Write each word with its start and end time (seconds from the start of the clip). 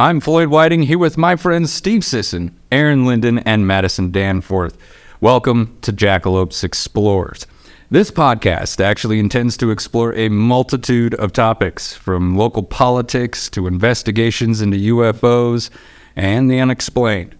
I'm 0.00 0.18
Floyd 0.18 0.48
Whiting 0.48 0.84
here 0.84 0.96
with 0.96 1.18
my 1.18 1.36
friends 1.36 1.70
Steve 1.70 2.06
Sisson, 2.06 2.58
Aaron 2.72 3.04
Linden, 3.04 3.40
and 3.40 3.66
Madison 3.66 4.10
Danforth. 4.10 4.78
Welcome 5.20 5.76
to 5.82 5.92
Jackalopes 5.92 6.64
Explores. 6.64 7.46
This 7.90 8.10
podcast 8.10 8.82
actually 8.82 9.18
intends 9.18 9.58
to 9.58 9.70
explore 9.70 10.14
a 10.14 10.30
multitude 10.30 11.12
of 11.16 11.34
topics, 11.34 11.92
from 11.92 12.34
local 12.34 12.62
politics 12.62 13.50
to 13.50 13.66
investigations 13.66 14.62
into 14.62 14.78
UFOs 14.78 15.68
and 16.16 16.50
the 16.50 16.60
unexplained. 16.60 17.36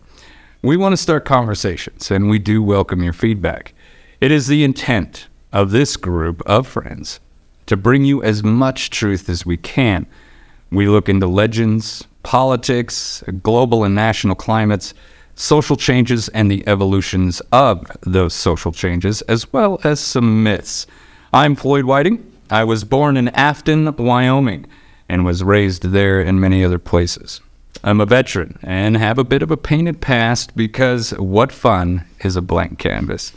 We 0.61 0.77
want 0.77 0.92
to 0.92 0.98
start 0.98 1.24
conversations, 1.24 2.11
and 2.11 2.29
we 2.29 2.38
do 2.38 2.62
welcome 2.62 3.02
your 3.02 3.14
feedback. 3.14 3.72
It 4.20 4.30
is 4.30 4.48
the 4.48 4.64
intent 4.64 5.28
of 5.50 5.70
this 5.70 5.97
group 5.97 6.42
of 6.45 6.69
friends 6.69 7.20
to 7.64 7.78
bring 7.78 8.05
you 8.05 8.22
as 8.22 8.45
much 8.45 8.91
truth 8.91 9.30
as 9.30 9.47
we 9.47 9.56
can. 9.56 10.05
We 10.70 10.88
look 10.88 11.08
into 11.08 11.27
legends, 11.27 12.06
politics, 12.23 13.23
global 13.42 13.84
and 13.84 13.95
national 13.95 14.34
climates, 14.34 14.95
social 15.34 15.77
changes, 15.77 16.28
and 16.30 16.51
the 16.51 16.66
evolutions 16.69 17.41
of 17.52 17.84
those 18.02 18.34
social 18.34 18.73
changes, 18.73 19.23
as 19.23 19.52
well 19.52 19.80
as 19.84 20.01
some 20.01 20.42
myths. 20.42 20.87
I'm 21.33 21.56
Floyd 21.56 21.84
Whiting. 21.84 22.30
I 22.51 22.64
was 22.64 22.84
born 22.84 23.16
in 23.16 23.28
Afton, 23.28 23.95
Wyoming, 23.97 24.66
and 25.09 25.25
was 25.25 25.42
raised 25.42 25.84
there 25.84 26.20
and 26.20 26.41
many 26.41 26.64
other 26.64 26.78
places. 26.78 27.41
I'm 27.83 28.01
a 28.01 28.06
veteran 28.06 28.59
and 28.62 28.97
have 28.97 29.19
a 29.19 29.25
bit 29.25 29.42
of 29.42 29.50
a 29.50 29.56
painted 29.56 30.00
past 30.00 30.55
because 30.55 31.12
what 31.12 31.52
fun 31.52 32.05
is 32.23 32.37
a 32.37 32.42
blank 32.42 32.78
canvas. 32.78 33.33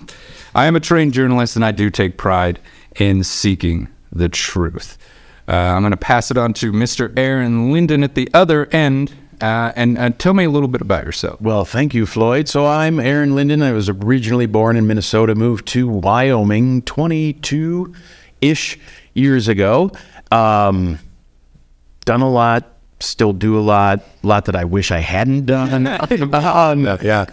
I 0.53 0.65
am 0.65 0.75
a 0.75 0.81
trained 0.81 1.13
journalist 1.13 1.55
and 1.55 1.63
I 1.63 1.71
do 1.71 1.89
take 1.89 2.17
pride 2.17 2.59
in 2.95 3.23
seeking 3.23 3.87
the 4.11 4.29
truth. 4.29 4.97
Uh, 5.47 5.51
I'm 5.51 5.81
going 5.81 5.91
to 5.91 5.97
pass 5.97 6.31
it 6.31 6.37
on 6.37 6.53
to 6.53 6.71
Mr. 6.71 7.11
Aaron 7.17 7.71
Linden 7.71 8.03
at 8.03 8.15
the 8.15 8.29
other 8.33 8.67
end. 8.67 9.13
Uh, 9.41 9.73
and 9.75 9.97
uh, 9.97 10.09
tell 10.11 10.33
me 10.33 10.45
a 10.45 10.49
little 10.49 10.69
bit 10.69 10.79
about 10.79 11.03
yourself. 11.05 11.41
Well, 11.41 11.65
thank 11.65 11.93
you, 11.93 12.05
Floyd. 12.05 12.47
So 12.47 12.65
I'm 12.65 12.99
Aaron 12.99 13.35
Linden. 13.35 13.61
I 13.61 13.73
was 13.73 13.89
originally 13.89 14.45
born 14.45 14.77
in 14.77 14.87
Minnesota, 14.87 15.35
moved 15.35 15.67
to 15.69 15.87
Wyoming 15.87 16.81
22 16.83 17.93
ish 18.39 18.79
years 19.13 19.47
ago. 19.49 19.91
Um, 20.31 20.99
done 22.05 22.21
a 22.21 22.29
lot, 22.29 22.77
still 23.01 23.33
do 23.33 23.59
a 23.59 23.61
lot, 23.61 23.99
a 24.23 24.27
lot 24.27 24.45
that 24.45 24.55
I 24.55 24.63
wish 24.63 24.91
I 24.91 24.99
hadn't 24.99 25.45
done. 25.45 25.87
um, 26.33 26.85
yeah. 27.01 27.25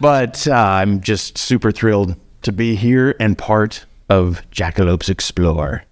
But 0.00 0.48
uh, 0.48 0.54
I'm 0.54 1.00
just 1.00 1.36
super 1.36 1.70
thrilled 1.70 2.16
to 2.42 2.52
be 2.52 2.76
here 2.76 3.14
and 3.20 3.36
part 3.36 3.84
of 4.08 4.42
Jackalopes 4.50 5.10
Explore. 5.10 5.84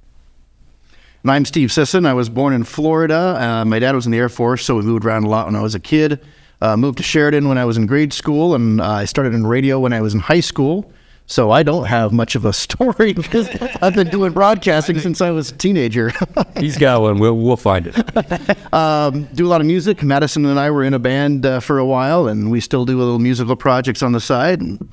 And 1.26 1.32
I'm 1.32 1.44
Steve 1.44 1.72
Sisson. 1.72 2.06
I 2.06 2.14
was 2.14 2.28
born 2.28 2.54
in 2.54 2.62
Florida. 2.62 3.36
Uh, 3.36 3.64
my 3.64 3.80
dad 3.80 3.96
was 3.96 4.06
in 4.06 4.12
the 4.12 4.18
Air 4.18 4.28
Force, 4.28 4.64
so 4.64 4.76
we 4.76 4.82
moved 4.82 5.04
around 5.04 5.24
a 5.24 5.28
lot 5.28 5.46
when 5.46 5.56
I 5.56 5.60
was 5.60 5.74
a 5.74 5.80
kid. 5.80 6.24
Uh, 6.60 6.76
moved 6.76 6.98
to 6.98 7.02
Sheridan 7.02 7.48
when 7.48 7.58
I 7.58 7.64
was 7.64 7.76
in 7.76 7.86
grade 7.86 8.12
school, 8.12 8.54
and 8.54 8.80
uh, 8.80 8.84
I 8.84 9.06
started 9.06 9.34
in 9.34 9.44
radio 9.44 9.80
when 9.80 9.92
I 9.92 10.00
was 10.00 10.14
in 10.14 10.20
high 10.20 10.38
school. 10.38 10.92
So 11.26 11.50
I 11.50 11.64
don't 11.64 11.86
have 11.86 12.12
much 12.12 12.36
of 12.36 12.44
a 12.44 12.52
story 12.66 13.12
because 13.12 13.48
I've 13.82 13.96
been 13.96 14.08
doing 14.08 14.34
broadcasting 14.34 15.00
since 15.00 15.20
I 15.20 15.32
was 15.32 15.50
a 15.50 15.56
teenager. 15.56 16.12
He's 16.60 16.78
got 16.78 17.00
one. 17.00 17.18
We'll, 17.18 17.36
we'll 17.36 17.56
find 17.56 17.88
it. 17.88 18.72
um, 18.72 19.24
do 19.34 19.48
a 19.48 19.50
lot 19.50 19.60
of 19.60 19.66
music. 19.66 20.04
Madison 20.04 20.46
and 20.46 20.60
I 20.60 20.70
were 20.70 20.84
in 20.84 20.94
a 20.94 21.00
band 21.00 21.44
uh, 21.44 21.58
for 21.58 21.78
a 21.78 21.84
while, 21.84 22.28
and 22.28 22.52
we 22.52 22.60
still 22.60 22.84
do 22.84 22.96
little 22.96 23.18
musical 23.18 23.56
projects 23.56 24.00
on 24.00 24.12
the 24.12 24.20
side. 24.20 24.60
And 24.60 24.88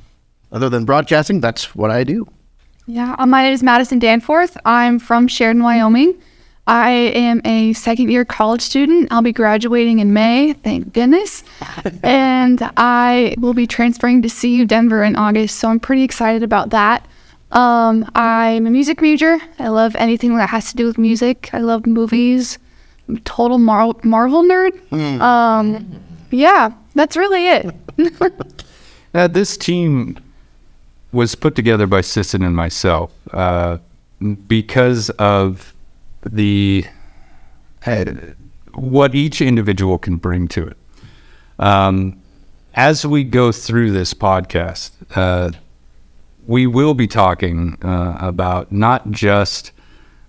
other 0.52 0.68
than 0.68 0.84
broadcasting, 0.84 1.42
that's 1.42 1.75
what 1.75 1.92
I 1.92 2.03
do. 2.03 2.28
Yeah, 2.86 3.16
uh, 3.17 3.26
my 3.26 3.44
name 3.44 3.53
is 3.53 3.64
Madison 3.64 3.98
Danforth. 3.98 4.58
I'm 4.66 5.00
from 5.00 5.30
Sheridan, 5.30 5.64
Wyoming. 5.64 6.16
I 6.67 6.90
am 6.92 7.42
a 7.45 7.72
second 7.73 8.09
year 8.12 8.25
college 8.25 8.62
student. 8.62 9.08
I'll 9.12 9.22
be 9.22 9.31
graduating 9.31 10.00
in 10.00 10.12
May, 10.12 10.52
thank 10.52 10.94
goodness. 10.94 11.46
and 12.03 12.62
I 12.75 13.35
will 13.38 13.53
be 13.53 13.68
transferring 13.68 14.22
to 14.24 14.30
CU 14.30 14.66
Denver 14.66 15.02
in 15.03 15.16
August, 15.16 15.59
so 15.59 15.69
I'm 15.69 15.80
pretty 15.80 16.03
excited 16.03 16.44
about 16.44 16.72
that. 16.72 17.07
Um, 17.52 18.09
I'm 18.16 18.68
a 18.68 18.69
music 18.69 19.02
major. 19.02 19.38
I 19.59 19.69
love 19.69 19.96
anything 19.96 20.36
that 20.38 20.50
has 20.50 20.69
to 20.72 20.75
do 20.75 20.86
with 20.86 20.97
music. 20.97 21.50
I 21.53 21.59
love 21.59 21.86
movies. 21.86 22.57
I'm 23.07 23.18
a 23.18 23.19
total 23.22 23.59
Mar- 23.59 23.96
Marvel 24.03 24.44
nerd. 24.44 24.91
Um, 25.22 26.02
yeah, 26.31 26.74
that's 26.96 27.16
really 27.16 27.47
it. 27.47 27.75
Uh, 29.16 29.28
this 29.28 29.57
team 29.57 30.18
was 31.13 31.35
put 31.35 31.56
together 31.56 31.88
by 31.88 32.01
Sisson 32.01 32.41
and 32.41 32.56
myself 32.56 33.13
uh, 33.31 33.78
because 34.47 35.09
of 35.12 35.74
the 36.25 36.85
uh, 37.85 38.06
what 38.74 39.13
each 39.13 39.41
individual 39.41 39.97
can 39.97 40.18
bring 40.18 40.47
to 40.50 40.68
it. 40.68 40.78
Um, 41.59 42.19
as 42.74 43.06
we 43.06 43.24
go 43.24 43.51
through 43.51 43.91
this 43.91 44.13
podcast, 44.13 44.91
uh, 45.16 45.51
we 46.47 46.66
will 46.66 46.96
be 46.96 47.07
talking 47.07 47.78
uh, 47.84 48.18
about 48.19 48.72
not 48.72 49.12
just 49.12 49.72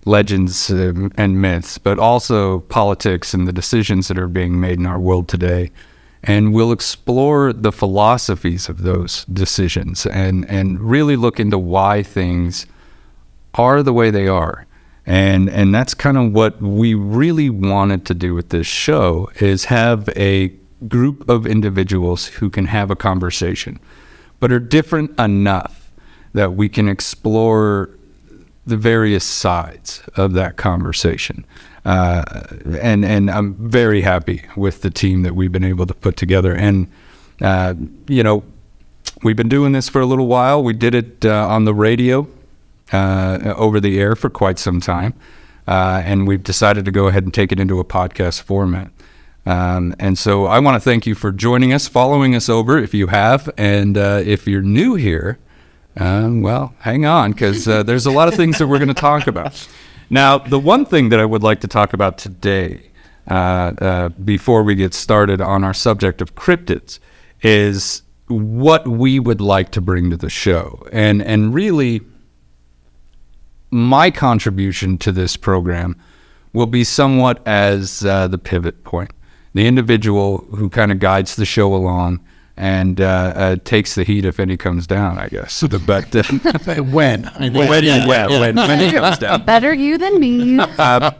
legends 0.05 0.69
and 0.69 1.41
myths, 1.41 1.79
but 1.79 1.97
also 1.97 2.59
politics 2.59 3.33
and 3.33 3.47
the 3.47 3.51
decisions 3.51 4.07
that 4.07 4.19
are 4.19 4.27
being 4.27 4.59
made 4.59 4.77
in 4.77 4.85
our 4.85 4.99
world 4.99 5.27
today. 5.27 5.71
And 6.27 6.53
we'll 6.53 6.71
explore 6.71 7.53
the 7.53 7.71
philosophies 7.71 8.67
of 8.67 8.81
those 8.81 9.25
decisions 9.25 10.05
and, 10.07 10.49
and 10.49 10.81
really 10.81 11.15
look 11.15 11.39
into 11.39 11.57
why 11.57 12.01
things 12.01 12.65
are 13.53 13.83
the 13.83 13.93
way 13.93 14.09
they 14.09 14.27
are. 14.27 14.65
And, 15.05 15.49
and 15.49 15.73
that's 15.73 15.93
kind 15.93 16.17
of 16.17 16.33
what 16.33 16.59
we 16.61 16.95
really 16.95 17.49
wanted 17.49 18.05
to 18.07 18.15
do 18.15 18.33
with 18.33 18.49
this 18.49 18.65
show 18.65 19.29
is 19.39 19.65
have 19.65 20.09
a 20.15 20.51
group 20.87 21.29
of 21.29 21.45
individuals 21.45 22.27
who 22.27 22.49
can 22.49 22.65
have 22.65 22.89
a 22.89 22.95
conversation, 22.95 23.79
but 24.39 24.51
are 24.51 24.59
different 24.59 25.17
enough 25.19 25.91
that 26.33 26.53
we 26.53 26.67
can 26.67 26.89
explore 26.89 27.91
the 28.65 28.77
various 28.77 29.23
sides 29.23 30.01
of 30.15 30.33
that 30.33 30.57
conversation. 30.57 31.45
Uh, 31.85 32.23
and 32.81 33.05
and 33.05 33.29
I'm 33.29 33.53
very 33.69 34.01
happy 34.01 34.41
with 34.55 34.81
the 34.81 34.89
team 34.89 35.21
that 35.21 35.35
we've 35.35 35.51
been 35.51 35.63
able 35.63 35.85
to 35.85 35.93
put 35.93 36.17
together. 36.17 36.51
And 36.51 36.87
uh, 37.41 37.75
you 38.07 38.23
know, 38.23 38.43
we've 39.21 39.35
been 39.35 39.49
doing 39.49 39.71
this 39.71 39.87
for 39.87 40.01
a 40.01 40.05
little 40.07 40.25
while. 40.25 40.63
We 40.63 40.73
did 40.73 40.95
it 40.95 41.25
uh, 41.25 41.47
on 41.47 41.65
the 41.65 41.75
radio, 41.75 42.27
uh, 42.91 43.53
over 43.55 43.79
the 43.79 43.99
air 43.99 44.15
for 44.15 44.31
quite 44.31 44.57
some 44.57 44.81
time, 44.81 45.13
uh, 45.67 46.01
and 46.03 46.27
we've 46.27 46.41
decided 46.41 46.85
to 46.85 46.91
go 46.91 47.07
ahead 47.07 47.23
and 47.23 47.31
take 47.31 47.51
it 47.51 47.59
into 47.59 47.79
a 47.79 47.85
podcast 47.85 48.41
format. 48.41 48.89
Um, 49.45 49.93
and 49.99 50.17
so 50.17 50.47
I 50.47 50.57
want 50.57 50.75
to 50.75 50.79
thank 50.79 51.05
you 51.05 51.13
for 51.13 51.31
joining 51.31 51.71
us, 51.71 51.87
following 51.87 52.33
us 52.33 52.49
over 52.49 52.79
if 52.79 52.95
you 52.95 53.07
have, 53.07 53.47
and 53.57 53.95
if 53.95 54.47
you're 54.47 54.63
new 54.63 54.95
here. 54.95 55.37
Well, 55.95 56.73
hang 56.79 57.05
on, 57.05 57.33
because 57.33 57.65
there's 57.65 58.07
a 58.07 58.11
lot 58.11 58.27
of 58.27 58.33
things 58.33 58.57
that 58.57 58.65
we're 58.65 58.79
going 58.79 58.87
to 58.87 58.95
talk 58.95 59.27
about. 59.27 59.67
Now, 60.09 60.37
the 60.37 60.59
one 60.59 60.85
thing 60.85 61.09
that 61.09 61.19
I 61.19 61.25
would 61.25 61.43
like 61.43 61.61
to 61.61 61.67
talk 61.67 61.93
about 61.93 62.17
today, 62.17 62.91
uh, 63.29 63.33
uh, 63.33 64.09
before 64.09 64.63
we 64.63 64.75
get 64.75 64.93
started 64.93 65.41
on 65.41 65.63
our 65.63 65.73
subject 65.73 66.21
of 66.21 66.35
cryptids, 66.35 66.99
is 67.41 68.03
what 68.27 68.87
we 68.87 69.19
would 69.19 69.41
like 69.41 69.71
to 69.71 69.81
bring 69.81 70.09
to 70.09 70.17
the 70.17 70.29
show, 70.29 70.87
and 70.91 71.21
and 71.21 71.53
really, 71.53 72.01
my 73.71 74.11
contribution 74.11 74.97
to 74.99 75.11
this 75.11 75.37
program 75.37 75.95
will 76.53 76.65
be 76.65 76.83
somewhat 76.83 77.45
as 77.45 78.05
uh, 78.05 78.27
the 78.27 78.37
pivot 78.37 78.83
point, 78.83 79.11
the 79.53 79.67
individual 79.67 80.39
who 80.55 80.69
kind 80.69 80.91
of 80.91 80.99
guides 80.99 81.35
the 81.35 81.45
show 81.45 81.73
along 81.73 82.19
and 82.57 83.01
uh, 83.01 83.33
uh, 83.35 83.55
takes 83.63 83.95
the 83.95 84.03
heat 84.03 84.25
if 84.25 84.39
any 84.39 84.57
comes 84.57 84.87
down, 84.87 85.17
I 85.17 85.27
guess. 85.27 85.63
But 85.85 86.15
uh, 86.15 86.23
when? 86.83 87.23
when, 87.23 87.83
yeah, 87.83 88.07
when, 88.07 88.55
when 88.55 88.57
it 88.81 88.93
comes 88.93 89.17
down. 89.17 89.45
Better 89.45 89.73
you 89.73 89.97
than 89.97 90.19
me. 90.19 90.59
Uh, 90.77 91.11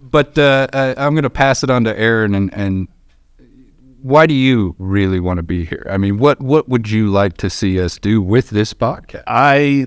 but 0.00 0.36
uh, 0.38 0.66
uh, 0.72 0.94
I'm 0.96 1.14
going 1.14 1.22
to 1.22 1.30
pass 1.30 1.62
it 1.62 1.70
on 1.70 1.84
to 1.84 1.98
Aaron. 1.98 2.34
And, 2.34 2.52
and 2.54 2.88
why 4.02 4.26
do 4.26 4.34
you 4.34 4.74
really 4.78 5.20
want 5.20 5.38
to 5.38 5.42
be 5.42 5.64
here? 5.64 5.86
I 5.90 5.96
mean, 5.96 6.18
what 6.18 6.40
what 6.40 6.68
would 6.68 6.90
you 6.90 7.10
like 7.10 7.36
to 7.38 7.50
see 7.50 7.80
us 7.80 7.98
do 7.98 8.20
with 8.20 8.50
this 8.50 8.74
podcast? 8.74 9.24
I, 9.26 9.86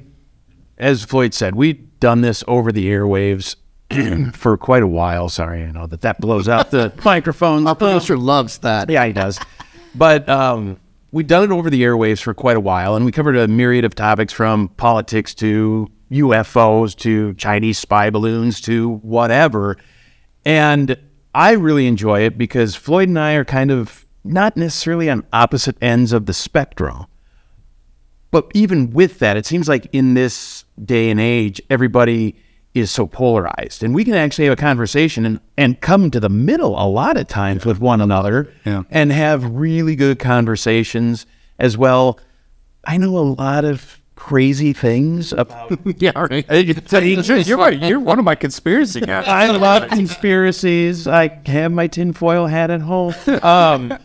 as 0.77 1.03
Floyd 1.03 1.33
said, 1.33 1.55
we've 1.55 1.99
done 1.99 2.21
this 2.21 2.43
over 2.47 2.71
the 2.71 2.87
airwaves 2.87 3.55
for 4.35 4.57
quite 4.57 4.83
a 4.83 4.87
while. 4.87 5.29
Sorry, 5.29 5.63
I 5.63 5.71
know 5.71 5.87
that 5.87 6.01
that 6.01 6.19
blows 6.19 6.49
out 6.49 6.71
the 6.71 6.93
microphone. 7.03 7.67
Our 7.67 7.75
producer 7.75 8.17
loves 8.17 8.59
that. 8.59 8.89
Yeah, 8.89 9.05
he 9.05 9.13
does. 9.13 9.39
But 9.93 10.27
um, 10.27 10.77
we've 11.15 11.27
done 11.27 11.45
it 11.45 11.51
over 11.51 11.69
the 11.69 11.81
airwaves 11.81 12.21
for 12.21 12.33
quite 12.33 12.57
a 12.57 12.59
while, 12.59 12.93
and 12.93 13.05
we 13.05 13.11
covered 13.11 13.37
a 13.37 13.47
myriad 13.47 13.85
of 13.85 13.95
topics 13.95 14.33
from 14.33 14.67
politics 14.67 15.33
to 15.33 15.89
UFOs 16.11 16.93
to 16.97 17.33
Chinese 17.35 17.77
spy 17.77 18.09
balloons 18.09 18.59
to 18.59 18.95
whatever. 18.95 19.77
And 20.43 20.97
I 21.33 21.53
really 21.53 21.87
enjoy 21.87 22.23
it 22.23 22.37
because 22.37 22.75
Floyd 22.75 23.07
and 23.07 23.17
I 23.17 23.35
are 23.35 23.45
kind 23.45 23.71
of 23.71 24.05
not 24.25 24.57
necessarily 24.57 25.09
on 25.09 25.25
opposite 25.31 25.77
ends 25.81 26.11
of 26.11 26.25
the 26.25 26.33
spectrum. 26.33 27.05
But 28.29 28.51
even 28.53 28.91
with 28.91 29.19
that, 29.19 29.37
it 29.37 29.45
seems 29.45 29.69
like 29.69 29.87
in 29.93 30.15
this 30.15 30.65
day 30.83 31.09
and 31.09 31.21
age, 31.21 31.61
everybody 31.69 32.35
is 32.75 32.91
so 32.91 33.07
polarized, 33.07 33.81
and 33.83 33.95
we 33.95 34.03
can 34.05 34.13
actually 34.13 34.45
have 34.45 34.53
a 34.53 34.61
conversation 34.61 35.25
and, 35.25 35.39
and 35.57 35.79
come 35.81 36.11
to 36.11 36.19
the 36.19 36.29
middle 36.29 36.77
a 36.77 36.85
lot 36.87 37.17
of 37.17 37.27
times 37.27 37.65
with 37.65 37.79
one 37.79 38.01
another, 38.01 38.53
Yeah. 38.65 38.83
and 38.91 39.11
have 39.11 39.43
really 39.45 39.95
good 39.95 40.19
conversations 40.19 41.25
as 41.57 41.77
well. 41.77 42.19
I 42.83 42.97
know 42.97 43.17
a 43.17 43.19
lot 43.19 43.63
of 43.65 44.01
crazy 44.15 44.73
things 44.73 45.33
about 45.33 45.71
yeah, 46.01 46.11
right. 46.15 46.45
you're. 47.47 47.57
You're 47.83 47.99
one 47.99 48.19
of 48.19 48.25
my 48.25 48.35
conspiracy 48.35 48.99
guys. 49.01 49.25
I 49.27 49.47
love 49.47 49.89
conspiracies. 49.89 51.07
I 51.07 51.39
have 51.45 51.71
my 51.71 51.87
tinfoil 51.87 52.47
hat 52.47 52.69
at 52.71 52.81
home. 52.81 53.13
Um, 53.41 53.97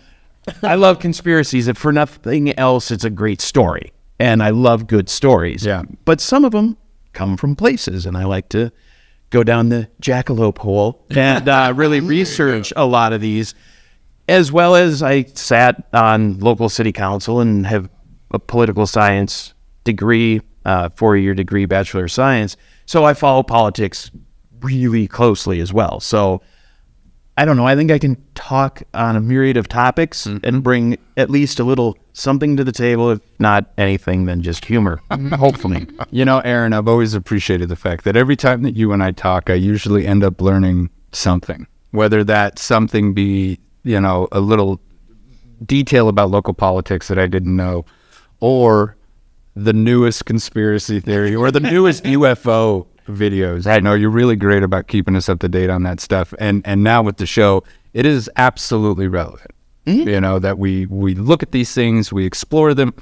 I 0.62 0.74
love 0.76 0.98
conspiracies. 1.00 1.68
If 1.68 1.76
for 1.76 1.92
nothing 1.92 2.56
else, 2.58 2.90
it's 2.90 3.04
a 3.04 3.10
great 3.10 3.40
story, 3.40 3.92
and 4.18 4.42
I 4.42 4.50
love 4.50 4.86
good 4.86 5.08
stories. 5.08 5.64
Yeah. 5.66 5.82
But 6.04 6.20
some 6.20 6.44
of 6.44 6.52
them 6.52 6.76
come 7.12 7.36
from 7.36 7.56
places, 7.56 8.06
and 8.06 8.16
I 8.16 8.24
like 8.24 8.48
to 8.50 8.72
go 9.30 9.44
down 9.44 9.68
the 9.68 9.88
jackalope 10.02 10.58
hole 10.58 11.04
and 11.10 11.48
uh, 11.48 11.72
really 11.74 12.00
research 12.16 12.72
a 12.76 12.84
lot 12.84 13.12
of 13.12 13.20
these, 13.20 13.54
as 14.28 14.50
well 14.50 14.74
as 14.74 15.02
I 15.02 15.24
sat 15.24 15.88
on 15.92 16.38
local 16.38 16.68
city 16.68 16.92
council 16.92 17.40
and 17.40 17.66
have 17.66 17.88
a 18.32 18.38
political 18.38 18.86
science 18.86 19.54
degree, 19.84 20.40
uh, 20.64 20.90
four 20.90 21.16
year 21.16 21.34
degree, 21.34 21.64
bachelor 21.66 22.04
of 22.04 22.12
science. 22.12 22.56
So 22.86 23.04
I 23.04 23.14
follow 23.14 23.42
politics 23.42 24.10
really 24.60 25.06
closely 25.06 25.60
as 25.60 25.72
well. 25.72 26.00
So 26.00 26.42
I 27.40 27.46
don't 27.46 27.56
know. 27.56 27.66
I 27.66 27.74
think 27.74 27.90
I 27.90 27.98
can 27.98 28.22
talk 28.34 28.82
on 28.92 29.16
a 29.16 29.20
myriad 29.20 29.56
of 29.56 29.66
topics 29.66 30.26
mm. 30.26 30.44
and 30.44 30.62
bring 30.62 30.98
at 31.16 31.30
least 31.30 31.58
a 31.58 31.64
little 31.64 31.96
something 32.12 32.54
to 32.58 32.64
the 32.64 32.70
table, 32.70 33.12
if 33.12 33.20
not 33.38 33.72
anything, 33.78 34.26
then 34.26 34.42
just 34.42 34.66
humor. 34.66 35.00
Mm-hmm. 35.10 35.32
Hopefully. 35.32 35.86
You 36.10 36.26
know, 36.26 36.40
Aaron, 36.40 36.74
I've 36.74 36.88
always 36.88 37.14
appreciated 37.14 37.70
the 37.70 37.76
fact 37.76 38.04
that 38.04 38.14
every 38.14 38.36
time 38.36 38.62
that 38.64 38.76
you 38.76 38.92
and 38.92 39.02
I 39.02 39.12
talk, 39.12 39.48
I 39.48 39.54
usually 39.54 40.06
end 40.06 40.22
up 40.22 40.42
learning 40.42 40.90
something. 41.12 41.66
Whether 41.92 42.24
that 42.24 42.58
something 42.58 43.14
be, 43.14 43.58
you 43.84 44.00
know, 44.00 44.28
a 44.32 44.40
little 44.40 44.80
detail 45.64 46.08
about 46.08 46.30
local 46.30 46.52
politics 46.52 47.08
that 47.08 47.18
I 47.18 47.26
didn't 47.26 47.56
know, 47.56 47.86
or 48.40 48.96
the 49.54 49.72
newest 49.72 50.26
conspiracy 50.26 51.00
theory, 51.00 51.34
or 51.34 51.50
the 51.50 51.60
newest 51.60 52.04
UFO 52.18 52.86
videos. 53.12 53.66
I 53.66 53.80
know 53.80 53.94
you're 53.94 54.10
really 54.10 54.36
great 54.36 54.62
about 54.62 54.86
keeping 54.88 55.16
us 55.16 55.28
up 55.28 55.40
to 55.40 55.48
date 55.48 55.70
on 55.70 55.82
that 55.84 56.00
stuff. 56.00 56.32
And 56.38 56.62
and 56.66 56.82
now 56.84 57.02
with 57.02 57.16
the 57.18 57.26
show, 57.26 57.64
it 57.92 58.06
is 58.06 58.30
absolutely 58.36 59.08
relevant. 59.08 59.50
Mm-hmm. 59.86 60.08
You 60.08 60.20
know 60.20 60.38
that 60.38 60.58
we 60.58 60.86
we 60.86 61.14
look 61.14 61.42
at 61.42 61.52
these 61.52 61.72
things, 61.74 62.12
we 62.12 62.24
explore 62.26 62.74
them, 62.74 62.94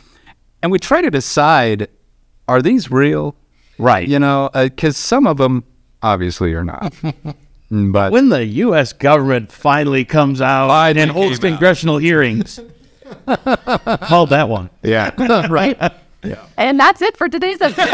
and 0.62 0.70
we 0.72 0.78
try 0.78 1.00
to 1.02 1.10
decide 1.10 1.88
are 2.48 2.62
these 2.62 2.90
real? 2.90 3.34
Right. 3.78 4.08
You 4.08 4.18
know, 4.18 4.50
uh, 4.54 4.64
because 4.64 4.96
some 4.96 5.26
of 5.26 5.36
them 5.36 5.64
obviously 6.02 6.54
are 6.54 6.64
not. 6.64 6.92
but 7.70 8.10
When 8.12 8.30
the 8.30 8.44
U.S. 8.44 8.92
government 8.94 9.52
finally 9.52 10.04
comes 10.04 10.40
out 10.40 10.68
Finally 10.68 11.02
and 11.02 11.10
holds 11.10 11.38
came 11.38 11.52
out. 11.52 11.56
congressional 11.56 11.98
hearings, 11.98 12.58
called 14.02 14.30
that 14.30 14.48
one. 14.48 14.70
yeah, 14.82 15.46
right. 15.50 15.76
Yeah. 16.24 16.44
And 16.56 16.80
that's 16.80 17.00
it 17.02 17.16
for 17.16 17.28
today's 17.28 17.60
episode. 17.60 17.86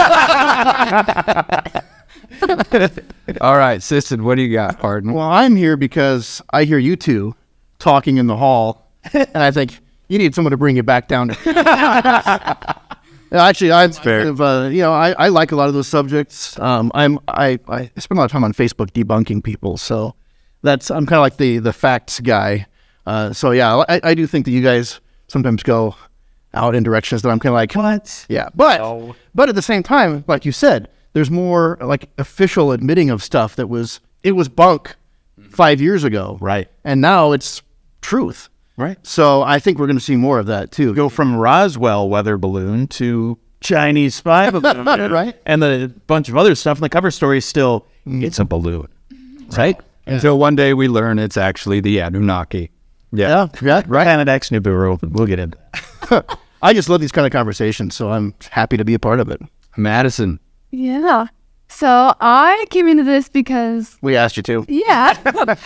all 3.41 3.57
right, 3.57 3.83
Sisson, 3.83 4.25
what 4.25 4.37
do 4.37 4.43
you 4.43 4.53
got, 4.53 4.79
pardon? 4.79 5.13
Well, 5.13 5.29
I'm 5.29 5.57
here 5.57 5.77
because 5.77 6.43
I 6.51 6.65
hear 6.65 6.79
you 6.79 6.97
two 6.97 7.35
talking 7.79 8.17
in 8.19 8.27
the 8.27 8.37
hall, 8.37 8.91
and 9.13 9.37
I 9.37 9.51
think 9.51 9.79
you 10.09 10.19
need 10.19 10.35
someone 10.35 10.51
to 10.53 10.57
bring 10.57 10.77
you 10.77 10.83
back 10.83 11.09
down. 11.09 11.29
to- 11.29 11.37
Actually, 13.33 13.73
I'm 13.73 13.91
fair. 13.93 14.29
Uh, 14.41 14.69
you 14.69 14.81
know, 14.83 14.93
I, 14.93 15.11
I 15.19 15.29
like 15.29 15.51
a 15.53 15.57
lot 15.57 15.69
of 15.69 15.75
those 15.75 15.89
subjects. 15.89 16.57
Um, 16.61 16.93
I'm 16.95 17.19
I, 17.27 17.59
I 17.69 17.91
spend 17.99 18.19
a 18.19 18.21
lot 18.21 18.27
of 18.27 18.31
time 18.33 18.45
on 18.45 18.53
Facebook 18.53 18.91
debunking 18.93 19.43
people, 19.43 19.77
so 19.77 20.15
that's 20.63 20.91
I'm 20.91 21.05
kind 21.07 21.19
of 21.19 21.23
like 21.23 21.37
the 21.39 21.59
the 21.59 21.73
facts 21.73 22.21
guy. 22.21 22.67
Uh, 23.07 23.33
so 23.33 23.51
yeah, 23.51 23.83
I, 23.89 24.01
I 24.05 24.15
do 24.15 24.27
think 24.27 24.45
that 24.45 24.53
you 24.53 24.63
guys 24.63 25.01
sometimes 25.27 25.63
go 25.65 25.97
out 26.55 26.77
in 26.77 26.85
directions 26.85 27.23
that 27.23 27.31
I'm 27.31 27.41
kind 27.41 27.51
of 27.51 27.55
like 27.55 27.75
What? 27.75 28.25
yeah, 28.29 28.49
but 28.55 29.17
but 29.35 29.49
at 29.49 29.57
the 29.57 29.63
same 29.63 29.83
time, 29.83 30.23
like 30.29 30.45
you 30.45 30.53
said, 30.53 30.89
there's 31.15 31.31
more 31.31 31.79
like 31.81 32.11
official 32.19 32.71
admitting 32.73 33.09
of 33.09 33.23
stuff 33.23 33.57
that 33.57 33.69
was 33.69 34.01
it 34.23 34.33
was 34.33 34.49
bunk 34.49 34.95
mm-hmm. 35.41 35.51
five 35.51 35.81
years 35.81 36.05
ago, 36.05 36.37
Right. 36.41 36.69
And 36.85 37.01
now 37.01 37.33
it's 37.33 37.63
truth, 38.03 38.51
Right. 38.77 38.99
So 39.07 39.43
I 39.43 39.59
think 39.61 39.79
we're 39.79 39.87
going 39.87 39.99
to 39.99 40.05
see 40.05 40.17
more 40.17 40.39
of 40.39 40.47
that 40.47 40.73
too. 40.73 40.95
Go 40.95 41.09
from 41.09 41.37
Roswell 41.37 42.09
weather 42.09 42.37
balloon 42.37 42.89
to 42.89 43.39
Chinese 43.61 44.17
spy 44.17 44.51
balloon. 44.51 44.85
Right. 44.85 45.37
And 45.47 45.63
the 45.63 45.95
bunch 46.07 46.29
of 46.29 46.37
other 46.37 46.55
stuff. 46.55 46.79
And 46.79 46.85
the 46.85 46.89
cover 46.89 47.11
story 47.11 47.39
is 47.39 47.45
still, 47.45 47.87
mm. 48.07 48.25
it's 48.25 48.39
a 48.39 48.45
balloon. 48.45 48.89
Right? 49.57 49.81
Until 50.07 50.39
one 50.39 50.57
day 50.57 50.75
we 50.75 50.89
learn 50.89 51.19
it's 51.19 51.37
actually 51.37 51.81
the 51.81 52.01
Anunnaki. 52.01 52.71
yeah, 53.13 53.49
yeah, 53.63 53.83
right. 53.87 54.05
Planet 54.05 54.29
X 54.29 54.51
Nibiru. 54.51 55.01
We'll 55.13 55.27
get 55.27 55.39
into 55.39 55.57
that. 56.11 56.39
I 56.63 56.73
just 56.75 56.89
love 56.89 57.01
these 57.01 57.13
kind 57.13 57.27
of 57.27 57.33
conversations, 57.33 57.95
so 57.95 58.11
I'm 58.11 58.35
happy 58.51 58.77
to 58.77 58.85
be 58.85 58.95
a 58.95 58.99
part 58.99 59.21
of 59.21 59.31
it. 59.31 59.41
Madison, 59.77 60.41
yeah. 60.75 61.27
So 61.69 62.15
I 62.21 62.67
came 62.71 62.87
into 62.87 63.03
this 63.03 63.29
because 63.29 63.99
We 64.01 64.17
asked 64.17 64.37
you 64.37 64.43
to. 64.45 64.65
Yeah. 64.69 65.17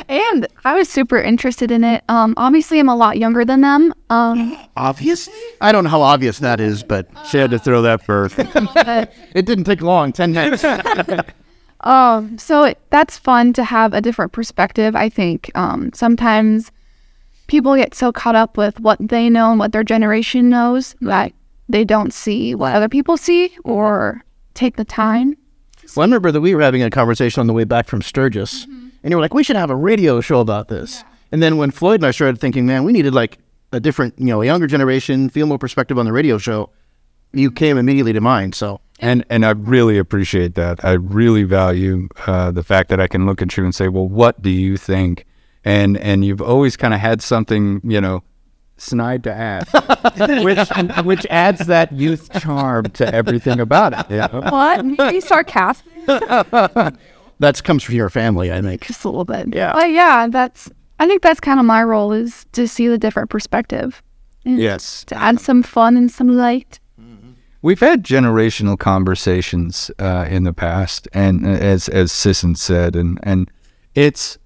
and 0.08 0.46
I 0.64 0.74
was 0.74 0.88
super 0.88 1.18
interested 1.18 1.70
in 1.70 1.84
it. 1.84 2.02
Um, 2.08 2.34
obviously, 2.36 2.78
I'm 2.78 2.88
a 2.88 2.96
lot 2.96 3.18
younger 3.18 3.44
than 3.44 3.60
them. 3.60 3.92
Um, 4.08 4.56
Obviously. 4.76 5.34
I 5.60 5.70
don't 5.70 5.84
know 5.84 5.90
how 5.90 6.00
obvious 6.02 6.38
that 6.38 6.60
is, 6.60 6.82
but 6.82 7.08
she 7.28 7.36
had 7.36 7.50
to 7.50 7.58
throw 7.58 7.82
that 7.82 8.02
first. 8.02 8.36
it 8.38 9.44
didn't 9.44 9.64
take 9.64 9.82
long. 9.82 10.12
Ten 10.12 10.32
minutes. 10.32 10.64
um, 11.80 12.38
so 12.38 12.64
it, 12.64 12.78
that's 12.90 13.18
fun 13.18 13.52
to 13.54 13.64
have 13.64 13.92
a 13.92 14.00
different 14.00 14.32
perspective. 14.32 14.96
I 14.96 15.10
think 15.10 15.50
um, 15.54 15.90
sometimes 15.92 16.70
people 17.48 17.76
get 17.76 17.94
so 17.94 18.12
caught 18.12 18.36
up 18.36 18.56
with 18.56 18.80
what 18.80 18.98
they 19.00 19.28
know 19.28 19.50
and 19.50 19.58
what 19.58 19.72
their 19.72 19.84
generation 19.84 20.48
knows 20.48 20.94
that 21.02 21.32
they 21.68 21.84
don't 21.84 22.14
see 22.14 22.54
what 22.54 22.74
other 22.74 22.88
people 22.88 23.18
see 23.18 23.54
or 23.64 24.24
take 24.58 24.76
the 24.76 24.84
time. 24.84 25.36
Well, 25.96 26.02
I 26.02 26.06
remember 26.06 26.32
that 26.32 26.40
we 26.40 26.54
were 26.54 26.60
having 26.60 26.82
a 26.82 26.90
conversation 26.90 27.40
on 27.40 27.46
the 27.46 27.52
way 27.52 27.64
back 27.64 27.86
from 27.86 28.02
Sturgis, 28.02 28.64
and 28.64 29.10
you 29.10 29.16
were 29.16 29.22
like, 29.22 29.32
"We 29.32 29.44
should 29.44 29.56
have 29.56 29.70
a 29.70 29.76
radio 29.76 30.20
show 30.20 30.40
about 30.40 30.68
this." 30.68 31.04
And 31.32 31.42
then 31.42 31.56
when 31.56 31.70
Floyd 31.70 32.00
and 32.00 32.06
I 32.06 32.10
started 32.10 32.38
thinking, 32.40 32.66
"Man, 32.66 32.84
we 32.84 32.92
needed 32.92 33.14
like 33.14 33.38
a 33.72 33.80
different, 33.80 34.14
you 34.18 34.26
know, 34.26 34.42
a 34.42 34.46
younger 34.46 34.66
generation, 34.66 35.28
feel 35.28 35.46
more 35.46 35.58
perspective 35.58 35.98
on 35.98 36.04
the 36.04 36.12
radio 36.12 36.36
show," 36.38 36.70
you 37.32 37.50
came 37.50 37.78
immediately 37.78 38.12
to 38.12 38.20
mind. 38.20 38.54
So 38.54 38.80
and 39.00 39.24
and 39.30 39.46
I 39.46 39.50
really 39.50 39.96
appreciate 39.96 40.54
that. 40.56 40.84
I 40.84 40.92
really 40.92 41.44
value 41.44 42.08
uh, 42.26 42.50
the 42.50 42.64
fact 42.64 42.88
that 42.90 43.00
I 43.00 43.06
can 43.06 43.26
look 43.26 43.40
at 43.40 43.56
you 43.56 43.64
and 43.64 43.74
say, 43.74 43.88
"Well, 43.88 44.08
what 44.08 44.42
do 44.42 44.50
you 44.50 44.76
think?" 44.76 45.24
And 45.64 45.96
and 45.98 46.24
you've 46.24 46.42
always 46.42 46.76
kind 46.76 46.92
of 46.92 47.00
had 47.00 47.22
something, 47.22 47.80
you 47.84 48.00
know, 48.00 48.22
snide 48.78 49.24
to 49.24 49.32
add, 49.32 49.68
which 50.44 50.68
which 51.04 51.26
adds 51.30 51.66
that 51.66 51.92
youth 51.92 52.30
charm 52.40 52.86
to 52.90 53.14
everything 53.14 53.60
about 53.60 53.92
it. 53.92 54.06
Yeah. 54.10 54.28
What? 54.50 54.84
Maybe 54.84 55.20
sarcastic? 55.20 56.06
that 56.06 57.60
comes 57.64 57.82
from 57.82 57.94
your 57.94 58.08
family, 58.08 58.52
I 58.52 58.62
think. 58.62 58.82
Just 58.86 59.04
a 59.04 59.08
little 59.08 59.24
bit. 59.24 59.54
Yeah. 59.54 59.72
But 59.72 59.90
yeah, 59.90 60.26
that's, 60.28 60.70
I 60.98 61.06
think 61.06 61.22
that's 61.22 61.40
kind 61.40 61.60
of 61.60 61.66
my 61.66 61.82
role 61.82 62.12
is 62.12 62.46
to 62.52 62.66
see 62.66 62.88
the 62.88 62.98
different 62.98 63.30
perspective. 63.30 64.02
and 64.44 64.58
Yes. 64.58 65.04
To 65.04 65.16
add 65.16 65.40
some 65.40 65.62
fun 65.62 65.96
and 65.96 66.10
some 66.10 66.36
light. 66.36 66.80
We've 67.60 67.80
had 67.80 68.04
generational 68.04 68.78
conversations 68.78 69.90
uh, 69.98 70.26
in 70.30 70.44
the 70.44 70.52
past, 70.52 71.08
and 71.12 71.44
uh, 71.44 71.48
as 71.48 71.88
as 71.88 72.12
Sisson 72.12 72.54
said, 72.54 72.94
and 72.94 73.18
and 73.24 73.50
it's 73.96 74.38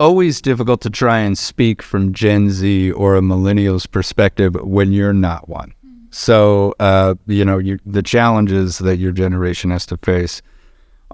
always 0.00 0.40
difficult 0.40 0.80
to 0.82 0.90
try 0.90 1.18
and 1.18 1.36
speak 1.36 1.82
from 1.82 2.12
Gen 2.12 2.50
Z 2.50 2.92
or 2.92 3.16
a 3.16 3.22
millennial's 3.22 3.86
perspective 3.86 4.54
when 4.54 4.92
you're 4.92 5.12
not 5.12 5.48
one. 5.48 5.74
So 6.10 6.74
uh, 6.80 7.14
you 7.26 7.44
know, 7.44 7.58
you, 7.58 7.78
the 7.84 8.02
challenges 8.02 8.78
that 8.78 8.96
your 8.96 9.12
generation 9.12 9.70
has 9.70 9.86
to 9.86 9.96
face 9.98 10.42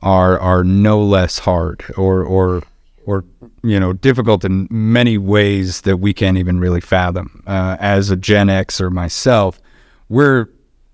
are 0.02 0.38
are 0.38 0.64
no 0.64 1.02
less 1.02 1.38
hard 1.38 1.84
or 1.96 2.22
or 2.22 2.62
or 3.06 3.24
you 3.62 3.78
know 3.80 3.92
difficult 3.92 4.44
in 4.44 4.68
many 4.70 5.18
ways 5.18 5.82
that 5.82 5.98
we 5.98 6.12
can't 6.12 6.36
even 6.36 6.58
really 6.60 6.80
fathom. 6.80 7.42
Uh, 7.46 7.76
as 7.80 8.10
a 8.10 8.16
Gen 8.16 8.48
X 8.50 8.80
or 8.80 8.90
myself, 8.90 9.60
we're 10.08 10.48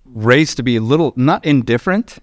raised 0.05 0.57
to 0.57 0.63
be 0.63 0.75
a 0.75 0.81
little 0.81 1.13
not 1.15 1.45
indifferent, 1.45 2.17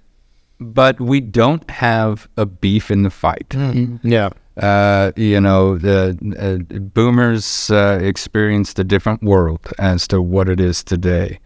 but 0.60 1.00
we 1.00 1.20
don't 1.20 1.68
have 1.70 2.28
a 2.36 2.44
beef 2.46 2.90
in 2.90 3.02
the 3.02 3.10
fight. 3.10 3.54
Yeah. 4.02 4.30
Uh, 4.58 5.12
you 5.16 5.40
know, 5.40 5.78
the 5.78 6.18
uh, 6.38 6.78
boomers 6.80 7.70
uh, 7.70 7.98
experienced 8.02 8.78
a 8.78 8.84
different 8.84 9.22
world 9.22 9.72
as 9.78 10.08
to 10.08 10.20
what 10.20 10.48
it 10.48 10.58
is 10.58 10.82
today, 10.82 11.38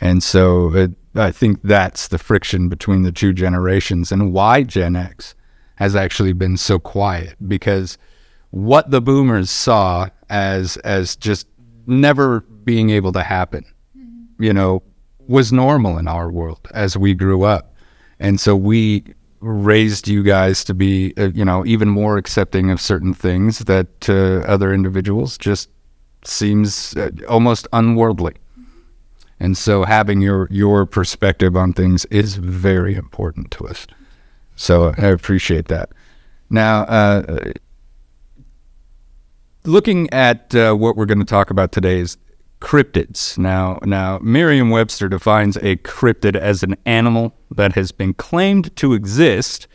and 0.00 0.22
so 0.22 0.74
it, 0.74 0.92
I 1.14 1.32
think 1.32 1.60
that's 1.64 2.08
the 2.08 2.18
friction 2.18 2.68
between 2.68 3.02
the 3.02 3.12
two 3.12 3.32
generations, 3.32 4.12
and 4.12 4.32
why 4.32 4.62
Gen 4.62 4.94
X 4.94 5.34
has 5.76 5.96
actually 5.96 6.32
been 6.32 6.56
so 6.56 6.78
quiet. 6.78 7.34
Because 7.48 7.98
what 8.50 8.90
the 8.90 9.00
boomers 9.00 9.50
saw 9.50 10.08
as 10.28 10.76
as 10.78 11.16
just 11.16 11.48
never 11.86 12.40
being 12.40 12.90
able 12.90 13.12
to 13.12 13.22
happen, 13.22 13.64
you 14.38 14.52
know, 14.52 14.82
was 15.26 15.52
normal 15.52 15.98
in 15.98 16.06
our 16.06 16.30
world 16.30 16.60
as 16.72 16.96
we 16.96 17.14
grew 17.14 17.42
up. 17.42 17.74
And 18.20 18.38
so 18.38 18.54
we 18.54 19.04
raised 19.40 20.06
you 20.06 20.22
guys 20.22 20.64
to 20.64 20.74
be, 20.74 21.14
uh, 21.16 21.30
you 21.34 21.44
know, 21.44 21.64
even 21.66 21.88
more 21.88 22.18
accepting 22.18 22.70
of 22.70 22.80
certain 22.80 23.14
things 23.14 23.60
that 23.60 24.00
to 24.02 24.44
other 24.46 24.72
individuals 24.72 25.38
just 25.38 25.70
seems 26.24 26.96
uh, 26.96 27.10
almost 27.28 27.66
unworldly. 27.72 28.34
And 29.38 29.56
so 29.56 29.84
having 29.84 30.20
your 30.20 30.46
your 30.50 30.84
perspective 30.84 31.56
on 31.56 31.72
things 31.72 32.04
is 32.06 32.36
very 32.36 32.94
important 32.94 33.50
to 33.52 33.66
us. 33.66 33.86
So 34.56 34.94
I 34.98 35.06
appreciate 35.06 35.68
that. 35.68 35.90
Now, 36.50 36.82
uh, 36.82 37.52
looking 39.64 40.10
at 40.12 40.54
uh, 40.54 40.74
what 40.74 40.96
we're 40.96 41.06
going 41.06 41.20
to 41.20 41.24
talk 41.24 41.50
about 41.50 41.72
today 41.72 42.00
is 42.00 42.18
cryptids. 42.60 43.36
Now, 43.38 43.78
now 43.84 44.18
Merriam-Webster 44.22 45.08
defines 45.08 45.56
a 45.58 45.76
cryptid 45.76 46.36
as 46.36 46.62
an 46.62 46.76
animal 46.86 47.34
that 47.50 47.74
has 47.74 47.92
been 47.92 48.14
claimed 48.14 48.74
to 48.76 48.92
exist 48.92 49.66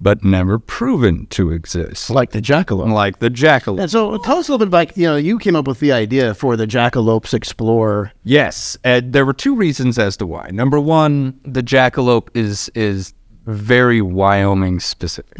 but 0.00 0.22
never 0.24 0.58
proven 0.58 1.24
to 1.28 1.50
exist, 1.52 2.10
Like 2.10 2.32
the 2.32 2.42
jackalope. 2.42 2.92
like 2.92 3.20
the 3.20 3.30
jackalope. 3.30 3.80
And 3.80 3.90
so 3.90 4.18
tell 4.18 4.36
us 4.38 4.48
a 4.48 4.52
little 4.52 4.66
bit 4.66 4.72
like, 4.72 4.96
you 4.96 5.04
know, 5.04 5.16
you 5.16 5.38
came 5.38 5.56
up 5.56 5.66
with 5.66 5.80
the 5.80 5.92
idea 5.92 6.34
for 6.34 6.56
the 6.56 6.66
Jackalopes 6.66 7.32
Explorer. 7.32 8.12
Yes, 8.24 8.76
uh, 8.84 9.00
there 9.02 9.24
were 9.24 9.32
two 9.32 9.54
reasons 9.54 9.98
as 9.98 10.16
to 10.18 10.26
why. 10.26 10.50
Number 10.52 10.78
one, 10.80 11.40
the 11.44 11.62
jackalope 11.62 12.28
is 12.34 12.68
is 12.74 13.14
very 13.46 14.00
Wyoming 14.00 14.80
specific. 14.80 15.38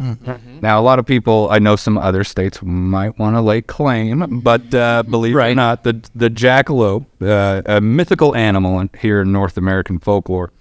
Now, 0.61 0.79
a 0.79 0.83
lot 0.83 0.99
of 0.99 1.05
people, 1.05 1.47
I 1.51 1.59
know 1.59 1.75
some 1.75 1.97
other 1.97 2.23
states 2.23 2.61
might 2.61 3.17
want 3.17 3.35
to 3.35 3.41
lay 3.41 3.61
claim, 3.61 4.41
but 4.41 4.73
uh, 4.73 5.03
believe 5.03 5.33
it 5.33 5.37
or 5.51 5.55
not, 5.55 5.83
the 5.83 6.01
the 6.13 6.29
jackalope, 6.29 7.05
uh, 7.21 7.61
a 7.65 7.81
mythical 7.81 8.35
animal 8.35 8.79
in, 8.79 8.89
here 8.99 9.21
in 9.21 9.31
North 9.31 9.57
American 9.57 9.99
folklore, 9.99 10.51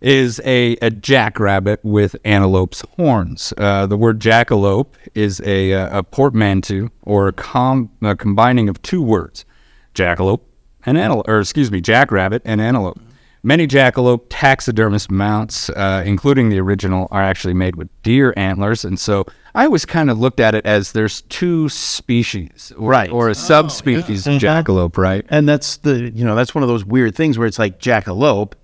is 0.00 0.40
a, 0.44 0.76
a 0.82 0.90
jackrabbit 0.90 1.80
with 1.82 2.14
antelope's 2.24 2.82
horns. 2.96 3.54
Uh, 3.56 3.86
the 3.86 3.96
word 3.96 4.20
jackalope 4.20 4.88
is 5.14 5.40
a, 5.46 5.72
uh, 5.72 6.00
a 6.00 6.02
portmanteau 6.02 6.90
or 7.02 7.28
a, 7.28 7.32
com- 7.32 7.90
a 8.02 8.14
combining 8.14 8.68
of 8.68 8.82
two 8.82 9.00
words, 9.02 9.46
jackalope 9.94 10.42
and 10.84 10.98
antelope, 10.98 11.26
or 11.26 11.40
excuse 11.40 11.70
me, 11.70 11.80
jackrabbit 11.80 12.42
and 12.44 12.60
antelope. 12.60 13.00
Many 13.46 13.66
jackalope 13.68 14.22
taxidermist 14.30 15.10
mounts, 15.10 15.68
uh, 15.68 16.02
including 16.06 16.48
the 16.48 16.58
original, 16.58 17.08
are 17.10 17.22
actually 17.22 17.52
made 17.52 17.76
with 17.76 17.88
deer 18.02 18.32
antlers, 18.38 18.86
and 18.86 18.98
so 18.98 19.26
I 19.54 19.66
always 19.66 19.84
kind 19.84 20.10
of 20.10 20.18
looked 20.18 20.40
at 20.40 20.54
it 20.54 20.64
as 20.64 20.92
there's 20.92 21.20
two 21.22 21.68
species, 21.68 22.72
or, 22.78 22.88
Right. 22.90 23.10
or 23.10 23.28
a 23.28 23.34
subspecies 23.34 24.26
of 24.26 24.40
jackalope, 24.40 24.96
right? 24.96 25.26
And 25.28 25.46
that's 25.46 25.76
the 25.76 26.10
you 26.14 26.24
know 26.24 26.34
that's 26.34 26.54
one 26.54 26.62
of 26.62 26.68
those 26.68 26.86
weird 26.86 27.14
things 27.14 27.36
where 27.36 27.46
it's 27.46 27.58
like 27.58 27.78
jackalope 27.78 28.54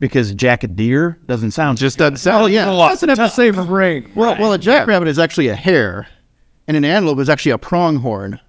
because 0.00 0.34
jack 0.34 0.64
a 0.64 0.68
deer 0.68 1.18
doesn't 1.26 1.50
sound 1.50 1.76
Just 1.76 1.98
doesn't 1.98 2.16
sound. 2.16 2.44
Oh, 2.44 2.46
yeah. 2.46 2.64
doesn't 2.64 3.10
have 3.10 3.18
the 3.18 3.28
same 3.28 3.70
ring. 3.70 4.10
Well, 4.14 4.36
well, 4.40 4.54
a 4.54 4.58
jackrabbit 4.58 5.06
is 5.06 5.18
actually 5.18 5.48
a 5.48 5.54
hare, 5.54 6.08
and 6.66 6.78
an 6.78 6.84
antelope 6.86 7.18
is 7.18 7.28
actually 7.28 7.52
a 7.52 7.58
pronghorn. 7.58 8.40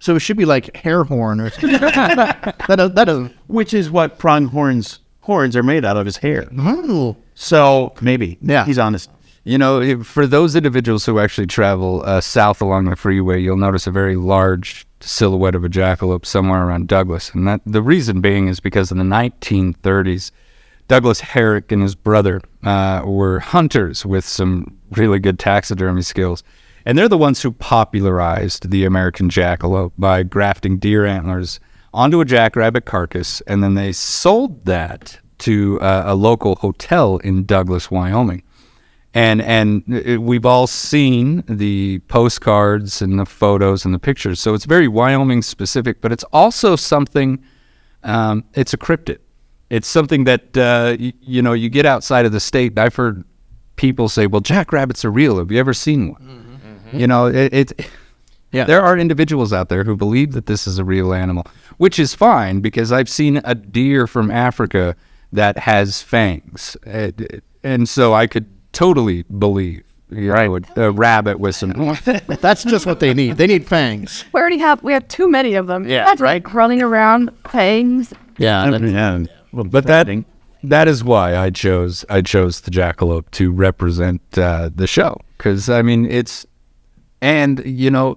So 0.00 0.16
it 0.16 0.20
should 0.20 0.38
be 0.38 0.46
like 0.46 0.74
hair 0.76 1.04
horn 1.04 1.38
or 1.38 1.50
something. 1.50 1.72
that, 1.80 2.54
does- 2.68 2.94
that 2.94 3.04
doesn't. 3.04 3.36
which 3.46 3.74
is 3.74 3.90
what 3.90 4.18
pronghorns 4.18 5.00
horns 5.28 5.54
are 5.54 5.62
made 5.62 5.84
out 5.84 5.96
of 5.98 6.06
his 6.06 6.16
hair. 6.16 6.48
Oh. 6.58 7.16
So 7.34 7.92
maybe 8.00 8.38
Yeah. 8.40 8.64
he's 8.64 8.78
honest. 8.78 9.10
You 9.44 9.58
know, 9.58 10.02
for 10.02 10.26
those 10.26 10.56
individuals 10.56 11.04
who 11.06 11.18
actually 11.20 11.46
travel 11.46 12.02
uh, 12.04 12.20
south 12.20 12.60
along 12.62 12.86
the 12.86 12.96
freeway, 12.96 13.40
you'll 13.40 13.56
notice 13.56 13.86
a 13.86 13.90
very 13.90 14.16
large 14.16 14.86
silhouette 15.00 15.54
of 15.54 15.64
a 15.64 15.68
jackalope 15.68 16.24
somewhere 16.26 16.64
around 16.66 16.88
Douglas, 16.88 17.30
and 17.34 17.46
that 17.46 17.60
the 17.64 17.82
reason 17.82 18.20
being 18.20 18.48
is 18.48 18.58
because 18.60 18.90
in 18.90 18.98
the 18.98 19.04
1930s, 19.04 20.32
Douglas 20.88 21.20
Herrick 21.20 21.70
and 21.72 21.82
his 21.82 21.94
brother 21.94 22.40
uh, 22.64 23.02
were 23.04 23.40
hunters 23.40 24.04
with 24.06 24.24
some 24.24 24.76
really 24.92 25.18
good 25.18 25.38
taxidermy 25.38 26.02
skills, 26.02 26.42
and 26.86 26.96
they're 26.96 27.08
the 27.08 27.18
ones 27.18 27.42
who 27.42 27.52
popularized 27.52 28.70
the 28.70 28.84
American 28.84 29.28
jackalope 29.30 29.92
by 29.98 30.22
grafting 30.22 30.78
deer 30.78 31.04
antlers 31.06 31.60
onto 31.98 32.20
a 32.20 32.24
jackrabbit 32.24 32.84
carcass, 32.84 33.40
and 33.42 33.62
then 33.62 33.74
they 33.74 33.92
sold 33.92 34.64
that 34.64 35.18
to 35.38 35.80
uh, 35.80 36.04
a 36.06 36.14
local 36.14 36.56
hotel 36.56 37.18
in 37.18 37.44
Douglas, 37.44 37.90
Wyoming 37.90 38.42
and 39.14 39.40
and 39.42 39.82
it, 39.88 40.18
we've 40.22 40.46
all 40.46 40.66
seen 40.66 41.42
the 41.48 41.98
postcards 42.08 43.00
and 43.02 43.18
the 43.18 43.24
photos 43.26 43.84
and 43.84 43.94
the 43.94 43.98
pictures. 43.98 44.38
So 44.38 44.54
it's 44.54 44.64
very 44.64 44.86
Wyoming 44.86 45.42
specific, 45.42 46.00
but 46.00 46.12
it's 46.12 46.24
also 46.32 46.76
something. 46.76 47.42
Um, 48.02 48.44
it's 48.54 48.74
a 48.74 48.78
cryptid. 48.78 49.18
It's 49.70 49.88
something 49.88 50.24
that 50.24 50.56
uh, 50.56 50.96
y- 51.00 51.12
you 51.20 51.42
know 51.42 51.52
you 51.52 51.68
get 51.68 51.86
outside 51.86 52.26
of 52.26 52.32
the 52.32 52.40
state. 52.40 52.78
I've 52.78 52.94
heard 52.94 53.24
people 53.76 54.08
say, 54.08 54.26
"Well, 54.26 54.40
jackrabbits 54.40 55.04
are 55.04 55.10
real. 55.10 55.38
Have 55.38 55.50
you 55.50 55.58
ever 55.58 55.74
seen 55.74 56.12
one?" 56.12 56.60
You 56.92 57.06
know, 57.06 57.26
it. 57.26 57.52
it 57.52 57.90
Yeah. 58.50 58.64
There 58.64 58.80
are 58.80 58.96
individuals 58.96 59.52
out 59.52 59.68
there 59.68 59.84
who 59.84 59.94
believe 59.94 60.32
that 60.32 60.46
this 60.46 60.66
is 60.66 60.78
a 60.78 60.84
real 60.84 61.12
animal, 61.12 61.44
which 61.78 61.98
is 61.98 62.14
fine 62.14 62.60
because 62.60 62.92
I've 62.92 63.08
seen 63.08 63.40
a 63.44 63.54
deer 63.54 64.06
from 64.06 64.30
Africa 64.30 64.94
that 65.32 65.58
has 65.58 66.02
fangs, 66.02 66.76
Uh, 66.86 67.10
d- 67.16 67.40
and 67.64 67.88
so 67.88 68.14
I 68.14 68.26
could 68.26 68.46
totally 68.72 69.22
believe 69.24 69.82
you 70.10 70.32
know, 70.32 70.58
a, 70.76 70.82
a 70.84 70.90
rabbit 70.90 71.38
with 71.38 71.54
some. 71.56 71.72
That's 72.40 72.64
just 72.64 72.86
what 72.86 73.00
they 73.00 73.12
need. 73.12 73.36
They 73.36 73.46
need 73.46 73.66
fangs. 73.66 74.24
We 74.32 74.40
already 74.40 74.58
have 74.58 74.82
we 74.82 74.92
have 74.94 75.06
too 75.08 75.28
many 75.28 75.54
of 75.54 75.66
them. 75.66 75.86
Yeah, 75.86 76.04
That's 76.06 76.20
right. 76.20 76.42
like 76.44 76.54
running 76.54 76.80
around 76.82 77.30
fangs. 77.46 78.12
Yeah. 78.38 78.70
Yeah, 78.78 79.24
well, 79.52 79.64
But 79.64 79.84
that 79.86 80.08
that 80.62 80.88
is 80.88 81.04
why 81.04 81.36
I 81.36 81.50
chose 81.50 82.04
I 82.08 82.22
chose 82.22 82.62
the 82.62 82.70
jackalope 82.70 83.30
to 83.32 83.52
represent 83.52 84.22
uh, 84.38 84.70
the 84.74 84.86
show 84.86 85.20
because 85.36 85.68
I 85.68 85.82
mean 85.82 86.06
it's 86.06 86.46
and 87.20 87.62
you 87.66 87.90
know 87.90 88.16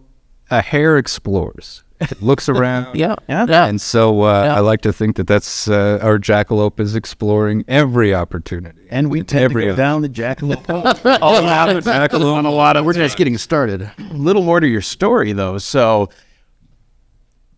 a 0.50 0.62
hare 0.62 0.98
explores 0.98 1.84
it 1.91 1.91
looks 2.22 2.50
around 2.50 2.96
yeah. 2.96 3.16
Yeah. 3.28 3.66
and 3.66 3.80
so 3.80 4.22
uh, 4.22 4.54
I 4.56 4.60
like 4.60 4.82
to 4.82 4.94
think 4.94 5.16
that 5.18 5.28
that's 5.28 5.68
uh, 5.68 6.00
our 6.02 6.18
jackalope 6.18 6.80
is 6.80 6.96
exploring 6.96 7.64
every 7.68 8.14
opportunity 8.14 8.88
and 8.90 9.10
we 9.12 9.24
tend 9.24 9.44
every 9.44 9.66
to 9.66 9.72
go 9.72 9.76
down 9.76 10.02
the 10.02 10.10
jackalope. 10.10 10.68
all 11.22 11.36
around 11.46 11.76
the 11.76 11.82
jackalope 11.92 12.36
On 12.36 12.46
a 12.46 12.52
lot 12.52 12.78
of. 12.78 12.86
We're 12.86 12.94
just 12.94 13.18
getting 13.18 13.38
started. 13.38 13.82
a 13.82 14.14
little 14.14 14.44
more 14.44 14.60
to 14.60 14.68
your 14.68 14.82
story 14.82 15.34
though. 15.34 15.58
So 15.58 16.10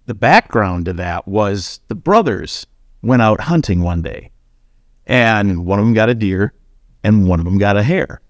the 0.05 0.13
background 0.13 0.85
to 0.85 0.93
that 0.93 1.27
was 1.27 1.79
the 1.87 1.95
brothers 1.95 2.67
went 3.01 3.21
out 3.21 3.41
hunting 3.41 3.81
one 3.81 4.01
day, 4.01 4.31
and 5.05 5.65
one 5.65 5.79
of 5.79 5.85
them 5.85 5.93
got 5.93 6.09
a 6.09 6.15
deer, 6.15 6.53
and 7.03 7.27
one 7.27 7.39
of 7.39 7.45
them 7.45 7.57
got 7.57 7.77
a 7.77 7.83
hare, 7.83 8.21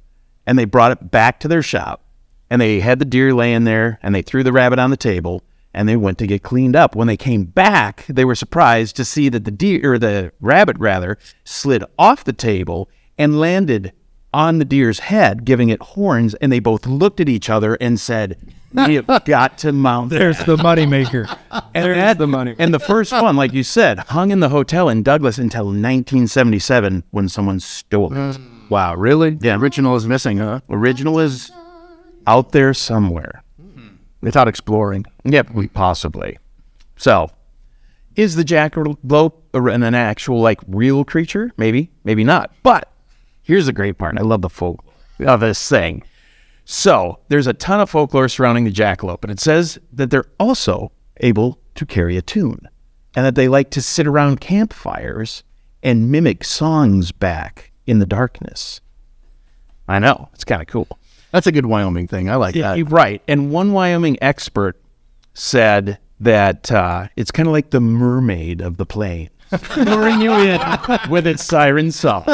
and 0.46 0.58
they 0.58 0.66
brought 0.66 0.92
it 0.92 1.12
back 1.12 1.40
to 1.40 1.48
their 1.48 1.62
shop, 1.62 2.04
and 2.50 2.62
they 2.62 2.80
had 2.80 3.00
the 3.00 3.06
deer 3.06 3.34
laying 3.34 3.64
there, 3.64 4.00
and 4.04 4.14
they 4.14 4.22
threw 4.22 4.44
the 4.44 4.52
rabbit 4.52 4.80
on 4.80 4.90
the 4.90 4.98
table. 4.98 5.42
And 5.74 5.90
they 5.90 5.96
went 5.96 6.18
to 6.20 6.28
get 6.28 6.44
cleaned 6.44 6.76
up. 6.76 6.96
When 6.96 7.08
they 7.08 7.18
came 7.18 7.46
back, 7.46 8.06
they 8.08 8.26
were 8.26 8.36
surprised 8.36 8.96
to 8.98 9.06
see 9.06 9.30
that 9.30 9.44
the 9.44 9.52
deer, 9.52 9.94
or 9.94 9.98
the 9.98 10.32
rabbit 10.40 10.78
rather, 10.78 11.18
slid 11.44 11.84
off 11.98 12.24
the 12.24 12.34
table 12.34 12.90
and 13.18 13.40
landed 13.40 13.94
on 14.34 14.58
the 14.58 14.66
deer's 14.66 15.00
head, 15.00 15.46
giving 15.46 15.70
it 15.70 15.82
horns, 15.82 16.34
and 16.36 16.52
they 16.52 16.60
both 16.60 16.86
looked 16.86 17.20
at 17.20 17.30
each 17.30 17.50
other 17.50 17.76
and 17.76 18.00
said, 18.00 18.38
"We 18.74 18.96
have 18.96 19.08
got 19.26 19.58
to 19.60 19.72
mount." 19.72 20.10
There's 20.10 20.40
the 20.40 20.58
moneymaker. 20.58 21.38
and 21.74 21.94
that, 21.94 22.18
the 22.18 22.28
money. 22.28 22.56
And 22.58 22.74
the 22.74 22.80
first 22.80 23.12
one, 23.12 23.36
like 23.36 23.54
you 23.54 23.64
said, 23.64 24.00
hung 24.00 24.32
in 24.32 24.40
the 24.40 24.50
hotel 24.50 24.90
in 24.90 25.04
Douglas 25.04 25.38
until 25.38 25.66
1977 25.66 27.04
when 27.12 27.30
someone 27.30 27.60
stole 27.60 28.12
it. 28.12 28.16
Mm. 28.16 28.70
wow 28.70 28.96
really 28.96 29.38
Yeah. 29.42 29.58
Original 29.58 29.96
is 29.96 30.08
missing, 30.08 30.38
huh? 30.38 30.62
Original 30.70 31.20
is 31.20 31.52
out 32.26 32.52
there 32.52 32.74
somewhere. 32.74 33.43
It's 34.24 34.36
out 34.38 34.48
exploring. 34.48 35.06
Yep, 35.26 35.52
we 35.52 35.68
possibly. 35.68 36.38
So, 36.96 37.30
is 38.16 38.36
the 38.36 38.44
jackalope 38.44 39.34
an 39.54 39.84
an 39.84 39.96
actual 39.96 40.40
like 40.40 40.60
real 40.68 41.04
creature? 41.04 41.52
Maybe, 41.58 41.92
maybe 42.04 42.24
not. 42.24 42.52
But 42.64 42.90
here's 43.42 43.66
the 43.66 43.74
great 43.74 43.98
part. 43.98 44.18
I 44.18 44.22
love 44.22 44.42
the 44.42 44.50
folklore 44.50 44.94
of 45.20 45.42
this 45.42 45.68
thing. 45.68 46.04
So 46.66 47.20
there's 47.28 47.48
a 47.48 47.54
ton 47.54 47.82
of 47.82 47.90
folklore 47.90 48.30
surrounding 48.30 48.64
the 48.64 48.72
jackalope, 48.72 49.24
and 49.24 49.32
it 49.32 49.40
says 49.40 49.78
that 49.92 50.10
they're 50.10 50.32
also 50.40 50.92
able 51.18 51.60
to 51.76 51.86
carry 51.86 52.16
a 52.16 52.22
tune, 52.22 52.70
and 53.16 53.26
that 53.26 53.36
they 53.36 53.48
like 53.48 53.70
to 53.72 53.82
sit 53.82 54.08
around 54.08 54.40
campfires 54.40 55.44
and 55.82 56.10
mimic 56.10 56.44
songs 56.44 57.12
back 57.12 57.72
in 57.86 58.00
the 58.00 58.06
darkness. 58.06 58.80
I 59.88 60.00
know 60.00 60.30
it's 60.34 60.46
kind 60.46 60.62
of 60.62 60.68
cool. 60.68 60.88
That's 61.34 61.48
a 61.48 61.52
good 61.52 61.66
Wyoming 61.66 62.08
thing. 62.08 62.30
I 62.30 62.36
like 62.36 62.56
Yeah, 62.56 62.76
that. 62.76 62.84
right. 62.92 63.22
And 63.28 63.52
one 63.52 63.74
Wyoming 63.74 64.18
expert 64.22 64.80
said 65.34 65.98
that 66.20 66.72
uh, 66.72 67.08
it's 67.18 67.32
kind 67.32 67.48
of 67.48 67.54
like 67.54 67.72
the 67.72 67.82
mermaid 67.82 68.62
of 68.62 68.78
the 68.78 68.86
plain, 68.86 69.30
luring 69.78 70.22
you 70.22 70.32
in 70.32 70.62
with 71.10 71.28
its 71.28 71.44
siren 71.44 71.92
song. 71.92 72.26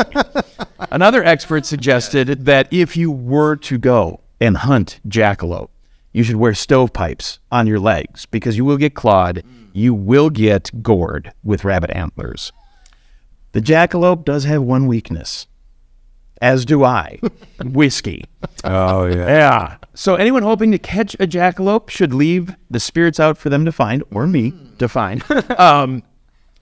Another 0.91 1.23
expert 1.23 1.65
suggested 1.65 2.45
that 2.45 2.67
if 2.71 2.95
you 2.95 3.09
were 3.09 3.55
to 3.55 3.77
go 3.77 4.19
and 4.41 4.57
hunt 4.57 4.99
jackalope, 5.07 5.69
you 6.11 6.23
should 6.23 6.35
wear 6.35 6.53
stovepipes 6.53 7.39
on 7.51 7.67
your 7.67 7.79
legs 7.79 8.25
because 8.25 8.57
you 8.57 8.65
will 8.65 8.77
get 8.77 8.95
clawed. 8.95 9.43
You 9.71 9.93
will 9.93 10.29
get 10.29 10.83
gored 10.83 11.31
with 11.43 11.63
rabbit 11.63 11.91
antlers. 11.91 12.51
The 13.53 13.61
jackalope 13.61 14.25
does 14.25 14.43
have 14.43 14.61
one 14.61 14.87
weakness. 14.87 15.47
As 16.41 16.65
do 16.65 16.83
I. 16.83 17.19
Whiskey. 17.63 18.25
Oh 18.63 19.05
yeah. 19.05 19.27
Yeah. 19.27 19.77
So 19.93 20.15
anyone 20.15 20.43
hoping 20.43 20.71
to 20.71 20.79
catch 20.79 21.13
a 21.15 21.27
jackalope 21.27 21.89
should 21.89 22.13
leave 22.13 22.55
the 22.69 22.79
spirits 22.79 23.19
out 23.19 23.37
for 23.37 23.49
them 23.49 23.65
to 23.65 23.71
find, 23.71 24.03
or 24.11 24.27
me 24.27 24.53
to 24.77 24.87
find. 24.87 25.23
um, 25.57 26.03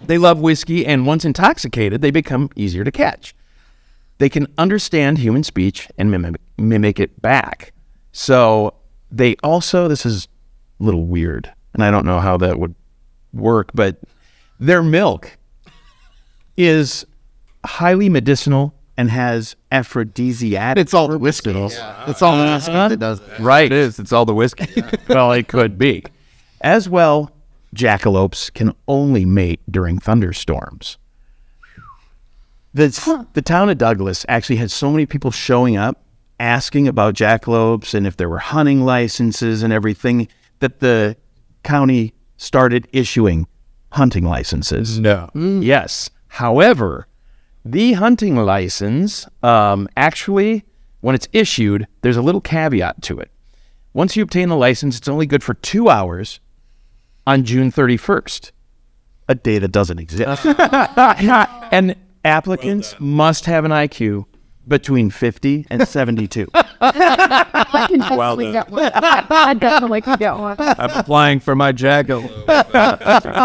they 0.02 0.18
love 0.18 0.40
whiskey, 0.40 0.86
and 0.86 1.06
once 1.06 1.26
intoxicated, 1.26 2.02
they 2.02 2.12
become 2.12 2.50
easier 2.56 2.84
to 2.84 2.92
catch. 2.92 3.36
They 4.20 4.30
can 4.30 4.48
understand 4.58 5.20
human 5.20 5.44
speech 5.44 5.90
and 5.98 6.10
mimic, 6.10 6.42
mimic 6.58 7.00
it 7.00 7.22
back. 7.22 7.74
So 8.12 8.74
they 9.12 9.36
also, 9.44 9.88
this 9.88 10.06
is 10.06 10.28
a 10.80 10.84
little 10.84 11.06
weird, 11.06 11.52
and 11.74 11.84
I 11.84 11.92
don't 11.92 12.06
know 12.06 12.20
how 12.20 12.38
that 12.38 12.60
would 12.60 12.76
work, 13.34 13.72
but 13.74 13.98
their 14.60 14.82
milk 14.82 15.38
is 16.56 17.06
highly 17.64 18.10
medicinal 18.10 18.74
and 18.98 19.12
has 19.12 19.56
aphrodisiac. 19.72 20.78
It's 20.78 20.94
all 20.94 21.08
the 21.08 21.20
whiskey. 21.20 21.52
It's 21.52 22.22
all 22.22 22.38
the 22.38 22.54
whiskey 22.54 22.72
uh-huh. 22.72 22.88
that 22.90 23.00
does 23.00 23.20
it. 23.20 23.40
right. 23.40 23.72
It 23.72 23.72
is. 23.72 24.00
It's 24.00 24.12
all 24.12 24.26
the 24.26 24.34
whiskey. 24.34 24.84
well, 25.08 25.32
it 25.32 25.48
could 25.48 25.78
be. 25.78 26.04
As 26.62 26.90
well, 26.90 27.32
jackalopes 27.76 28.52
can 28.54 28.74
only 28.88 29.24
mate 29.26 29.62
during 29.70 30.00
thunderstorms. 30.00 30.98
The, 32.74 33.28
the 33.34 33.42
town 33.42 33.70
of 33.70 33.78
Douglas 33.78 34.26
actually 34.28 34.58
had 34.58 34.70
so 34.72 34.92
many 34.92 35.06
people 35.06 35.32
showing 35.32 35.78
up 35.78 36.04
asking 36.40 36.88
about 36.88 37.16
jackalopes 37.16 37.94
and 37.94 38.06
if 38.06 38.18
there 38.18 38.30
were 38.30 38.38
hunting 38.38 38.86
licenses 38.86 39.64
and 39.64 39.74
everything 39.74 40.28
that 40.60 40.80
the 40.80 41.16
county 41.64 42.14
started 42.38 42.88
issuing 42.94 43.48
hunting 43.92 44.24
licenses. 44.24 45.00
no. 45.00 45.30
Mm. 45.34 45.64
Yes. 45.64 46.10
However, 46.28 47.07
the 47.72 47.94
hunting 47.94 48.36
license 48.36 49.28
um, 49.44 49.88
actually, 49.98 50.64
when 51.02 51.16
it's 51.16 51.28
issued, 51.34 51.88
there's 52.02 52.18
a 52.18 52.22
little 52.22 52.42
caveat 52.42 53.02
to 53.04 53.20
it. 53.20 53.32
Once 53.94 54.16
you 54.16 54.24
obtain 54.24 54.50
the 54.50 54.56
license, 54.56 54.98
it's 54.98 55.08
only 55.08 55.26
good 55.26 55.44
for 55.44 55.54
two 55.56 55.90
hours 55.90 56.40
on 57.26 57.44
June 57.44 57.72
31st, 57.72 58.52
a 59.28 59.36
day 59.36 59.60
that 59.60 59.72
doesn't 59.72 60.00
exist. 60.00 60.46
and 60.46 61.96
applicants 62.24 62.96
must 63.00 63.46
have 63.46 63.66
an 63.66 63.72
IQ 63.72 64.26
between 64.68 65.10
50 65.10 65.66
and 65.70 65.88
72. 65.88 66.48
I 66.54 67.88
can 67.90 68.00
definitely 68.00 68.52
get 68.52 68.70
one. 68.70 68.92
I 68.94 69.54
definitely 69.54 70.02
can 70.02 70.18
get 70.18 70.36
one. 70.38 70.56
I'm 70.60 70.92
applying 70.92 71.40
for 71.40 71.56
my 71.56 71.72
jackalope 71.72 72.48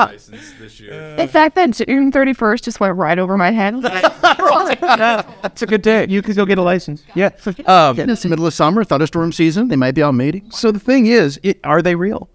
license 0.09 0.52
this 0.59 0.81
year. 0.81 1.17
The 1.17 1.29
fact 1.29 1.55
that 1.55 1.71
June 1.71 2.11
31st 2.12 2.62
just 2.62 2.81
went 2.81 2.97
right 2.97 3.19
over 3.19 3.37
my 3.37 3.50
head. 3.50 3.81
That's 3.83 5.62
a 5.62 5.67
good 5.67 5.83
day. 5.83 6.07
You 6.09 6.23
could 6.23 6.37
go 6.37 6.45
get 6.47 6.59
a 6.59 6.62
license. 6.62 7.02
Yeah. 7.14 7.31
Um, 7.67 7.99
It's 7.99 8.23
the 8.23 8.29
middle 8.29 8.47
of 8.47 8.55
summer, 8.55 8.85
thunderstorm 8.85 9.33
season. 9.33 9.69
They 9.69 9.76
might 9.76 9.95
be 9.95 10.02
out 10.02 10.14
mating. 10.14 10.50
So 10.50 10.71
the 10.73 10.81
thing 10.81 11.07
is, 11.07 11.38
it, 11.43 11.61
are 11.64 11.83
they 11.83 11.95
real? 11.95 12.29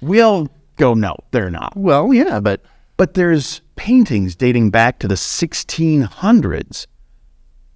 We'll 0.00 0.48
go, 0.76 0.94
no, 0.94 1.16
they're 1.30 1.50
not. 1.50 1.76
Well, 1.76 2.12
yeah, 2.12 2.40
but 2.40 2.62
But 2.96 3.14
there's 3.14 3.60
paintings 3.76 4.36
dating 4.36 4.70
back 4.70 4.98
to 5.00 5.08
the 5.08 5.14
1600s 5.16 6.86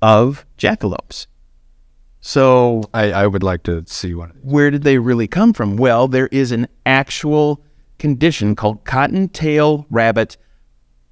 of 0.03 0.45
jackalopes. 0.59 1.27
So 2.21 2.83
I, 2.93 3.13
I 3.13 3.27
would 3.27 3.43
like 3.43 3.63
to 3.65 3.85
see 3.87 4.15
one 4.15 4.33
where 4.43 4.71
did 4.71 4.83
they 4.83 4.99
really 4.99 5.27
come 5.27 5.53
from? 5.53 5.77
Well, 5.77 6.07
there 6.09 6.29
is 6.29 6.53
an 6.53 6.69
actual 6.85 7.63
condition 7.99 8.55
called 8.55 8.85
cottontail 8.85 9.87
rabbit 9.91 10.37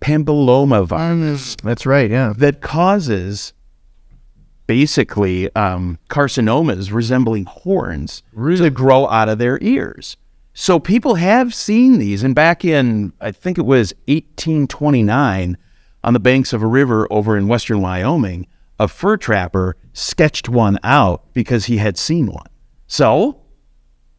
papilloma 0.00 0.86
virus 0.86 1.56
that's 1.62 1.86
right. 1.86 2.10
Yeah. 2.10 2.32
that 2.36 2.60
causes 2.60 3.52
basically 4.66 5.54
um, 5.56 5.98
carcinomas 6.08 6.92
resembling 6.92 7.44
horns 7.46 8.22
to 8.34 8.70
grow 8.70 9.08
out 9.08 9.28
of 9.28 9.38
their 9.38 9.58
ears. 9.62 10.16
So 10.52 10.78
people 10.78 11.14
have 11.14 11.54
seen 11.54 11.98
these, 11.98 12.22
and 12.22 12.34
back 12.34 12.64
in 12.64 13.12
I 13.20 13.30
think 13.32 13.58
it 13.58 13.64
was 13.64 13.94
1829, 14.08 15.56
on 16.04 16.12
the 16.12 16.20
banks 16.20 16.52
of 16.52 16.62
a 16.62 16.66
river 16.66 17.06
over 17.10 17.36
in 17.36 17.48
western 17.48 17.80
Wyoming, 17.80 18.46
a 18.78 18.88
fur 18.88 19.16
trapper 19.16 19.76
sketched 19.92 20.48
one 20.48 20.78
out 20.84 21.32
because 21.34 21.64
he 21.66 21.78
had 21.78 21.96
seen 21.98 22.26
one. 22.26 22.46
So 22.86 23.40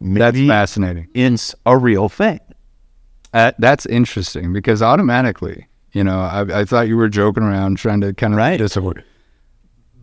That's 0.01 0.37
fascinating. 0.39 1.07
it's 1.13 1.55
a 1.65 1.77
real 1.77 2.09
thing. 2.09 2.39
Uh, 3.33 3.51
that's 3.59 3.85
interesting 3.85 4.51
because 4.53 4.81
automatically, 4.81 5.67
you 5.93 6.03
know, 6.03 6.19
I, 6.19 6.61
I 6.61 6.65
thought 6.65 6.87
you 6.87 6.97
were 6.97 7.09
joking 7.09 7.43
around 7.43 7.77
trying 7.77 8.01
to 8.01 8.13
kind 8.13 8.33
of 8.33 8.37
Right. 8.37 8.57
disavoid. 8.57 9.03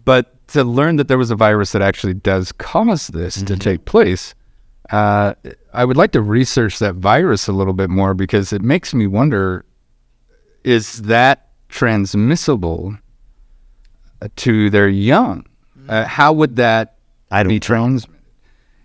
But 0.04 0.46
to 0.48 0.62
learn 0.62 0.96
that 0.96 1.08
there 1.08 1.18
was 1.18 1.30
a 1.32 1.36
virus 1.36 1.72
that 1.72 1.82
actually 1.82 2.14
does 2.14 2.52
cause 2.52 3.08
this 3.08 3.42
to 3.42 3.56
take 3.56 3.84
place, 3.84 4.34
uh, 4.90 5.34
I 5.74 5.84
would 5.84 5.96
like 5.96 6.12
to 6.12 6.22
research 6.22 6.78
that 6.78 6.94
virus 6.94 7.48
a 7.48 7.52
little 7.52 7.72
bit 7.72 7.90
more 7.90 8.14
because 8.14 8.52
it 8.52 8.62
makes 8.62 8.94
me 8.94 9.08
wonder: 9.08 9.64
is 10.62 11.02
that 11.02 11.48
transmissible 11.68 12.96
to 14.36 14.70
their 14.70 14.88
young? 14.88 15.46
Uh, 15.88 16.04
how 16.04 16.32
would 16.32 16.56
that 16.56 16.96
I 17.30 17.42
don't 17.42 17.50
be 17.50 17.60
transmitted? 17.60 18.20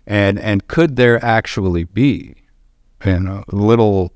And 0.06 0.38
and 0.38 0.66
could 0.68 0.96
there 0.96 1.24
actually 1.24 1.84
be, 1.84 2.34
you 3.04 3.20
know, 3.20 3.44
little 3.52 4.12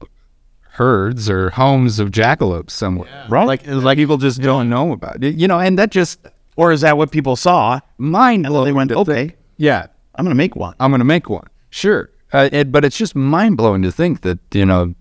herds 0.72 1.30
or 1.30 1.50
homes 1.50 1.98
of 1.98 2.10
jackalopes 2.10 2.70
somewhere? 2.70 3.26
Right. 3.28 3.46
Like 3.46 3.66
like 3.66 3.98
people 3.98 4.16
just 4.18 4.40
don't 4.40 4.68
know 4.68 4.92
about 4.92 5.22
it. 5.22 5.36
You 5.36 5.48
know, 5.48 5.58
and 5.58 5.78
that 5.78 5.90
just 5.90 6.20
Or 6.56 6.72
is 6.72 6.80
that 6.80 6.96
what 6.96 7.10
people 7.10 7.36
saw? 7.36 7.80
mind 7.98 8.46
And 8.46 8.54
then 8.54 8.64
they 8.64 8.72
went, 8.72 8.90
to 8.90 8.98
okay, 8.98 9.28
think. 9.28 9.36
Yeah, 9.58 9.86
I'm 10.14 10.24
going 10.24 10.34
to 10.34 10.36
make 10.36 10.56
one. 10.56 10.74
I'm 10.80 10.90
going 10.90 11.00
to 11.00 11.04
make 11.04 11.28
one. 11.28 11.46
Sure, 11.70 12.10
uh, 12.32 12.48
it, 12.52 12.72
but 12.72 12.84
it's 12.84 12.96
just 12.96 13.14
mind 13.14 13.56
blowing 13.56 13.82
to 13.82 13.92
think 13.92 14.22
that 14.22 14.38
you 14.52 14.64
know 14.66 14.94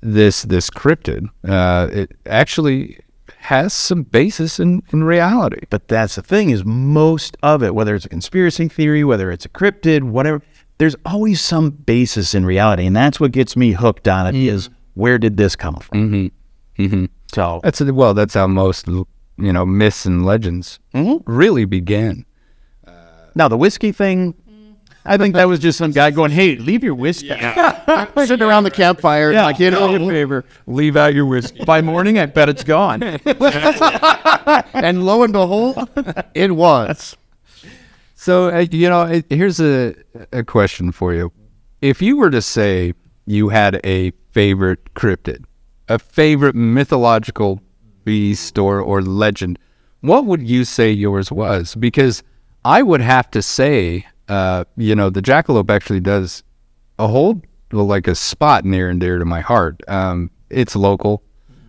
this 0.00 0.42
this 0.42 0.68
cryptid 0.70 1.28
uh, 1.46 1.88
it 1.92 2.12
actually 2.26 2.98
has 3.42 3.72
some 3.72 4.02
basis 4.04 4.60
in 4.60 4.82
in 4.92 5.02
reality. 5.04 5.66
But 5.70 5.88
that's 5.88 6.14
the 6.14 6.22
thing 6.22 6.50
is 6.50 6.64
most 6.64 7.36
of 7.42 7.62
it, 7.62 7.74
whether 7.74 7.94
it's 7.94 8.04
a 8.06 8.08
conspiracy 8.08 8.68
theory, 8.68 9.02
whether 9.04 9.30
it's 9.32 9.44
a 9.44 9.48
cryptid, 9.48 10.02
whatever, 10.04 10.42
there's 10.78 10.96
always 11.04 11.40
some 11.40 11.70
basis 11.70 12.34
in 12.34 12.44
reality, 12.46 12.86
and 12.86 12.94
that's 12.96 13.18
what 13.20 13.32
gets 13.32 13.56
me 13.56 13.72
hooked 13.72 14.06
on 14.08 14.26
it. 14.28 14.34
Is 14.36 14.70
where 14.94 15.18
did 15.18 15.36
this 15.36 15.56
come 15.56 15.76
from? 15.76 15.98
Mm-hmm. 16.10 16.82
Mm-hmm. 16.84 17.04
So 17.34 17.60
That's 17.62 17.80
well, 17.80 18.14
that's 18.14 18.34
how 18.34 18.46
most 18.46 18.86
you 18.86 19.52
know 19.52 19.66
myths 19.66 20.06
and 20.06 20.24
legends 20.24 20.78
Mhm. 20.94 21.22
really 21.26 21.64
began. 21.64 22.24
now 23.34 23.48
the 23.48 23.56
whiskey 23.56 23.92
thing, 23.92 24.34
I 25.04 25.16
think 25.16 25.34
that 25.34 25.48
was 25.48 25.58
just 25.58 25.78
some 25.78 25.90
guy 25.90 26.10
going, 26.12 26.30
"Hey, 26.30 26.56
leave 26.56 26.84
your 26.84 26.94
whiskey 26.94 27.28
Sitting 28.16 28.42
around 28.42 28.64
the 28.64 28.70
campfire, 28.70 29.32
Yeah. 29.32 29.44
like 29.46 29.58
you 29.58 29.70
know, 29.70 29.92
in 29.94 30.08
favor, 30.08 30.44
leave 30.66 30.96
out 30.96 31.12
your 31.14 31.26
whiskey. 31.26 31.64
by 31.64 31.80
morning." 31.82 32.18
I 32.18 32.26
bet 32.26 32.48
it's 32.48 32.64
gone. 32.64 33.02
and 34.74 35.04
lo 35.04 35.22
and 35.22 35.32
behold, 35.32 35.88
it 36.34 36.52
was. 36.52 37.16
So 38.14 38.48
uh, 38.50 38.66
you 38.70 38.88
know, 38.88 39.22
here's 39.28 39.60
a 39.60 39.94
a 40.32 40.44
question 40.44 40.92
for 40.92 41.12
you: 41.14 41.32
If 41.80 42.00
you 42.00 42.16
were 42.16 42.30
to 42.30 42.42
say 42.42 42.94
you 43.26 43.48
had 43.48 43.80
a 43.84 44.12
favorite 44.30 44.94
cryptid, 44.94 45.44
a 45.88 45.98
favorite 45.98 46.54
mythological 46.54 47.60
beast 48.04 48.58
or 48.58 48.80
or 48.80 49.02
legend, 49.02 49.58
what 50.00 50.24
would 50.26 50.42
you 50.48 50.64
say 50.64 50.90
yours 50.92 51.32
was? 51.32 51.74
Because 51.74 52.22
I 52.64 52.82
would 52.82 53.00
have 53.00 53.28
to 53.32 53.42
say, 53.42 54.06
uh, 54.28 54.64
you 54.76 54.94
know, 54.94 55.10
the 55.10 55.22
jackalope 55.22 55.70
actually 55.70 56.00
does 56.00 56.42
a 56.98 57.08
hold 57.08 57.42
like 57.72 58.06
a 58.06 58.14
spot 58.14 58.64
near 58.64 58.90
and 58.90 59.00
dear 59.00 59.18
to 59.18 59.24
my 59.24 59.40
heart. 59.40 59.80
Um, 59.88 60.30
it's 60.50 60.76
local. 60.76 61.22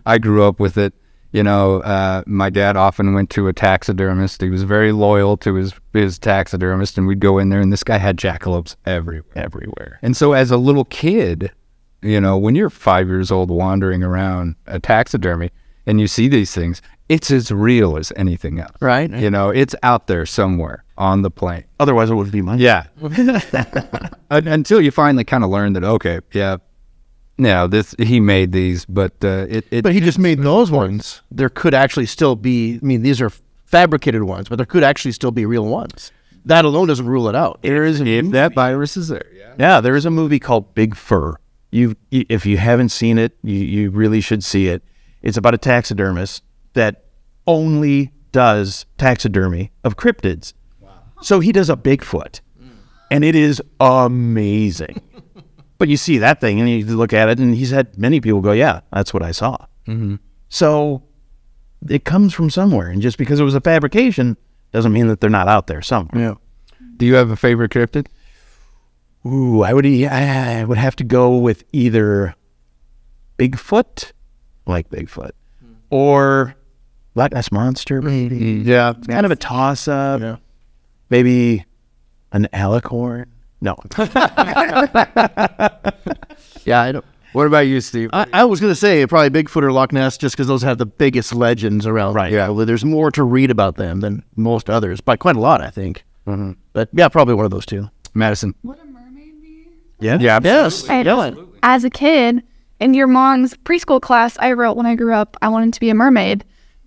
I 0.06 0.18
grew 0.18 0.44
up 0.44 0.60
with 0.60 0.76
it. 0.76 0.92
You 1.32 1.42
know, 1.42 1.80
uh, 1.80 2.22
my 2.26 2.48
dad 2.48 2.76
often 2.76 3.12
went 3.12 3.30
to 3.30 3.48
a 3.48 3.52
taxidermist. 3.52 4.40
He 4.40 4.50
was 4.50 4.62
very 4.62 4.92
loyal 4.92 5.36
to 5.38 5.54
his 5.54 5.74
his 5.92 6.16
taxidermist, 6.16 6.96
and 6.96 7.08
we'd 7.08 7.18
go 7.18 7.38
in 7.38 7.48
there, 7.48 7.60
and 7.60 7.72
this 7.72 7.82
guy 7.82 7.98
had 7.98 8.16
jackalopes 8.16 8.76
everywhere, 8.86 9.32
everywhere. 9.34 9.98
And 10.00 10.16
so, 10.16 10.32
as 10.32 10.52
a 10.52 10.56
little 10.56 10.84
kid, 10.84 11.50
you 12.02 12.20
know, 12.20 12.38
when 12.38 12.54
you're 12.54 12.70
five 12.70 13.08
years 13.08 13.32
old 13.32 13.50
wandering 13.50 14.04
around 14.04 14.54
a 14.66 14.78
taxidermy 14.78 15.50
and 15.86 16.00
you 16.00 16.06
see 16.06 16.28
these 16.28 16.54
things, 16.54 16.80
it's 17.08 17.30
as 17.30 17.50
real 17.50 17.96
as 17.98 18.12
anything 18.16 18.58
else, 18.60 18.76
Right. 18.80 19.10
You 19.10 19.30
know, 19.30 19.50
it's 19.50 19.74
out 19.82 20.06
there 20.06 20.24
somewhere 20.26 20.84
on 20.96 21.22
the 21.22 21.30
plain. 21.30 21.64
Otherwise, 21.78 22.10
it 22.10 22.14
wouldn't 22.14 22.32
be 22.32 22.40
mine. 22.42 22.58
Yeah. 22.58 22.86
Until 24.30 24.80
you 24.80 24.90
finally 24.90 25.24
kind 25.24 25.44
of 25.44 25.50
learn 25.50 25.74
that, 25.74 25.84
okay, 25.84 26.20
yeah, 26.32 26.56
no, 27.36 27.66
this 27.66 27.94
he 27.98 28.20
made 28.20 28.52
these, 28.52 28.84
but 28.84 29.12
uh, 29.24 29.46
it, 29.48 29.66
it 29.70 29.82
But 29.82 29.92
he 29.92 30.00
just 30.00 30.18
made 30.18 30.40
those 30.40 30.70
ones. 30.70 31.20
There 31.30 31.48
could 31.48 31.74
actually 31.74 32.06
still 32.06 32.36
be. 32.36 32.78
I 32.80 32.84
mean, 32.84 33.02
these 33.02 33.20
are 33.20 33.30
fabricated 33.64 34.22
ones, 34.22 34.48
but 34.48 34.56
there 34.56 34.66
could 34.66 34.84
actually 34.84 35.12
still 35.12 35.32
be 35.32 35.44
real 35.44 35.66
ones. 35.66 36.12
That 36.44 36.64
alone 36.64 36.86
doesn't 36.88 37.06
rule 37.06 37.28
it 37.28 37.34
out. 37.34 37.58
There 37.62 37.84
is 37.84 38.00
a 38.00 38.06
if 38.06 38.24
movie- 38.24 38.34
that 38.34 38.54
virus 38.54 38.96
is 38.96 39.08
there, 39.08 39.26
yeah. 39.34 39.54
Yeah, 39.58 39.80
there 39.80 39.96
is 39.96 40.06
a 40.06 40.10
movie 40.10 40.38
called 40.38 40.74
Big 40.74 40.94
Fur. 40.94 41.36
You, 41.72 41.96
if 42.12 42.46
you 42.46 42.56
haven't 42.56 42.90
seen 42.90 43.18
it, 43.18 43.36
you, 43.42 43.56
you 43.58 43.90
really 43.90 44.20
should 44.20 44.44
see 44.44 44.68
it. 44.68 44.84
It's 45.22 45.36
about 45.36 45.54
a 45.54 45.58
taxidermist 45.58 46.44
that 46.74 47.04
only 47.46 48.12
does 48.32 48.86
taxidermy 48.98 49.70
of 49.82 49.96
cryptids. 49.96 50.52
So 51.22 51.40
he 51.40 51.52
does 51.52 51.70
a 51.70 51.76
Bigfoot, 51.76 52.40
and 53.10 53.24
it 53.24 53.34
is 53.34 53.62
amazing. 53.80 55.00
but 55.78 55.88
you 55.88 55.96
see 55.96 56.18
that 56.18 56.40
thing, 56.40 56.60
and 56.60 56.68
you 56.68 56.84
look 56.84 57.12
at 57.12 57.28
it, 57.28 57.38
and 57.38 57.54
he's 57.54 57.70
had 57.70 57.96
many 57.96 58.20
people 58.20 58.40
go, 58.40 58.52
"Yeah, 58.52 58.80
that's 58.92 59.14
what 59.14 59.22
I 59.22 59.30
saw." 59.30 59.56
Mm-hmm. 59.86 60.16
So 60.48 61.02
it 61.88 62.04
comes 62.04 62.34
from 62.34 62.50
somewhere, 62.50 62.88
and 62.88 63.00
just 63.00 63.16
because 63.16 63.40
it 63.40 63.44
was 63.44 63.54
a 63.54 63.60
fabrication 63.60 64.36
doesn't 64.72 64.92
mean 64.92 65.06
that 65.06 65.20
they're 65.20 65.30
not 65.30 65.48
out 65.48 65.66
there 65.66 65.82
somewhere. 65.82 66.22
Yeah. 66.22 66.34
Do 66.96 67.06
you 67.06 67.14
have 67.14 67.30
a 67.30 67.36
favorite 67.36 67.70
cryptid? 67.70 68.08
Ooh, 69.26 69.62
I 69.62 69.72
would 69.72 69.86
I 69.86 70.64
would 70.64 70.78
have 70.78 70.96
to 70.96 71.04
go 71.04 71.36
with 71.36 71.64
either 71.72 72.34
Bigfoot, 73.38 74.12
like 74.66 74.90
Bigfoot, 74.90 75.32
or 75.90 76.54
Loch 77.14 77.32
Ness 77.32 77.50
monster. 77.52 78.02
Maybe 78.02 78.62
Yeah. 78.64 78.94
kind 79.08 79.24
of 79.26 79.32
a 79.32 79.36
toss 79.36 79.86
up. 79.88 80.20
Yeah. 80.20 80.36
Maybe 81.10 81.64
an 82.32 82.48
alicorn. 82.52 83.26
No, 83.60 83.76
Yeah. 86.64 86.80
I 86.80 86.92
don't. 86.92 87.04
What 87.32 87.46
about 87.48 87.60
you, 87.66 87.80
Steve? 87.80 88.10
I, 88.12 88.26
I 88.32 88.44
was 88.44 88.60
gonna 88.60 88.74
say 88.76 89.04
probably 89.06 89.30
Bigfoot 89.42 89.62
or 89.62 89.72
Loch 89.72 89.92
Ness, 89.92 90.16
just 90.16 90.36
because 90.36 90.46
those 90.46 90.62
have 90.62 90.78
the 90.78 90.86
biggest 90.86 91.34
legends 91.34 91.86
around. 91.86 92.14
Right. 92.14 92.32
Yeah. 92.32 92.48
Well, 92.48 92.64
there's 92.66 92.84
more 92.84 93.10
to 93.12 93.22
read 93.24 93.50
about 93.50 93.76
them 93.76 94.00
than 94.00 94.22
most 94.36 94.70
others, 94.70 95.00
by 95.00 95.16
quite 95.16 95.36
a 95.36 95.40
lot, 95.40 95.60
I 95.60 95.70
think. 95.70 96.04
Mm-hmm. 96.26 96.52
But 96.72 96.88
yeah, 96.92 97.08
probably 97.08 97.34
one 97.34 97.44
of 97.44 97.50
those 97.50 97.66
two. 97.66 97.88
Madison. 98.14 98.54
What 98.62 98.78
a 98.80 98.84
mermaid 98.86 99.40
be? 99.42 99.66
yeah, 100.00 100.18
Yeah. 100.20 100.38
Yes. 100.42 100.88
And 100.88 101.06
Yeah. 101.06 101.32
as 101.64 101.82
a 101.84 101.90
kid, 101.90 102.42
in 102.80 102.94
your 102.94 103.06
mom's 103.08 103.54
preschool 103.64 104.00
class, 104.00 104.36
I 104.38 104.52
wrote 104.52 104.76
when 104.76 104.86
I 104.86 104.94
grew 104.94 105.12
up, 105.14 105.36
I 105.42 105.48
wanted 105.48 105.74
to 105.74 105.80
be 105.80 105.90
a 105.90 105.94
mermaid, 105.94 106.44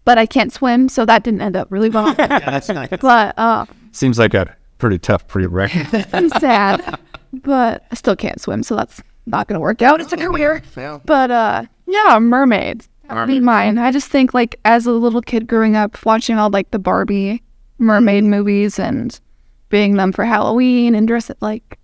but 0.08 0.18
I 0.18 0.26
can't 0.26 0.54
swim, 0.54 0.88
so 0.88 1.06
that 1.06 1.24
didn't 1.24 1.42
end 1.42 1.58
up 1.58 1.68
really 1.70 1.90
well. 1.96 2.14
that's 2.14 2.70
nice. 2.70 2.88
but 3.02 3.38
uh, 3.38 3.66
Seems 3.92 4.18
like 4.18 4.34
a 4.34 4.56
pretty 4.78 4.98
tough 4.98 5.28
prerequisite. 5.28 6.08
I'm 6.14 6.30
sad. 6.30 6.98
But 7.34 7.84
I 7.92 7.96
still 7.96 8.16
can't 8.16 8.40
swim, 8.40 8.64
so 8.64 8.78
that's 8.78 9.02
not 9.26 9.50
gonna 9.50 9.60
work 9.60 9.82
out. 9.82 10.00
It's 10.00 10.14
a 10.14 10.18
career. 10.18 10.64
But 11.06 11.30
uh, 11.30 11.66
yeah, 11.88 12.20
mermaids. 12.20 12.88
That 13.10 13.16
would 13.16 13.28
be 13.28 13.42
mine. 13.42 13.78
I 13.78 13.92
just 13.92 14.08
think 14.08 14.34
like 14.34 14.58
as 14.64 14.86
a 14.86 14.94
little 14.94 15.22
kid 15.22 15.46
growing 15.46 15.76
up, 15.76 16.06
watching 16.06 16.38
all 16.38 16.50
like 16.50 16.72
the 16.72 16.80
Barbie 16.80 17.44
mermaid 17.78 18.24
movies 18.24 18.80
and 18.80 19.20
being 19.68 19.96
them 19.98 20.14
for 20.14 20.24
Halloween 20.24 20.96
and 20.96 21.06
dress 21.06 21.30
it 21.30 21.38
like, 21.42 21.78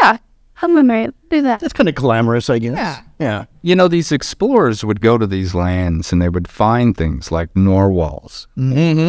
yeah, 0.00 0.16
I'm 0.62 0.70
a 0.70 0.82
mermaid. 0.82 1.12
Do 1.28 1.42
that. 1.42 1.60
That's 1.60 1.74
kind 1.74 1.88
of 1.90 1.94
glamorous, 1.94 2.48
I 2.48 2.60
guess. 2.60 2.76
Yeah. 2.76 3.02
Yeah. 3.18 3.46
you 3.62 3.74
know, 3.74 3.88
these 3.88 4.12
explorers 4.12 4.84
would 4.84 5.00
go 5.00 5.18
to 5.18 5.26
these 5.26 5.52
lands 5.54 6.12
and 6.12 6.22
they 6.22 6.28
would 6.28 6.46
find 6.46 6.96
things 6.96 7.32
like 7.32 7.54
narwhals 7.56 8.46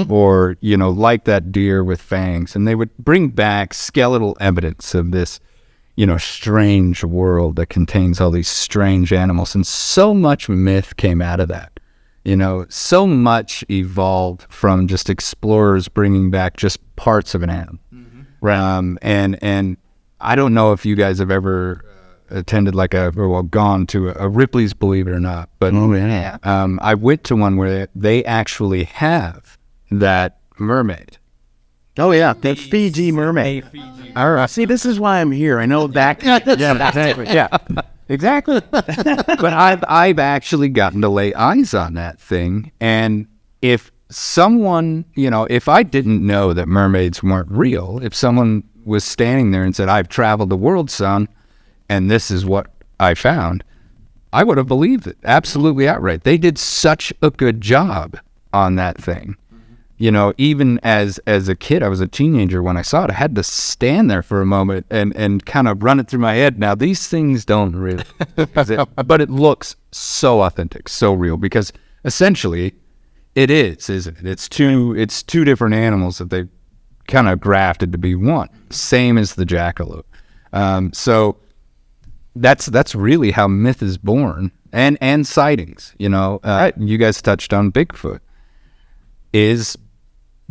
or, 0.10 0.58
you 0.62 0.78
know, 0.78 0.90
like 0.90 1.26
that 1.26 1.52
deer 1.52 1.84
with 1.84 2.02
fangs. 2.02 2.56
And 2.56 2.68
they 2.68 2.74
would 2.76 2.96
bring 2.98 3.30
back 3.30 3.74
skeletal 3.74 4.36
evidence 4.40 4.96
of 4.96 5.12
this, 5.12 5.40
you 5.96 6.08
know, 6.08 6.18
strange 6.18 7.04
world 7.04 7.56
that 7.58 7.68
contains 7.68 8.20
all 8.20 8.32
these 8.32 8.48
strange 8.48 9.14
animals. 9.14 9.54
And 9.54 9.68
so 9.68 10.14
much 10.16 10.50
myth 10.50 10.98
came 10.98 11.22
out 11.22 11.40
of 11.40 11.48
that. 11.50 11.80
You 12.26 12.36
know, 12.36 12.66
so 12.70 13.08
much 13.08 13.64
evolved 13.70 14.46
from 14.50 14.88
just 14.88 15.10
explorers 15.10 15.88
bringing 15.88 16.32
back 16.32 16.58
just 16.58 16.80
parts 16.96 17.34
of 17.36 17.44
an 17.44 17.50
animal. 17.50 17.80
Right. 18.42 18.58
Um, 18.58 18.98
and 19.02 19.38
and 19.42 19.78
I 20.20 20.36
don't 20.36 20.54
know 20.54 20.74
if 20.74 20.86
you 20.86 20.96
guys 20.96 21.20
have 21.20 21.32
ever 21.32 21.84
attended 22.30 22.76
like 22.76 22.94
a 22.94 23.12
or 23.16 23.30
well 23.30 23.44
gone 23.44 23.88
to 23.88 24.10
a, 24.10 24.26
a 24.26 24.30
Ripley's 24.30 24.74
Believe 24.74 25.08
It 25.08 25.12
or 25.12 25.20
Not, 25.20 25.50
but 25.60 25.74
yeah. 25.74 26.38
um, 26.44 26.80
I 26.82 26.94
went 26.96 27.24
to 27.26 27.36
one 27.36 27.58
where 27.58 27.88
they 27.96 28.24
actually 28.26 28.86
have 28.86 29.58
that 29.92 30.40
mermaid. 30.58 31.18
Oh 31.98 32.12
yeah. 32.12 32.34
The 32.34 32.56
Fiji 32.56 33.12
mermaid. 33.12 33.66
All 34.16 34.32
right. 34.34 34.50
See, 34.50 34.66
this 34.66 34.86
is 34.86 35.00
why 35.00 35.20
I'm 35.20 35.32
here. 35.32 35.60
I 35.60 35.66
know 35.66 35.88
that. 36.00 36.24
yeah, 36.24 36.38
exactly. 36.38 37.26
Yeah, 37.26 37.50
exactly. 38.10 38.62
but 38.72 39.44
I've 39.44 39.84
I've 39.88 40.20
actually 40.20 40.70
gotten 40.70 41.02
to 41.02 41.10
lay 41.10 41.34
eyes 41.34 41.74
on 41.74 41.96
that 41.96 42.20
thing, 42.20 42.72
and 42.80 43.28
if 43.62 43.92
someone, 44.10 45.06
you 45.16 45.30
know, 45.30 45.46
if 45.50 45.68
I 45.68 45.84
didn't 45.84 46.26
know 46.26 46.54
that 46.54 46.68
mermaids 46.68 47.22
weren't 47.22 47.52
real, 47.52 48.00
if 48.02 48.16
someone 48.16 48.64
was 48.86 49.04
standing 49.04 49.52
there 49.52 49.64
and 49.64 49.76
said, 49.76 49.90
"I've 49.90 50.08
traveled 50.08 50.50
the 50.50 50.58
world, 50.58 50.90
son, 50.90 51.28
and 51.90 52.10
this 52.10 52.32
is 52.32 52.46
what 52.46 52.68
I 53.00 53.14
found," 53.14 53.64
I 54.32 54.44
would 54.44 54.58
have 54.58 54.68
believed 54.68 55.08
it 55.08 55.18
absolutely 55.24 55.88
outright. 55.88 56.24
They 56.24 56.38
did 56.38 56.58
such 56.58 57.12
a 57.22 57.32
good 57.32 57.62
job 57.62 58.18
on 58.54 58.76
that 58.76 58.98
thing. 58.98 59.36
You 59.98 60.12
know, 60.12 60.34
even 60.38 60.80
as 60.82 61.20
as 61.28 61.50
a 61.50 61.56
kid, 61.56 61.84
I 61.84 61.90
was 61.90 62.00
a 62.00 62.08
teenager 62.08 62.64
when 62.64 62.78
I 62.78 62.84
saw 62.84 63.04
it. 63.04 63.10
I 63.12 63.16
had 63.16 63.36
to 63.36 63.44
stand 63.44 64.10
there 64.10 64.24
for 64.24 64.40
a 64.40 64.46
moment 64.46 64.86
and 64.90 65.14
and 65.16 65.46
kind 65.46 65.68
of 65.68 65.84
run 65.84 66.00
it 66.00 66.08
through 66.08 66.22
my 66.22 66.36
head. 66.36 66.58
Now 66.58 66.74
these 66.74 67.10
things 67.10 67.44
don't 67.44 67.76
really, 67.76 68.06
but 68.54 69.22
it 69.22 69.30
looks 69.30 69.76
so 69.92 70.44
authentic, 70.44 70.88
so 70.88 71.14
real 71.14 71.36
because 71.36 71.74
essentially, 72.06 72.76
it 73.36 73.52
is, 73.52 73.90
isn't 73.90 74.20
it? 74.20 74.26
It's 74.26 74.48
two 74.48 74.96
it's 74.98 75.22
two 75.22 75.44
different 75.44 75.76
animals 75.76 76.20
that 76.20 76.30
they 76.30 76.46
kind 77.10 77.28
of 77.28 77.42
grafted 77.42 77.92
to 77.92 77.98
be 77.98 78.16
one, 78.16 78.48
same 78.70 79.18
as 79.18 79.36
the 79.36 79.46
jackalope. 79.46 80.06
Um, 80.54 80.94
so 80.94 81.36
that's 82.36 82.68
that's 82.68 82.96
really 82.96 83.32
how 83.32 83.48
myth 83.48 83.82
is 83.82 83.98
born 83.98 84.52
and 84.72 84.98
and 85.02 85.26
sightings 85.26 85.96
you 85.98 86.08
know 86.10 86.40
uh, 86.44 86.72
you 86.78 86.98
guys 86.98 87.22
touched 87.22 87.54
on 87.54 87.72
bigfoot. 87.72 88.20
Is 89.34 89.78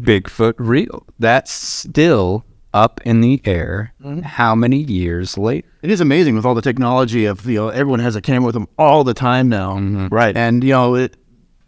bigfoot 0.00 0.54
real? 0.58 1.04
That's 1.18 1.50
still 1.52 2.44
up 2.74 3.00
in 3.04 3.20
the 3.22 3.40
air 3.44 3.92
how 4.22 4.54
many 4.54 4.76
years 4.76 5.38
later 5.38 5.66
It 5.82 5.90
is 5.90 6.00
amazing 6.00 6.36
with 6.36 6.44
all 6.44 6.54
the 6.54 6.62
technology 6.62 7.24
of 7.24 7.46
you 7.46 7.56
know 7.56 7.68
everyone 7.68 8.00
has 8.00 8.14
a 8.14 8.20
camera 8.20 8.46
with 8.46 8.54
them 8.54 8.68
all 8.78 9.04
the 9.04 9.14
time 9.14 9.48
now, 9.48 9.78
Right. 10.10 10.36
And 10.36 10.62
you 10.62 10.72
know 10.72 10.94
it, 10.94 11.16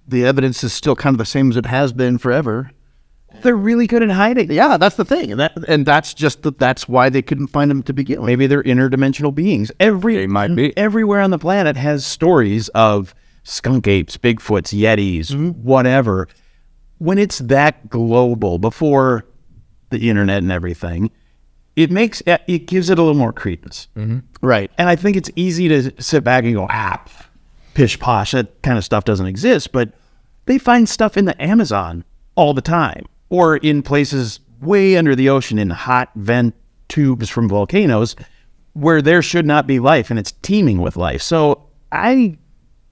the 0.07 0.25
evidence 0.27 0.63
is 0.63 0.73
still 0.73 0.95
kind 0.97 1.15
of 1.15 1.19
the 1.19 1.25
same 1.25 1.51
as 1.51 1.57
it 1.57 1.67
has 1.67 1.93
been 1.93 2.19
forever. 2.19 2.71
They're 3.43 3.57
really 3.57 3.87
good 3.87 4.03
at 4.03 4.11
hiding. 4.11 4.51
Yeah, 4.51 4.77
that's 4.77 4.97
the 4.97 5.05
thing, 5.05 5.31
and 5.31 5.41
that 5.41 5.53
and 5.69 5.87
that's 5.87 6.15
just 6.15 6.43
the, 6.43 6.53
that's 6.53 6.89
why 6.89 7.09
they 7.09 7.23
couldn't 7.23 7.49
find 7.49 7.71
them 7.71 7.83
to 7.85 7.93
begin 7.93 8.21
with. 8.21 8.27
Maybe 8.27 8.47
they're 8.47 8.63
interdimensional 8.63 9.35
beings. 9.35 9.73
Every 9.81 10.17
They 10.17 10.27
might 10.27 10.55
be. 10.55 10.77
everywhere 10.77 11.21
on 11.21 11.31
the 11.31 11.39
planet 11.39 11.77
has 11.77 12.05
stories 12.05 12.69
of 12.71 13.15
skunk 13.43 13.87
apes, 13.87 14.17
Bigfoots, 14.17 14.79
Yetis, 14.79 15.33
mm-hmm. 15.33 15.51
whatever. 15.63 16.29
When 16.99 17.19
it's 17.19 17.39
that 17.39 17.89
global, 17.89 18.59
before 18.59 19.25
the 19.89 20.11
internet 20.11 20.39
and 20.39 20.53
everything, 20.53 21.11
it 21.77 21.91
makes 21.91 22.23
uh, 22.27 22.39
it 22.47 22.67
gives 22.67 22.91
it 22.91 22.99
a 22.99 23.03
little 23.03 23.19
more 23.19 23.33
credence. 23.33 23.89
Mm-hmm. 23.97 24.19
Right. 24.43 24.71
And 24.77 24.89
I 24.89 24.97
think 24.97 25.17
it's 25.17 25.31
easy 25.37 25.69
to 25.69 26.03
sit 26.03 26.25
back 26.25 26.45
and 26.45 26.55
go, 26.55 26.67
ah, 26.69 27.03
pish 27.75 27.99
posh, 27.99 28.33
that 28.33 28.63
kind 28.63 28.77
of 28.77 28.85
stuff 28.85 29.05
doesn't 29.05 29.27
exist. 29.27 29.73
But 29.73 29.93
they 30.47 30.59
find 30.59 30.89
stuff 30.89 31.17
in 31.17 31.25
the 31.25 31.41
Amazon 31.43 32.05
all 32.35 32.55
the 32.55 32.63
time, 32.63 33.07
or 33.31 33.57
in 33.57 33.83
places 33.83 34.41
way 34.61 34.97
under 34.97 35.17
the 35.17 35.31
ocean 35.31 35.59
in 35.59 35.71
hot 35.71 36.11
vent 36.17 36.55
tubes 36.89 37.29
from 37.29 37.49
volcanoes 37.49 38.15
where 38.75 39.01
there 39.01 39.23
should 39.23 39.47
not 39.47 39.67
be 39.67 39.79
life 39.79 40.11
and 40.11 40.19
it's 40.19 40.33
teeming 40.43 40.81
with 40.81 40.97
life. 40.97 41.23
So 41.23 41.69
I 41.91 42.37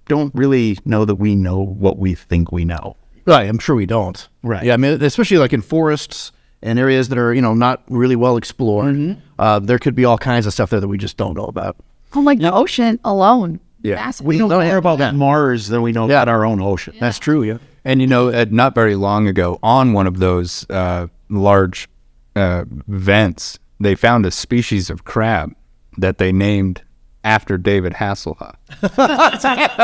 don't 0.06 0.34
really 0.34 0.78
know 0.84 1.04
that 1.04 1.16
we 1.16 1.34
know 1.36 1.58
what 1.58 1.98
we 1.98 2.14
think 2.14 2.50
we 2.50 2.64
know. 2.64 2.96
Right. 3.26 3.48
I'm 3.48 3.58
sure 3.58 3.76
we 3.76 3.86
don't. 3.86 4.26
Right. 4.42 4.64
Yeah. 4.64 4.74
I 4.74 4.76
mean, 4.78 5.02
especially 5.02 5.36
like 5.36 5.52
in 5.52 5.60
forests 5.60 6.32
and 6.62 6.78
areas 6.78 7.08
that 7.10 7.18
are 7.18 7.34
you 7.34 7.42
know 7.42 7.54
not 7.54 7.82
really 7.88 8.16
well 8.16 8.36
explored, 8.36 9.20
uh, 9.38 9.58
there 9.58 9.78
could 9.78 9.94
be 9.94 10.04
all 10.04 10.18
kinds 10.18 10.46
of 10.46 10.52
stuff 10.52 10.70
there 10.70 10.80
that 10.80 10.88
we 10.88 10.98
just 10.98 11.16
don't 11.16 11.36
know 11.36 11.44
about. 11.44 11.76
Oh, 12.14 12.20
like 12.20 12.38
the 12.38 12.52
ocean 12.52 12.98
alone. 13.04 13.60
Yeah. 13.82 13.96
Massive. 13.96 14.26
We 14.26 14.38
know 14.38 14.48
yeah. 14.60 14.68
more 14.68 14.76
about 14.78 15.14
Mars 15.14 15.68
than 15.68 15.82
we 15.82 15.92
know 15.92 16.06
about 16.06 16.28
our 16.28 16.44
own 16.44 16.60
ocean. 16.60 16.96
That's 16.98 17.18
true. 17.18 17.42
Yeah. 17.42 17.58
And 17.84 18.00
you 18.00 18.06
know, 18.06 18.44
not 18.44 18.74
very 18.74 18.94
long 18.94 19.28
ago, 19.28 19.58
on 19.62 19.92
one 19.92 20.06
of 20.06 20.18
those 20.18 20.68
uh, 20.70 21.06
large 21.28 21.88
uh, 22.36 22.64
vents, 22.68 23.58
they 23.80 23.94
found 23.94 24.26
a 24.26 24.30
species 24.30 24.90
of 24.90 25.04
crab 25.04 25.54
that 25.96 26.18
they 26.18 26.32
named 26.32 26.82
after 27.24 27.58
David 27.58 27.94
Hasselhoff. 27.94 28.54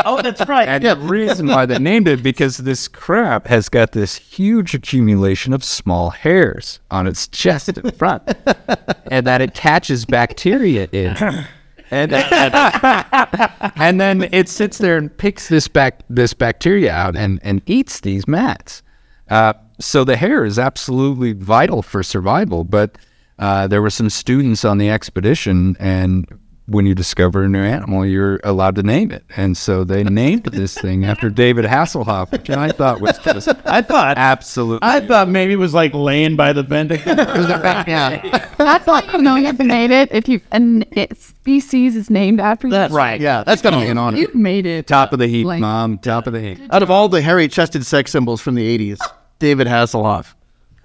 oh, 0.07 0.23
that's 0.23 0.47
right. 0.49 0.69
And 0.69 0.85
the 0.85 0.97
reason 0.97 1.47
why 1.47 1.67
they 1.67 1.79
named 1.79 2.09
it 2.09 2.23
because 2.23 2.59
this 2.59 2.89
crab 2.89 3.47
has 3.49 3.69
got 3.69 3.93
this 3.93 4.17
huge 4.17 4.75
accumulation 4.75 5.53
of 5.53 5.65
small 5.65 6.11
hairs 6.11 6.81
on 6.91 7.07
its 7.07 7.27
chest 7.29 7.69
in 7.69 7.91
front, 7.93 8.23
and 9.11 9.27
that 9.27 9.41
it 9.41 9.55
catches 9.55 10.05
bacteria 10.05 10.89
in. 10.93 11.17
And, 11.95 12.13
and 13.77 14.01
then 14.01 14.29
it 14.33 14.49
sits 14.49 14.79
there 14.79 14.97
and 14.97 15.17
picks 15.17 15.49
this 15.49 15.69
back 15.69 16.01
this 16.11 16.35
bacteria 16.35 16.93
out 16.93 17.15
and, 17.15 17.39
and 17.43 17.63
eats 17.67 18.01
these 18.01 18.27
mats. 18.27 18.83
Uh, 19.31 19.55
so 19.81 20.03
the 20.03 20.17
hair 20.17 20.45
is 20.45 20.59
absolutely 20.59 21.33
vital 21.33 21.83
for 21.83 22.03
survival. 22.03 22.65
But 22.65 22.99
uh, 23.39 23.67
there 23.69 23.81
were 23.81 23.91
some 23.91 24.11
students 24.11 24.65
on 24.65 24.79
the 24.79 24.91
expedition, 24.91 25.77
and 25.79 26.27
when 26.67 26.87
you 26.87 26.95
discover 26.95 27.45
a 27.45 27.49
new 27.49 27.63
animal, 27.63 28.07
you're 28.07 28.41
allowed 28.43 28.75
to 28.77 28.83
name 28.83 29.11
it. 29.11 29.23
And 29.37 29.55
so 29.57 29.85
they 29.85 30.03
named 30.23 30.45
this 30.45 30.75
thing 30.75 31.05
after 31.05 31.29
David 31.29 31.67
Hasselhoff, 31.67 32.33
which 32.33 32.49
I 32.49 32.71
thought 32.71 33.01
was 33.01 33.19
just 33.25 33.49
I 33.67 33.83
thought 33.83 34.17
absolutely. 34.17 34.79
I 34.83 35.01
thought 35.01 35.29
maybe 35.29 35.53
it 35.53 35.57
was 35.57 35.75
like 35.75 35.93
laying 35.93 36.37
by 36.37 36.53
the 36.55 36.63
vending. 36.63 37.01
yeah, 37.07 38.49
That's 38.57 38.87
not 38.87 39.13
you 39.13 39.21
know 39.21 39.37
you've 39.37 39.59
made 39.59 39.91
it. 39.91 40.11
If 40.13 40.29
you 40.29 40.41
and 40.51 40.87
it 40.93 41.19
species 41.19 41.97
is 41.97 42.09
named 42.09 42.41
after 42.41 42.69
you. 42.69 42.73
That's 42.73 42.95
right. 42.95 43.21
yeah, 43.21 43.45
that's 43.45 43.61
gotta 43.61 43.77
be 43.77 43.87
an 43.89 43.99
honor. 43.99 44.17
You've 44.17 44.35
made 44.35 44.65
it. 44.65 44.87
top 44.87 45.13
of 45.13 45.19
the 45.19 45.27
heap, 45.27 45.47
Like- 45.47 45.61
mom. 45.61 45.99
Top 45.99 46.27
of 46.27 46.33
the 46.33 46.41
heap. 46.41 46.61
Out 46.71 46.83
of 46.83 46.91
all 46.91 47.09
the 47.09 47.21
hairy-chested 47.21 47.85
sex 47.85 48.11
symbols 48.11 48.41
from 48.41 48.55
the 48.55 48.79
'80s, 48.79 48.99
David 49.39 49.67
Hasselhoff. 49.67 50.35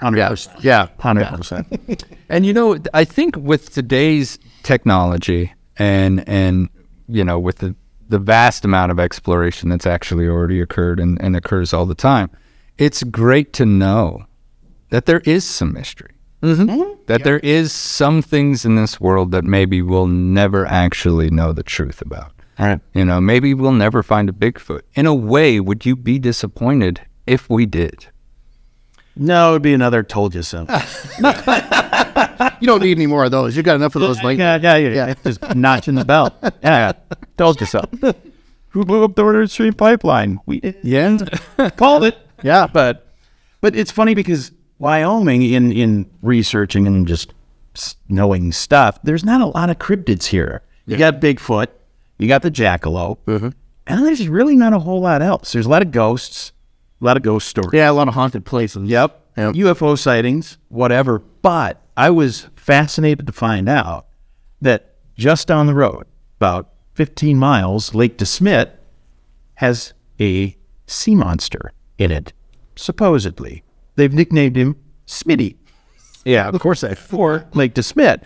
Yeah, 0.01 0.33
yeah, 0.61 0.87
Hundred 0.99 1.27
percent. 1.27 2.03
And 2.29 2.45
you 2.45 2.53
know, 2.53 2.77
I 2.93 3.03
think 3.03 3.35
with 3.35 3.73
today's 3.73 4.39
technology 4.63 5.51
and 5.79 6.27
and 6.27 6.69
you 7.07 7.23
know, 7.23 7.39
with 7.39 7.57
the 7.57 7.75
the 8.07 8.19
vast 8.19 8.65
amount 8.65 8.91
of 8.91 8.99
exploration 8.99 9.69
that's 9.69 9.85
actually 9.85 10.27
already 10.27 10.59
occurred 10.61 10.99
and, 10.99 11.21
and 11.21 11.35
occurs 11.35 11.73
all 11.73 11.85
the 11.85 11.95
time, 11.95 12.29
it's 12.77 13.03
great 13.03 13.53
to 13.53 13.65
know 13.65 14.25
that 14.89 15.05
there 15.05 15.21
is 15.21 15.45
some 15.45 15.73
mystery. 15.73 16.11
Mm-hmm. 16.41 16.69
Mm-hmm. 16.69 17.01
That 17.05 17.23
there 17.23 17.39
is 17.39 17.71
some 17.71 18.21
things 18.21 18.65
in 18.65 18.75
this 18.75 18.99
world 18.99 19.31
that 19.31 19.43
maybe 19.43 19.81
we'll 19.81 20.07
never 20.07 20.65
actually 20.65 21.29
know 21.29 21.53
the 21.53 21.63
truth 21.63 22.01
about. 22.01 22.31
All 22.57 22.65
right. 22.65 22.79
You 22.93 23.05
know, 23.05 23.21
maybe 23.21 23.53
we'll 23.53 23.71
never 23.71 24.01
find 24.03 24.29
a 24.29 24.33
Bigfoot. 24.33 24.81
In 24.93 25.05
a 25.05 25.13
way, 25.13 25.59
would 25.59 25.85
you 25.85 25.95
be 25.95 26.17
disappointed 26.17 27.01
if 27.27 27.49
we 27.49 27.65
did? 27.65 28.07
No, 29.15 29.51
it'd 29.51 29.61
be 29.61 29.73
another 29.73 30.01
told 30.01 30.33
you 30.33 30.43
so. 30.43 30.65
You 32.61 32.67
don't 32.67 32.81
need 32.81 32.97
any 32.97 33.07
more 33.07 33.25
of 33.25 33.31
those. 33.31 33.55
You 33.55 33.63
got 33.63 33.75
enough 33.75 33.95
of 33.95 34.01
those. 34.01 34.21
Like, 34.23 34.37
yeah, 34.37 34.57
yeah, 34.61 34.75
yeah, 34.77 35.07
yeah. 35.07 35.13
Just 35.23 35.55
notching 35.55 35.95
the 35.95 36.05
belt. 36.05 36.33
Yeah, 36.63 36.93
told 37.37 37.59
you 37.59 37.65
so. 37.65 37.81
Who 38.69 38.85
blew 38.85 39.03
up 39.03 39.15
the 39.15 39.23
Nord 39.23 39.49
Stream 39.49 39.73
pipeline? 39.73 40.39
We 40.45 40.59
did. 40.59 40.77
yeah, 40.83 41.17
Called 41.75 42.03
it. 42.03 42.17
yeah. 42.43 42.67
But 42.67 43.07
but 43.61 43.75
it's 43.75 43.91
funny 43.91 44.13
because 44.13 44.51
Wyoming, 44.77 45.41
in 45.41 45.71
in 45.71 46.09
researching 46.21 46.87
and 46.87 47.07
just 47.07 47.33
knowing 48.07 48.51
stuff, 48.51 48.99
there's 49.03 49.23
not 49.23 49.41
a 49.41 49.47
lot 49.47 49.69
of 49.69 49.79
cryptids 49.79 50.25
here. 50.25 50.61
You 50.85 50.97
got 50.97 51.19
Bigfoot, 51.21 51.67
you 52.17 52.27
got 52.27 52.41
the 52.41 52.49
jackalope, 52.51 53.19
mm-hmm. 53.27 53.49
and 53.87 54.05
there's 54.05 54.27
really 54.27 54.55
not 54.55 54.73
a 54.73 54.79
whole 54.79 55.01
lot 55.01 55.21
else. 55.21 55.51
There's 55.51 55.65
a 55.67 55.69
lot 55.69 55.81
of 55.81 55.91
ghosts, 55.91 56.51
a 57.01 57.05
lot 57.05 57.15
of 57.15 57.23
ghost 57.23 57.47
stories. 57.47 57.73
Yeah, 57.73 57.91
a 57.91 57.93
lot 57.93 58.07
of 58.07 58.13
haunted 58.15 58.45
places. 58.45 58.89
Yep. 58.89 59.15
Yep. 59.37 59.53
UFO 59.53 59.97
sightings, 59.97 60.57
whatever. 60.69 61.19
But 61.19 61.81
I 61.99 62.11
was 62.11 62.47
fascinated 62.55 63.27
to 63.27 63.33
find 63.33 63.67
out 63.67 64.07
that 64.61 64.95
just 65.17 65.49
down 65.49 65.67
the 65.67 65.73
road, 65.73 66.05
about 66.37 66.69
15 66.93 67.37
miles, 67.37 67.93
Lake 67.93 68.17
DeSmet 68.17 68.71
has 69.55 69.91
a 70.17 70.55
sea 70.87 71.13
monster 71.13 71.73
in 71.97 72.09
it, 72.09 72.31
supposedly. 72.77 73.63
They've 73.97 74.13
nicknamed 74.13 74.55
him 74.55 74.77
Smitty. 75.07 75.57
Yeah, 76.23 76.47
of 76.47 76.57
course, 76.61 76.79
that 76.79 76.97
for 76.97 77.49
Lake 77.53 77.73
DeSmet. 77.73 78.23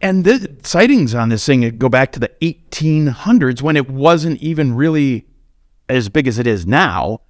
And 0.00 0.24
the 0.24 0.56
sightings 0.62 1.16
on 1.16 1.30
this 1.30 1.44
thing 1.44 1.68
go 1.78 1.88
back 1.88 2.12
to 2.12 2.20
the 2.20 2.30
1800s 2.40 3.60
when 3.60 3.76
it 3.76 3.90
wasn't 3.90 4.40
even 4.40 4.76
really 4.76 5.26
as 5.88 6.08
big 6.08 6.28
as 6.28 6.38
it 6.38 6.46
is 6.46 6.64
now. 6.64 7.22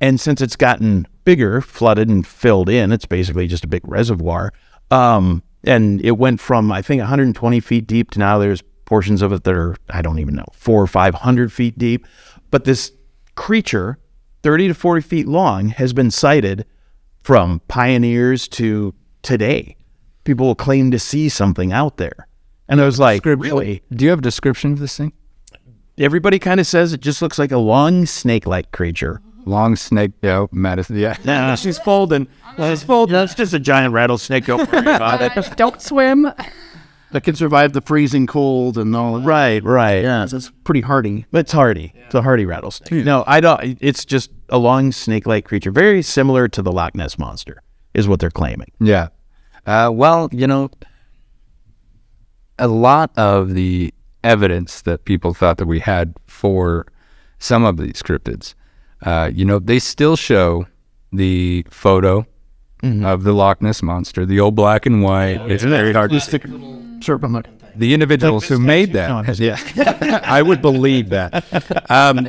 And 0.00 0.18
since 0.18 0.40
it's 0.40 0.56
gotten 0.56 1.06
bigger, 1.22 1.60
flooded 1.60 2.08
and 2.08 2.26
filled 2.26 2.68
in, 2.68 2.90
it's 2.90 3.06
basically 3.06 3.46
just 3.46 3.62
a 3.62 3.68
big 3.68 3.86
reservoir. 3.86 4.52
Um, 4.90 5.42
and 5.64 6.00
it 6.04 6.12
went 6.12 6.40
from 6.40 6.72
I 6.72 6.82
think 6.82 7.00
120 7.00 7.60
feet 7.60 7.86
deep 7.86 8.10
to 8.12 8.18
now 8.18 8.38
there's 8.38 8.62
portions 8.84 9.22
of 9.22 9.32
it 9.32 9.44
that 9.44 9.54
are 9.54 9.76
I 9.90 10.02
don't 10.02 10.18
even 10.18 10.34
know 10.34 10.46
four 10.52 10.82
or 10.82 10.86
five 10.86 11.14
hundred 11.14 11.52
feet 11.52 11.78
deep. 11.78 12.06
But 12.50 12.64
this 12.64 12.92
creature, 13.36 13.98
30 14.42 14.68
to 14.68 14.74
40 14.74 15.02
feet 15.02 15.28
long, 15.28 15.68
has 15.68 15.92
been 15.92 16.10
sighted 16.10 16.66
from 17.22 17.60
pioneers 17.68 18.48
to 18.48 18.94
today. 19.22 19.76
People 20.24 20.46
will 20.46 20.54
claim 20.54 20.90
to 20.90 20.98
see 20.98 21.28
something 21.28 21.72
out 21.72 21.96
there, 21.96 22.26
and 22.68 22.80
I 22.80 22.84
was 22.84 22.98
like, 22.98 23.24
really? 23.24 23.82
Do 23.90 24.04
you 24.04 24.10
have 24.10 24.18
a 24.18 24.22
description 24.22 24.72
of 24.72 24.78
this 24.80 24.96
thing? 24.96 25.12
Everybody 25.96 26.38
kind 26.38 26.60
of 26.60 26.66
says 26.66 26.92
it 26.92 27.00
just 27.00 27.20
looks 27.22 27.38
like 27.38 27.52
a 27.52 27.58
long 27.58 28.06
snake-like 28.06 28.72
creature. 28.72 29.20
Long 29.46 29.76
snake, 29.76 30.12
yeah, 30.22 30.46
Madison, 30.52 30.96
yeah. 30.96 31.16
Nah, 31.24 31.54
she's 31.54 31.78
folding. 31.78 32.28
She's 32.56 32.82
folding. 32.82 33.14
That's 33.14 33.34
just 33.34 33.54
a 33.54 33.58
giant 33.58 33.94
rattlesnake. 33.94 34.46
Don't 34.46 34.70
worry 34.70 34.80
about 34.80 35.22
it. 35.22 35.52
Don't 35.56 35.80
swim. 35.80 36.30
That 37.12 37.24
can 37.24 37.34
survive 37.34 37.72
the 37.72 37.80
freezing 37.80 38.26
cold 38.26 38.78
and 38.78 38.94
all. 38.94 39.18
That. 39.18 39.26
Right, 39.26 39.64
right. 39.64 40.02
Yeah, 40.02 40.26
so 40.26 40.36
it's 40.36 40.50
pretty 40.64 40.82
hardy. 40.82 41.26
But 41.32 41.40
it's 41.40 41.52
hardy. 41.52 41.92
It's 42.06 42.14
a 42.14 42.22
hardy 42.22 42.46
rattlesnake. 42.46 43.04
No, 43.04 43.24
I 43.26 43.40
don't. 43.40 43.78
It's 43.80 44.04
just 44.04 44.30
a 44.48 44.58
long 44.58 44.92
snake-like 44.92 45.44
creature, 45.44 45.72
very 45.72 46.02
similar 46.02 46.46
to 46.48 46.62
the 46.62 46.70
Loch 46.70 46.94
Ness 46.94 47.18
monster, 47.18 47.62
is 47.94 48.06
what 48.06 48.20
they're 48.20 48.30
claiming. 48.30 48.70
Yeah. 48.78 49.08
Uh, 49.66 49.90
well, 49.92 50.28
you 50.30 50.46
know, 50.46 50.70
a 52.58 52.68
lot 52.68 53.10
of 53.16 53.54
the 53.54 53.92
evidence 54.22 54.82
that 54.82 55.04
people 55.04 55.34
thought 55.34 55.56
that 55.56 55.66
we 55.66 55.80
had 55.80 56.14
for 56.26 56.86
some 57.38 57.64
of 57.64 57.76
these 57.78 58.02
cryptids, 58.02 58.54
uh, 59.02 59.30
you 59.32 59.44
know, 59.44 59.58
they 59.58 59.78
still 59.78 60.16
show 60.16 60.66
the 61.12 61.64
photo 61.70 62.26
of 62.82 63.24
the 63.24 63.32
Loch 63.32 63.60
Ness 63.60 63.82
monster, 63.82 64.24
the 64.24 64.40
old 64.40 64.54
black 64.54 64.86
and 64.86 65.02
white. 65.02 65.40
it's 65.50 65.62
very 65.62 65.92
hard 65.92 66.10
to 66.12 66.20
stick. 66.20 66.44
Serpent 67.00 67.32
looking 67.32 67.56
thing. 67.58 67.72
The 67.76 67.94
individuals 67.94 68.46
who 68.48 68.58
made 68.58 68.92
that, 68.94 69.38
yeah, 69.38 70.20
I 70.24 70.42
would 70.42 70.60
believe 70.60 71.10
that. 71.10 71.90
Um, 71.90 72.28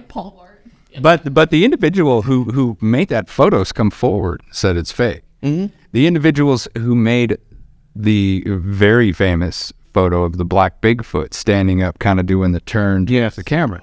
but 1.02 1.34
but 1.34 1.52
the 1.52 1.66
individual 1.66 2.24
who 2.24 2.46
who 2.46 2.78
made 2.82 3.10
that 3.10 3.30
photos 3.30 3.72
come 3.72 3.92
forward 3.92 4.42
said 4.52 4.78
it's 4.78 4.92
fake. 4.92 5.24
Mm-hmm. 5.44 5.74
The 5.92 6.08
individuals 6.08 6.68
who 6.78 6.96
made 6.96 7.38
the 7.96 8.44
very 8.48 9.12
famous 9.12 9.74
photo 9.94 10.24
of 10.24 10.38
the 10.38 10.46
black 10.46 10.82
Bigfoot 10.82 11.34
standing 11.34 11.82
up, 11.84 12.00
kind 12.00 12.20
of 12.20 12.26
doing 12.26 12.52
the 12.54 12.62
turn 12.62 13.06
to 13.06 13.30
the 13.30 13.44
camera, 13.44 13.82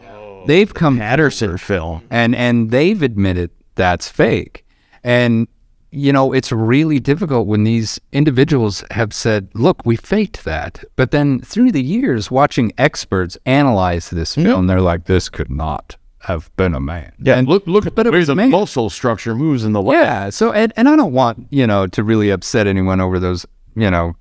they've 0.49 0.75
come 0.75 0.99
Patterson 0.99 1.57
film. 1.59 2.03
and 2.11 2.35
and 2.35 2.71
they've 2.71 3.01
admitted 3.03 3.51
that's 3.77 4.09
fake. 4.09 4.65
And 5.05 5.47
you 5.91 6.13
know, 6.13 6.35
it's 6.35 6.53
really 6.53 7.01
difficult 7.01 7.47
when 7.47 7.65
these 7.65 7.99
individuals 8.13 8.85
have 8.91 9.15
said, 9.15 9.49
"Look, 9.55 9.87
we 9.87 9.97
faked 9.97 10.45
that." 10.45 10.85
But 10.97 11.13
then 11.13 11.41
through 11.41 11.73
the 11.73 11.83
years 11.83 12.31
watching 12.31 12.73
experts 12.77 13.39
analyze 13.47 14.11
this 14.11 14.35
film, 14.35 14.67
they're 14.67 14.83
like, 14.83 15.05
"This 15.05 15.31
could 15.31 15.51
not 15.51 15.97
have 16.23 16.55
been 16.57 16.75
a 16.75 16.81
man." 16.81 17.13
Yeah, 17.19 17.39
and 17.39 17.49
look, 17.49 17.67
look 17.67 17.87
at 17.87 17.95
but 17.95 18.07
it 18.07 18.27
the 18.27 18.35
man. 18.35 18.51
muscle 18.51 18.91
structure 18.91 19.35
moves 19.35 19.65
in 19.65 19.73
the 19.73 19.81
left. 19.81 20.03
Yeah. 20.03 20.31
So, 20.31 20.53
and, 20.53 20.75
and 20.77 20.91
I 20.91 20.97
don't 20.97 21.15
want, 21.15 21.47
you 21.49 21.67
know, 21.67 21.87
to 21.87 22.03
really 22.03 22.29
upset 22.29 22.67
anyone 22.67 23.01
over 23.01 23.19
those, 23.19 23.47
you 23.75 23.91
know, 23.91 24.15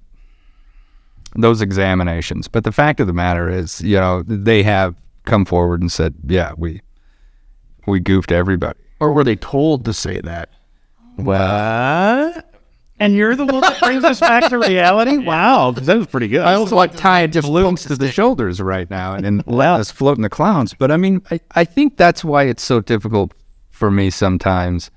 those 1.36 1.62
examinations. 1.62 2.48
But 2.48 2.64
the 2.64 2.72
fact 2.72 3.02
of 3.02 3.08
the 3.08 3.14
matter 3.14 3.50
is, 3.50 3.82
you 3.82 3.98
know, 3.98 4.24
they 4.24 4.64
have 4.64 4.96
come 5.28 5.46
forward 5.46 5.82
and 5.82 5.92
said, 5.92 6.16
yeah, 6.26 6.54
we, 6.58 6.82
we 7.86 8.00
goofed 8.00 8.32
everybody. 8.32 8.80
Or 9.00 9.14
were 9.14 9.24
they 9.24 9.36
told 9.36 9.86
to 9.86 9.94
say 9.94 10.22
that? 10.22 10.50
What? 11.18 12.52
And 13.00 13.14
you're 13.16 13.36
the 13.36 13.46
one 13.46 13.62
that 13.62 13.80
brings 13.80 14.04
us 14.04 14.20
back 14.20 14.50
to 14.50 14.58
reality? 14.58 15.18
Wow, 15.28 15.72
that 15.72 15.98
was 15.98 16.08
pretty 16.08 16.30
good. 16.30 16.42
I 16.42 16.54
also 16.54 16.76
like 16.76 16.96
tying 16.96 17.32
just 17.32 17.48
balloons 17.48 17.84
to 17.84 17.96
the 17.96 18.10
shoulders 18.10 18.62
right 18.62 18.90
now 18.90 19.14
and, 19.14 19.26
and 19.26 19.44
let 19.48 19.80
us 19.80 19.92
float 19.92 20.20
the 20.20 20.30
clowns. 20.30 20.74
But 20.74 20.90
I 20.90 20.98
mean, 20.98 21.22
I, 21.30 21.40
I 21.52 21.64
think 21.66 21.98
that's 21.98 22.24
why 22.24 22.44
it's 22.44 22.64
so 22.64 22.80
difficult 22.80 23.34
for 23.70 23.92
me 23.92 24.10
sometimes. 24.10 24.90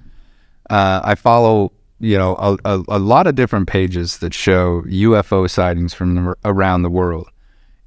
Uh, 0.71 1.01
I 1.03 1.15
follow, 1.15 1.73
you 1.99 2.17
know, 2.17 2.37
a, 2.37 2.57
a, 2.65 2.83
a 2.89 2.99
lot 2.99 3.27
of 3.27 3.35
different 3.35 3.67
pages 3.67 4.19
that 4.19 4.33
show 4.33 4.83
UFO 4.83 5.51
sightings 5.51 5.93
from 5.93 6.15
the, 6.15 6.37
around 6.45 6.83
the 6.83 6.91
world, 6.91 7.29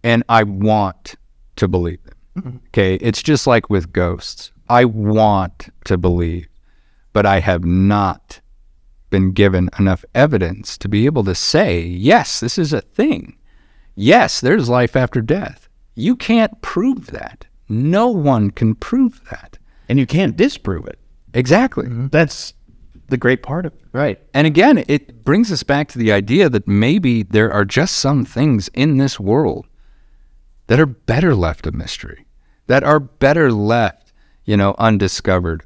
and 0.03 0.23
I 0.27 0.43
want 0.43 1.15
to 1.55 1.67
believe 1.67 2.02
them. 2.02 2.02
Mm-hmm. 2.37 2.57
Okay, 2.67 2.95
it's 2.95 3.21
just 3.21 3.45
like 3.47 3.69
with 3.69 3.93
ghosts. 3.93 4.51
I 4.69 4.85
want 4.85 5.69
to 5.85 5.97
believe, 5.97 6.47
but 7.11 7.25
I 7.25 7.39
have 7.41 7.63
not 7.63 8.39
been 9.09 9.31
given 9.31 9.69
enough 9.77 10.03
evidence 10.15 10.77
to 10.79 10.89
be 10.89 11.05
able 11.05 11.23
to 11.25 11.35
say, 11.35 11.81
yes, 11.81 12.39
this 12.39 12.57
is 12.57 12.73
a 12.73 12.81
thing. 12.81 13.37
Yes, 13.95 14.41
there's 14.41 14.69
life 14.69 14.95
after 14.95 15.21
death. 15.21 15.69
You 15.93 16.15
can't 16.15 16.59
prove 16.63 17.07
that. 17.07 17.45
No 17.69 18.07
one 18.09 18.49
can 18.49 18.73
prove 18.75 19.21
that. 19.29 19.59
and 19.89 19.99
you 19.99 20.05
can't 20.07 20.35
disprove 20.35 20.87
it. 20.87 20.97
Exactly. 21.33 21.85
Mm-hmm. 21.85 22.07
That's 22.07 22.53
the 23.09 23.17
great 23.17 23.43
part 23.43 23.65
of 23.65 23.73
it. 23.73 23.81
Right. 23.91 24.19
And 24.33 24.47
again, 24.47 24.83
it 24.87 25.23
brings 25.23 25.51
us 25.51 25.61
back 25.61 25.89
to 25.89 25.99
the 25.99 26.11
idea 26.11 26.49
that 26.49 26.67
maybe 26.67 27.21
there 27.23 27.51
are 27.51 27.65
just 27.65 27.97
some 27.97 28.25
things 28.25 28.69
in 28.73 28.97
this 28.97 29.19
world 29.19 29.67
that 30.73 30.79
are 30.79 30.87
better 30.87 31.35
left 31.35 31.67
a 31.67 31.71
mystery, 31.71 32.25
that 32.65 32.83
are 32.83 32.99
better 32.99 33.51
left, 33.51 34.11
you 34.43 34.57
know, 34.57 34.73
undiscovered. 34.79 35.61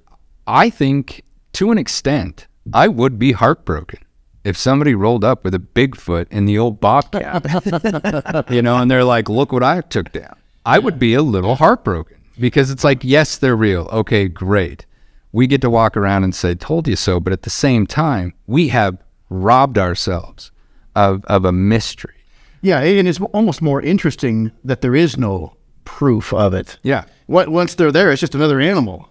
I 0.45 0.69
think 0.69 1.23
to 1.53 1.71
an 1.71 1.77
extent, 1.77 2.47
I 2.73 2.89
would 2.89 3.17
be 3.17 3.31
heartbroken 3.31 3.99
if 4.43 4.57
somebody 4.57 4.95
rolled 4.95 5.23
up 5.23 5.45
with 5.45 5.55
a 5.55 5.59
Bigfoot 5.59 6.27
in 6.29 6.43
the 6.43 6.59
old 6.59 6.81
Bobcat, 6.81 8.49
you 8.49 8.61
know, 8.61 8.79
and 8.79 8.91
they're 8.91 9.05
like, 9.05 9.29
look 9.29 9.53
what 9.53 9.63
I 9.63 9.79
took 9.79 10.11
down, 10.11 10.35
I 10.65 10.77
would 10.77 10.99
be 10.99 11.13
a 11.13 11.21
little 11.21 11.55
heartbroken 11.55 12.17
because 12.37 12.69
it's 12.69 12.83
like, 12.83 13.01
yes, 13.01 13.37
they're 13.37 13.55
real. 13.55 13.87
Okay, 13.93 14.27
great. 14.27 14.85
We 15.31 15.47
get 15.47 15.61
to 15.61 15.69
walk 15.69 15.95
around 15.95 16.25
and 16.25 16.35
say, 16.35 16.53
told 16.53 16.85
you 16.85 16.97
so. 16.97 17.21
But 17.21 17.31
at 17.31 17.43
the 17.43 17.49
same 17.49 17.87
time, 17.87 18.33
we 18.45 18.67
have 18.67 19.01
robbed 19.29 19.77
ourselves 19.77 20.51
of, 20.97 21.23
of 21.27 21.45
a 21.45 21.53
mystery. 21.53 22.16
Yeah, 22.61 22.79
and 22.79 23.07
it's 23.07 23.19
almost 23.19 23.61
more 23.61 23.81
interesting 23.81 24.51
that 24.63 24.81
there 24.81 24.95
is 24.95 25.17
no 25.17 25.55
proof 25.85 26.33
of 26.33 26.53
it. 26.53 26.77
Yeah. 26.83 27.05
What, 27.27 27.49
once 27.49 27.75
they're 27.75 27.91
there, 27.91 28.11
it's 28.11 28.19
just 28.21 28.35
another 28.35 28.59
animal. 28.59 29.09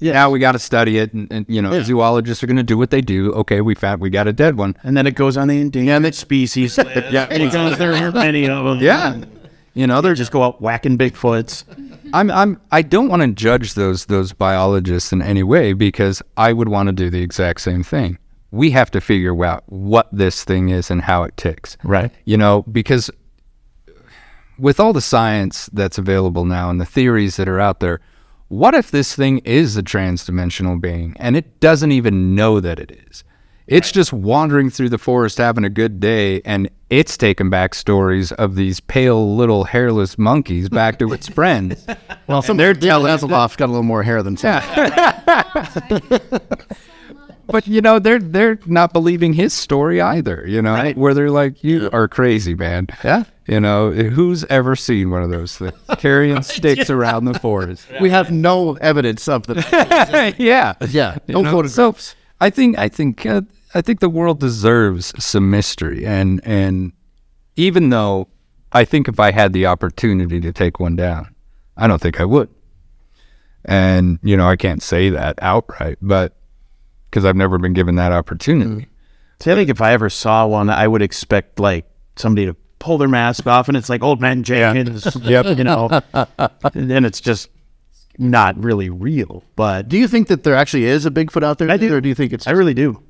Now 0.00 0.30
we 0.30 0.38
got 0.38 0.52
to 0.52 0.58
study 0.58 0.98
it, 0.98 1.12
and, 1.12 1.30
and 1.32 1.46
you 1.48 1.62
know, 1.62 1.82
zoologists 1.82 2.42
are 2.42 2.46
going 2.46 2.56
to 2.56 2.62
do 2.62 2.76
what 2.78 2.90
they 2.90 3.00
do. 3.00 3.32
Okay, 3.32 3.60
we 3.60 3.74
found 3.74 4.00
we 4.00 4.10
got 4.10 4.26
a 4.28 4.32
dead 4.32 4.56
one. 4.56 4.76
And 4.82 4.96
then 4.96 5.06
it 5.06 5.14
goes 5.14 5.36
on 5.36 5.48
the 5.48 5.60
endangered 5.60 6.14
species 6.14 6.76
list. 6.78 7.12
Yeah. 7.12 7.26
and 7.30 7.42
it 7.42 7.52
goes 7.52 7.78
there 7.78 7.94
are 7.94 8.12
many 8.12 8.48
of 8.48 8.64
them. 8.64 8.78
Yeah, 8.80 9.22
you 9.74 9.86
know, 9.86 10.00
They 10.00 10.08
they're 10.08 10.14
just 10.14 10.32
go 10.32 10.42
out 10.42 10.60
whacking 10.60 10.98
Bigfoots. 10.98 11.64
I'm 12.12 12.30
I'm 12.30 12.60
I 12.70 12.82
don't 12.82 13.08
want 13.08 13.22
to 13.22 13.28
judge 13.28 13.74
those 13.74 14.06
those 14.06 14.32
biologists 14.32 15.12
in 15.12 15.22
any 15.22 15.42
way 15.42 15.72
because 15.72 16.22
I 16.36 16.52
would 16.52 16.68
want 16.68 16.88
to 16.88 16.92
do 16.92 17.10
the 17.10 17.22
exact 17.22 17.60
same 17.60 17.82
thing. 17.82 18.18
We 18.56 18.70
have 18.70 18.90
to 18.92 19.00
figure 19.00 19.44
out 19.44 19.64
what 19.66 20.08
this 20.10 20.44
thing 20.44 20.70
is 20.70 20.90
and 20.90 21.02
how 21.02 21.24
it 21.24 21.36
ticks. 21.36 21.76
Right. 21.84 22.10
You 22.24 22.36
know, 22.36 22.62
because 22.62 23.10
with 24.58 24.80
all 24.80 24.92
the 24.92 25.00
science 25.00 25.68
that's 25.72 25.98
available 25.98 26.44
now 26.44 26.70
and 26.70 26.80
the 26.80 26.86
theories 26.86 27.36
that 27.36 27.48
are 27.48 27.60
out 27.60 27.80
there, 27.80 28.00
what 28.48 28.74
if 28.74 28.90
this 28.90 29.14
thing 29.14 29.38
is 29.38 29.76
a 29.76 29.82
transdimensional 29.82 30.80
being 30.80 31.14
and 31.18 31.36
it 31.36 31.60
doesn't 31.60 31.92
even 31.92 32.34
know 32.34 32.60
that 32.60 32.78
it 32.78 32.90
is? 33.08 33.24
It's 33.66 33.90
just 33.90 34.12
wandering 34.12 34.70
through 34.70 34.90
the 34.90 34.98
forest 34.98 35.38
having 35.38 35.64
a 35.64 35.68
good 35.68 35.98
day 35.98 36.40
and 36.44 36.70
it's 36.88 37.16
taking 37.16 37.50
back 37.50 37.74
stories 37.74 38.30
of 38.32 38.54
these 38.54 38.78
pale 38.78 39.36
little 39.36 39.64
hairless 39.64 40.16
monkeys 40.16 40.68
back 40.68 41.00
to 41.00 41.12
its 41.12 41.28
friends. 41.34 41.84
Well, 42.28 42.42
some 42.42 42.56
they're 42.56 42.78
yeah, 42.78 42.92
Hasselhoff's 42.92 43.56
got 43.56 43.66
a 43.66 43.72
little 43.72 43.82
more 43.82 44.04
hair 44.04 44.22
than 44.22 44.36
some. 44.36 44.62
But 47.46 47.66
you 47.66 47.80
know, 47.80 47.98
they're 47.98 48.18
they're 48.18 48.58
not 48.66 48.92
believing 48.92 49.32
his 49.32 49.52
story 49.52 50.00
either, 50.00 50.44
you 50.46 50.60
know, 50.62 50.92
where 50.92 51.14
they're 51.14 51.30
like, 51.30 51.62
You 51.62 51.88
are 51.92 52.08
crazy, 52.08 52.54
man. 52.54 52.88
Yeah. 53.04 53.24
You 53.46 53.60
know, 53.60 53.92
who's 53.92 54.44
ever 54.46 54.74
seen 54.74 55.10
one 55.10 55.22
of 55.22 55.30
those 55.30 55.56
things? 55.56 55.72
Carrying 55.98 56.42
sticks 56.42 56.90
around 56.90 57.26
the 57.26 57.38
forest. 57.38 57.86
We 58.00 58.10
have 58.10 58.30
no 58.30 58.74
evidence 58.74 59.28
of 59.28 59.46
them. 59.46 59.58
yeah. 60.38 60.74
Yeah, 60.88 61.18
no 61.28 61.42
know, 61.42 61.50
photographs. 61.50 61.74
So 61.74 62.14
I 62.40 62.50
think 62.50 62.78
I 62.78 62.88
think 62.88 63.24
uh, 63.24 63.42
I 63.74 63.80
think 63.80 64.00
the 64.00 64.08
world 64.08 64.40
deserves 64.40 65.12
some 65.22 65.50
mystery, 65.50 66.04
and 66.04 66.40
and 66.44 66.92
even 67.56 67.90
though 67.90 68.28
I 68.72 68.84
think 68.84 69.08
if 69.08 69.18
I 69.20 69.30
had 69.30 69.52
the 69.52 69.66
opportunity 69.66 70.40
to 70.40 70.52
take 70.52 70.80
one 70.80 70.96
down, 70.96 71.34
I 71.76 71.86
don't 71.86 72.00
think 72.00 72.20
I 72.20 72.24
would. 72.24 72.48
And 73.64 74.18
you 74.22 74.36
know, 74.36 74.48
I 74.48 74.56
can't 74.56 74.82
say 74.82 75.10
that 75.10 75.38
outright, 75.40 75.98
but 76.02 76.36
because 77.16 77.24
I've 77.24 77.34
never 77.34 77.56
been 77.56 77.72
given 77.72 77.94
that 77.94 78.12
opportunity. 78.12 78.82
Mm. 78.82 78.86
See, 79.40 79.50
I 79.50 79.54
think 79.54 79.70
if 79.70 79.80
I 79.80 79.92
ever 79.92 80.10
saw 80.10 80.46
one, 80.46 80.68
I 80.68 80.86
would 80.86 81.00
expect 81.00 81.58
like 81.58 81.86
somebody 82.16 82.44
to 82.46 82.54
pull 82.78 82.98
their 82.98 83.08
mask 83.08 83.46
off, 83.46 83.68
and 83.68 83.76
it's 83.76 83.88
like 83.88 84.02
old 84.02 84.20
man 84.20 84.42
Jenkins. 84.42 85.16
yep. 85.22 85.56
You 85.56 85.64
know, 85.64 85.88
and 86.12 86.90
then 86.90 87.06
it's 87.06 87.22
just 87.22 87.48
not 88.18 88.62
really 88.62 88.90
real. 88.90 89.42
But 89.56 89.88
Do 89.88 89.96
you 89.96 90.06
think 90.06 90.28
that 90.28 90.44
there 90.44 90.54
actually 90.54 90.84
is 90.84 91.06
a 91.06 91.10
Bigfoot 91.10 91.42
out 91.42 91.56
there, 91.56 91.70
I 91.70 91.78
do. 91.78 91.94
or 91.94 92.02
do 92.02 92.08
you 92.10 92.14
think 92.14 92.34
it's? 92.34 92.46
I 92.46 92.50
really 92.50 92.74
do. 92.74 93.02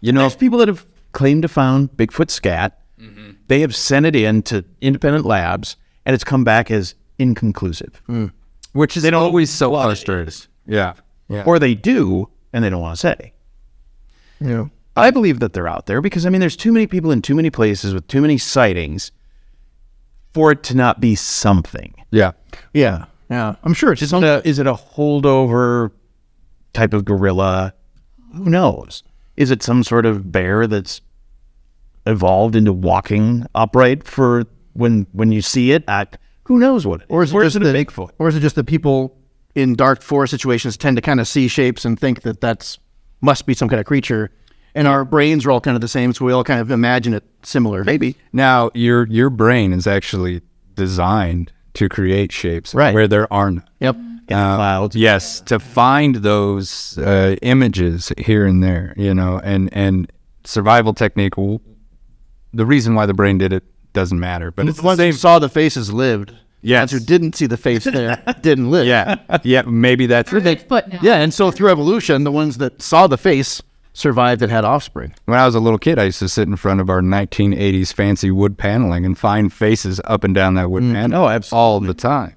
You 0.00 0.12
know, 0.12 0.20
There's 0.20 0.36
people 0.36 0.60
that 0.60 0.68
have 0.68 0.86
claimed 1.10 1.42
to 1.42 1.48
found 1.48 1.90
Bigfoot 1.96 2.30
scat. 2.30 2.78
Mm-hmm. 3.00 3.30
They 3.48 3.62
have 3.62 3.74
sent 3.74 4.06
it 4.06 4.14
in 4.14 4.42
to 4.44 4.64
independent 4.80 5.26
labs, 5.26 5.74
and 6.06 6.14
it's 6.14 6.22
come 6.22 6.44
back 6.44 6.70
as 6.70 6.94
inconclusive. 7.18 8.00
Mm. 8.08 8.30
which 8.74 8.96
is 8.96 9.02
they 9.02 9.10
don't 9.10 9.24
always 9.24 9.50
so 9.50 9.72
frustrating. 9.72 10.32
Yeah. 10.66 10.94
Or 11.44 11.58
they 11.58 11.74
do, 11.74 12.28
and 12.52 12.64
they 12.64 12.70
don't 12.70 12.80
want 12.80 12.94
to 12.94 13.00
say. 13.00 13.32
Yeah. 14.40 14.66
I 14.96 15.10
believe 15.10 15.40
that 15.40 15.52
they're 15.52 15.68
out 15.68 15.86
there 15.86 16.00
because 16.00 16.26
I 16.26 16.30
mean, 16.30 16.40
there's 16.40 16.56
too 16.56 16.72
many 16.72 16.86
people 16.86 17.10
in 17.10 17.22
too 17.22 17.34
many 17.34 17.50
places 17.50 17.94
with 17.94 18.06
too 18.08 18.20
many 18.20 18.38
sightings 18.38 19.12
for 20.34 20.52
it 20.52 20.62
to 20.64 20.76
not 20.76 21.00
be 21.00 21.14
something. 21.14 21.94
Yeah. 22.10 22.32
Yeah. 22.72 23.06
Yeah. 23.28 23.56
I'm 23.62 23.74
sure 23.74 23.92
it's 23.92 24.02
Is 24.02 24.12
a, 24.12 24.42
is 24.44 24.58
it 24.58 24.66
a 24.66 24.74
holdover 24.74 25.92
type 26.72 26.92
of 26.92 27.04
gorilla? 27.04 27.74
Who 28.34 28.50
knows? 28.50 29.02
Is 29.36 29.50
it 29.50 29.62
some 29.62 29.82
sort 29.84 30.06
of 30.06 30.30
bear 30.30 30.66
that's 30.66 31.00
evolved 32.06 32.56
into 32.56 32.72
walking 32.72 33.46
upright 33.54 34.06
for 34.06 34.44
when 34.72 35.06
when 35.12 35.32
you 35.32 35.42
see 35.42 35.72
it? 35.72 35.84
I, 35.88 36.06
who 36.44 36.58
knows 36.58 36.86
what? 36.86 37.02
It 37.02 37.04
is. 37.04 37.10
Or 37.10 37.22
is 37.22 37.30
it 37.32 37.36
Or 37.36 37.44
just 37.44 37.56
is 37.56 37.62
it 37.62 37.74
a 37.74 37.84
Bigfoot? 37.84 38.10
Or 38.18 38.28
is 38.28 38.36
it 38.36 38.40
just 38.40 38.56
that 38.56 38.64
people 38.64 39.16
in 39.54 39.74
dark 39.74 40.02
forest 40.02 40.30
situations 40.30 40.76
tend 40.76 40.96
to 40.96 41.00
kind 41.00 41.20
of 41.20 41.28
see 41.28 41.48
shapes 41.48 41.84
and 41.84 41.98
think 41.98 42.22
that 42.22 42.40
that's 42.40 42.78
must 43.20 43.46
be 43.46 43.54
some 43.54 43.68
kind 43.68 43.80
of 43.80 43.86
creature, 43.86 44.30
and 44.74 44.86
our 44.88 45.04
brains 45.04 45.44
are 45.46 45.50
all 45.50 45.60
kind 45.60 45.74
of 45.74 45.80
the 45.80 45.88
same, 45.88 46.12
so 46.12 46.24
we 46.24 46.32
all 46.32 46.44
kind 46.44 46.60
of 46.60 46.70
imagine 46.70 47.14
it 47.14 47.24
similar. 47.42 47.84
Maybe. 47.84 48.16
Now 48.32 48.70
your 48.74 49.06
your 49.08 49.30
brain 49.30 49.72
is 49.72 49.86
actually 49.86 50.42
designed 50.74 51.52
to 51.74 51.88
create 51.88 52.32
shapes 52.32 52.74
Right. 52.74 52.94
where 52.94 53.06
there 53.08 53.30
are 53.32 53.50
none. 53.50 53.64
Yep. 53.80 53.96
In 53.96 54.36
the 54.36 54.54
clouds. 54.56 54.94
Yes, 54.96 55.40
to 55.42 55.58
find 55.58 56.16
those 56.16 56.96
uh, 56.98 57.34
images 57.42 58.12
here 58.16 58.46
and 58.46 58.62
there, 58.62 58.94
you 58.96 59.12
know, 59.12 59.40
and 59.42 59.68
and 59.72 60.10
survival 60.44 60.94
technique. 60.94 61.34
w- 61.36 61.58
The 62.54 62.64
reason 62.66 62.94
why 62.94 63.06
the 63.06 63.14
brain 63.14 63.38
did 63.38 63.52
it 63.52 63.64
doesn't 63.92 64.20
matter, 64.20 64.50
but 64.52 64.68
it's 64.68 64.76
The 64.76 64.82
the 64.82 64.86
ones 64.86 64.98
who 65.00 65.12
same. 65.12 65.18
saw 65.18 65.38
the 65.40 65.48
faces 65.48 65.92
lived. 65.92 66.32
Yes. 66.62 66.90
The 66.90 66.98
who 66.98 67.04
didn't 67.04 67.36
see 67.36 67.46
the 67.46 67.56
face 67.56 67.84
there 67.92 68.22
didn't 68.42 68.70
live. 68.70 68.86
Yeah, 68.86 69.16
yeah, 69.44 69.62
maybe 69.62 70.06
that's 70.06 70.30
Bigfoot 70.30 70.88
now. 70.92 70.98
Yeah, 71.02 71.16
and 71.16 71.32
so 71.32 71.50
through 71.50 71.70
evolution, 71.70 72.24
the 72.24 72.32
ones 72.32 72.58
that 72.58 72.82
saw 72.82 73.06
the 73.06 73.18
face 73.18 73.62
survived 73.92 74.42
and 74.42 74.50
had 74.50 74.64
offspring. 74.64 75.14
When 75.24 75.38
I 75.38 75.46
was 75.46 75.54
a 75.54 75.60
little 75.60 75.78
kid, 75.78 75.98
I 75.98 76.04
used 76.04 76.20
to 76.20 76.28
sit 76.28 76.48
in 76.48 76.56
front 76.56 76.80
of 76.80 76.88
our 76.88 77.00
1980s 77.00 77.92
fancy 77.92 78.30
wood 78.30 78.56
paneling 78.56 79.04
and 79.04 79.18
find 79.18 79.52
faces 79.52 80.00
up 80.04 80.24
and 80.24 80.34
down 80.34 80.54
that 80.54 80.70
wood 80.70 80.84
mm. 80.84 80.92
panel 80.92 81.24
Oh, 81.24 81.28
absolutely. 81.28 81.62
all 81.62 81.80
the 81.80 81.94
time 81.94 82.36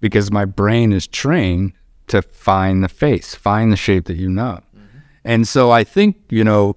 because 0.00 0.30
my 0.30 0.44
brain 0.44 0.92
is 0.92 1.06
trained 1.06 1.72
to 2.08 2.22
find 2.22 2.82
the 2.82 2.88
face, 2.88 3.34
find 3.34 3.72
the 3.72 3.76
shape 3.76 4.06
that 4.06 4.16
you 4.16 4.28
know. 4.28 4.60
Mm-hmm. 4.76 4.98
And 5.24 5.48
so 5.48 5.70
I 5.70 5.84
think, 5.84 6.16
you 6.30 6.44
know, 6.44 6.76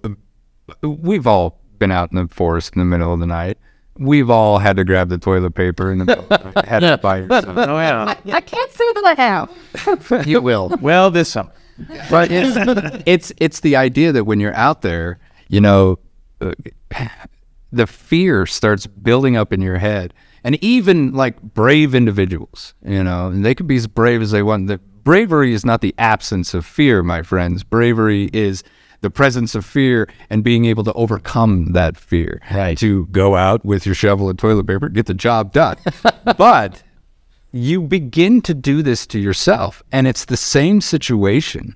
we've 0.81 1.27
all 1.27 1.59
been 1.79 1.91
out 1.91 2.11
in 2.11 2.17
the 2.17 2.33
forest 2.33 2.73
in 2.75 2.79
the 2.79 2.85
middle 2.85 3.13
of 3.13 3.19
the 3.19 3.27
night. 3.27 3.57
We've 4.01 4.31
all 4.31 4.57
had 4.57 4.77
to 4.77 4.83
grab 4.83 5.09
the 5.09 5.19
toilet 5.19 5.53
paper 5.53 5.91
and 5.91 6.09
had 6.65 6.79
to 6.79 6.97
buy 7.01 7.19
yourself. 7.19 7.55
Oh 7.55 7.77
yeah. 7.77 8.15
I 8.33 8.41
can't 8.41 8.71
say 8.71 8.93
that 8.93 9.15
I 9.17 9.21
have. 9.21 10.27
You 10.27 10.41
will. 10.41 10.75
well, 10.81 11.11
this 11.11 11.29
summer. 11.29 11.51
but 12.09 12.31
it's, 12.31 13.03
it's 13.05 13.31
it's 13.37 13.59
the 13.59 13.75
idea 13.75 14.11
that 14.11 14.23
when 14.25 14.39
you're 14.39 14.55
out 14.55 14.81
there, 14.81 15.19
you 15.49 15.61
know, 15.61 15.99
uh, 16.41 16.53
the 17.71 17.85
fear 17.85 18.45
starts 18.47 18.87
building 18.87 19.37
up 19.37 19.53
in 19.53 19.61
your 19.61 19.77
head, 19.77 20.13
and 20.43 20.61
even 20.63 21.13
like 21.13 21.39
brave 21.41 21.93
individuals, 21.93 22.73
you 22.83 23.03
know, 23.03 23.27
and 23.27 23.45
they 23.45 23.53
could 23.53 23.67
be 23.67 23.75
as 23.77 23.85
brave 23.87 24.21
as 24.21 24.31
they 24.31 24.41
want. 24.43 24.67
The 24.67 24.79
bravery 24.79 25.53
is 25.53 25.63
not 25.63 25.81
the 25.81 25.93
absence 25.99 26.53
of 26.53 26.65
fear, 26.65 27.03
my 27.03 27.21
friends. 27.21 27.63
Bravery 27.63 28.29
is 28.33 28.63
the 29.01 29.09
presence 29.09 29.55
of 29.55 29.65
fear 29.65 30.07
and 30.29 30.43
being 30.43 30.65
able 30.65 30.83
to 30.83 30.93
overcome 30.93 31.73
that 31.73 31.97
fear. 31.97 32.41
Right. 32.51 32.77
To 32.77 33.07
go 33.07 33.35
out 33.35 33.65
with 33.65 33.85
your 33.85 33.95
shovel 33.95 34.29
and 34.29 34.39
toilet 34.39 34.67
paper, 34.67 34.89
get 34.89 35.07
the 35.07 35.13
job 35.13 35.53
done. 35.53 35.77
but 36.37 36.83
you 37.51 37.81
begin 37.81 38.41
to 38.43 38.53
do 38.53 38.81
this 38.81 39.05
to 39.07 39.19
yourself. 39.19 39.83
And 39.91 40.07
it's 40.07 40.25
the 40.25 40.37
same 40.37 40.81
situation 40.81 41.75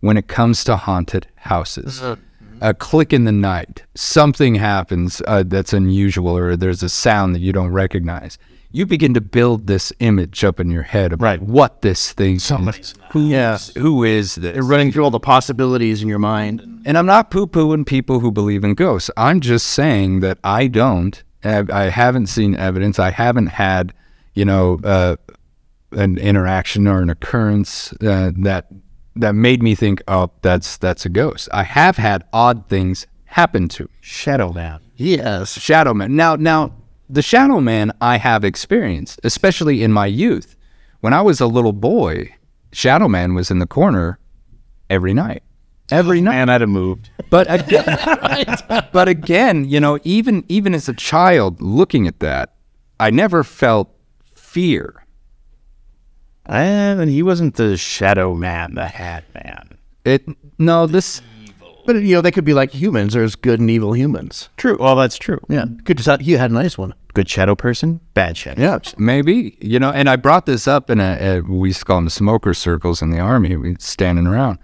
when 0.00 0.16
it 0.16 0.28
comes 0.28 0.64
to 0.64 0.76
haunted 0.76 1.26
houses. 1.36 2.02
A 2.60 2.72
click 2.72 3.12
in 3.12 3.24
the 3.24 3.32
night, 3.32 3.82
something 3.94 4.54
happens 4.54 5.20
uh, 5.26 5.42
that's 5.46 5.74
unusual, 5.74 6.36
or 6.36 6.56
there's 6.56 6.82
a 6.82 6.88
sound 6.88 7.34
that 7.34 7.40
you 7.40 7.52
don't 7.52 7.70
recognize. 7.70 8.38
You 8.76 8.84
begin 8.84 9.14
to 9.14 9.22
build 9.22 9.68
this 9.68 9.90
image 10.00 10.44
up 10.44 10.60
in 10.60 10.70
your 10.70 10.82
head 10.82 11.14
about 11.14 11.24
Right. 11.24 11.40
what 11.40 11.80
this 11.80 12.12
thing 12.12 12.38
Somebody's 12.38 12.90
is. 12.90 12.94
Who's, 13.12 13.74
Who 13.76 14.04
is 14.04 14.34
this? 14.34 14.54
You're 14.54 14.66
running 14.66 14.92
through 14.92 15.02
all 15.04 15.10
the 15.10 15.18
possibilities 15.18 16.02
in 16.02 16.08
your 16.10 16.18
mind. 16.18 16.82
And 16.84 16.98
I'm 16.98 17.06
not 17.06 17.30
poo 17.30 17.46
pooing 17.46 17.86
people 17.86 18.20
who 18.20 18.30
believe 18.30 18.64
in 18.64 18.74
ghosts. 18.74 19.10
I'm 19.16 19.40
just 19.40 19.68
saying 19.68 20.20
that 20.20 20.36
I 20.44 20.66
don't. 20.66 21.24
I, 21.42 21.64
I 21.72 21.82
haven't 21.84 22.26
seen 22.26 22.54
evidence. 22.54 22.98
I 22.98 23.12
haven't 23.12 23.46
had, 23.46 23.94
you 24.34 24.44
know, 24.44 24.78
uh, 24.84 25.16
an 25.92 26.18
interaction 26.18 26.86
or 26.86 27.00
an 27.00 27.08
occurrence 27.08 27.94
uh, 28.02 28.32
that 28.40 28.66
that 29.14 29.34
made 29.34 29.62
me 29.62 29.74
think, 29.74 30.02
oh, 30.06 30.32
that's 30.42 30.76
that's 30.76 31.06
a 31.06 31.08
ghost. 31.08 31.48
I 31.50 31.62
have 31.62 31.96
had 31.96 32.24
odd 32.30 32.68
things 32.68 33.06
happen 33.24 33.68
to 33.68 33.84
me. 33.84 33.88
Shadow 34.02 34.52
Man. 34.52 34.80
Yes. 34.96 35.58
Shadow 35.58 35.94
Man. 35.94 36.14
Now, 36.14 36.36
now, 36.36 36.74
the 37.08 37.22
Shadow 37.22 37.60
Man 37.60 37.92
I 38.00 38.18
have 38.18 38.44
experienced, 38.44 39.20
especially 39.24 39.82
in 39.82 39.92
my 39.92 40.06
youth. 40.06 40.56
When 41.00 41.12
I 41.12 41.22
was 41.22 41.40
a 41.40 41.46
little 41.46 41.72
boy, 41.72 42.34
Shadow 42.72 43.08
Man 43.08 43.34
was 43.34 43.50
in 43.50 43.58
the 43.58 43.66
corner 43.66 44.18
every 44.90 45.14
night. 45.14 45.42
every 45.90 46.20
night. 46.20 46.32
Man, 46.32 46.48
I'd 46.48 46.60
have 46.62 46.70
moved. 46.70 47.10
But 47.30 47.46
again, 47.50 47.86
but 48.92 49.08
again, 49.08 49.64
you 49.64 49.80
know, 49.80 49.98
even 50.04 50.44
even 50.48 50.74
as 50.74 50.88
a 50.88 50.94
child 50.94 51.60
looking 51.60 52.06
at 52.06 52.20
that, 52.20 52.54
I 52.98 53.10
never 53.10 53.44
felt 53.44 53.94
fear. 54.24 55.04
And 56.44 57.10
he 57.10 57.22
wasn't 57.22 57.56
the 57.56 57.76
shadow 57.76 58.34
man, 58.34 58.74
the 58.74 58.86
hat 58.86 59.24
man. 59.34 59.78
It 60.04 60.24
no, 60.58 60.86
this 60.86 61.20
But 61.86 62.02
you 62.02 62.16
know, 62.16 62.20
they 62.20 62.32
could 62.32 62.44
be 62.44 62.52
like 62.52 62.72
humans. 62.72 63.14
There's 63.14 63.36
good 63.36 63.60
and 63.60 63.70
evil 63.70 63.94
humans. 63.94 64.48
True. 64.56 64.76
Well, 64.78 64.96
that's 64.96 65.16
true. 65.16 65.38
Yeah, 65.48 65.66
good. 65.84 65.98
To, 65.98 66.18
you 66.20 66.36
had 66.36 66.50
a 66.50 66.54
nice 66.54 66.76
one. 66.76 66.94
Good 67.14 67.28
shadow 67.28 67.54
person, 67.54 68.00
bad 68.12 68.36
shadow. 68.36 68.60
Yeah, 68.60 68.78
maybe 68.98 69.56
you 69.60 69.78
know, 69.78 69.90
and 69.90 70.10
I 70.10 70.16
brought 70.16 70.46
this 70.46 70.66
up 70.66 70.90
in 70.90 71.00
a, 71.00 71.38
a 71.38 71.40
we 71.40 71.68
used 71.68 71.80
to 71.80 71.84
call 71.84 71.98
them 71.98 72.08
smoker 72.08 72.52
circles 72.54 73.00
in 73.00 73.10
the 73.10 73.20
army. 73.20 73.56
We 73.56 73.76
standing 73.78 74.26
around, 74.26 74.58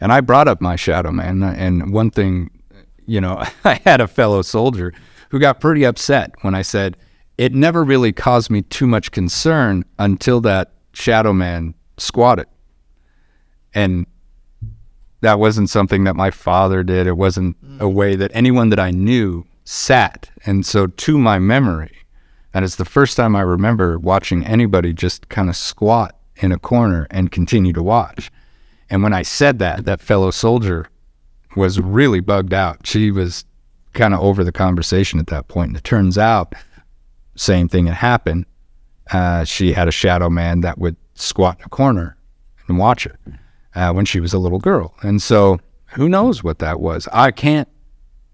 and 0.00 0.12
I 0.12 0.20
brought 0.20 0.48
up 0.48 0.60
my 0.60 0.74
shadow 0.74 1.12
man. 1.12 1.42
And 1.44 1.92
one 1.92 2.10
thing, 2.10 2.50
you 3.06 3.20
know, 3.20 3.42
I 3.64 3.74
had 3.84 4.00
a 4.00 4.08
fellow 4.08 4.42
soldier 4.42 4.92
who 5.30 5.38
got 5.38 5.60
pretty 5.60 5.84
upset 5.84 6.32
when 6.42 6.56
I 6.56 6.62
said 6.62 6.96
it 7.38 7.54
never 7.54 7.84
really 7.84 8.12
caused 8.12 8.50
me 8.50 8.62
too 8.62 8.86
much 8.86 9.12
concern 9.12 9.84
until 9.98 10.40
that 10.40 10.72
shadow 10.92 11.32
man 11.32 11.74
squatted, 11.98 12.46
and 13.72 14.06
that 15.24 15.38
wasn't 15.38 15.70
something 15.70 16.04
that 16.04 16.16
my 16.16 16.30
father 16.30 16.82
did. 16.82 17.06
It 17.06 17.16
wasn't 17.16 17.56
a 17.80 17.88
way 17.88 18.14
that 18.14 18.30
anyone 18.34 18.68
that 18.68 18.78
I 18.78 18.90
knew 18.90 19.46
sat. 19.64 20.30
And 20.44 20.64
so, 20.64 20.86
to 20.86 21.18
my 21.18 21.38
memory, 21.38 21.96
that 22.52 22.62
is 22.62 22.76
the 22.76 22.84
first 22.84 23.16
time 23.16 23.34
I 23.34 23.40
remember 23.40 23.98
watching 23.98 24.44
anybody 24.44 24.92
just 24.92 25.28
kind 25.28 25.48
of 25.48 25.56
squat 25.56 26.16
in 26.36 26.52
a 26.52 26.58
corner 26.58 27.06
and 27.10 27.32
continue 27.32 27.72
to 27.72 27.82
watch. 27.82 28.30
And 28.90 29.02
when 29.02 29.14
I 29.14 29.22
said 29.22 29.58
that, 29.60 29.86
that 29.86 30.00
fellow 30.00 30.30
soldier 30.30 30.88
was 31.56 31.80
really 31.80 32.20
bugged 32.20 32.52
out. 32.52 32.86
She 32.86 33.10
was 33.10 33.44
kind 33.94 34.12
of 34.12 34.20
over 34.20 34.44
the 34.44 34.52
conversation 34.52 35.18
at 35.18 35.28
that 35.28 35.48
point. 35.48 35.68
And 35.68 35.76
it 35.76 35.84
turns 35.84 36.18
out, 36.18 36.54
same 37.36 37.68
thing 37.68 37.86
had 37.86 37.96
happened. 37.96 38.46
Uh, 39.10 39.44
she 39.44 39.72
had 39.72 39.88
a 39.88 39.92
shadow 39.92 40.28
man 40.28 40.60
that 40.60 40.78
would 40.78 40.96
squat 41.14 41.58
in 41.60 41.64
a 41.64 41.68
corner 41.68 42.16
and 42.68 42.78
watch 42.78 43.06
it 43.06 43.16
uh, 43.74 43.92
when 43.92 44.04
she 44.04 44.20
was 44.20 44.32
a 44.32 44.38
little 44.38 44.58
girl. 44.58 44.94
And 45.02 45.20
so 45.20 45.58
who 45.94 46.08
knows 46.08 46.42
what 46.42 46.58
that 46.60 46.80
was? 46.80 47.08
I 47.12 47.30
can't 47.30 47.68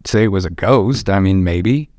say 0.06 0.24
it 0.24 0.28
was 0.28 0.44
a 0.44 0.50
ghost. 0.50 1.10
I 1.10 1.20
mean, 1.20 1.44
maybe, 1.44 1.90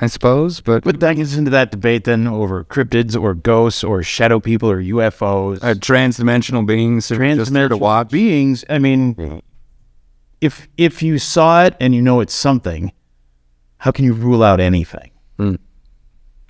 I 0.00 0.06
suppose, 0.06 0.60
but, 0.60 0.84
But 0.84 1.00
that 1.00 1.16
gets 1.16 1.36
into 1.36 1.50
that 1.50 1.70
debate 1.70 2.04
then 2.04 2.26
over 2.26 2.64
cryptids 2.64 3.20
or 3.20 3.34
ghosts 3.34 3.82
or 3.84 4.02
shadow 4.02 4.40
people 4.40 4.70
or 4.70 4.82
UFOs. 4.82 5.62
uh, 5.62 5.74
transdimensional 5.74 6.66
beings 6.66 7.10
are 7.10 7.16
just 7.34 7.48
to 7.48 7.52
transdimensional 7.52 8.10
beings. 8.10 8.64
I 8.68 8.78
mean, 8.78 9.42
if 10.40 10.68
if 10.76 11.02
you 11.02 11.18
saw 11.18 11.64
it 11.64 11.76
and 11.80 11.94
you 11.94 12.02
know 12.02 12.20
it's 12.20 12.34
something, 12.34 12.92
how 13.78 13.90
can 13.90 14.04
you 14.04 14.12
rule 14.12 14.42
out 14.42 14.60
anything? 14.60 15.10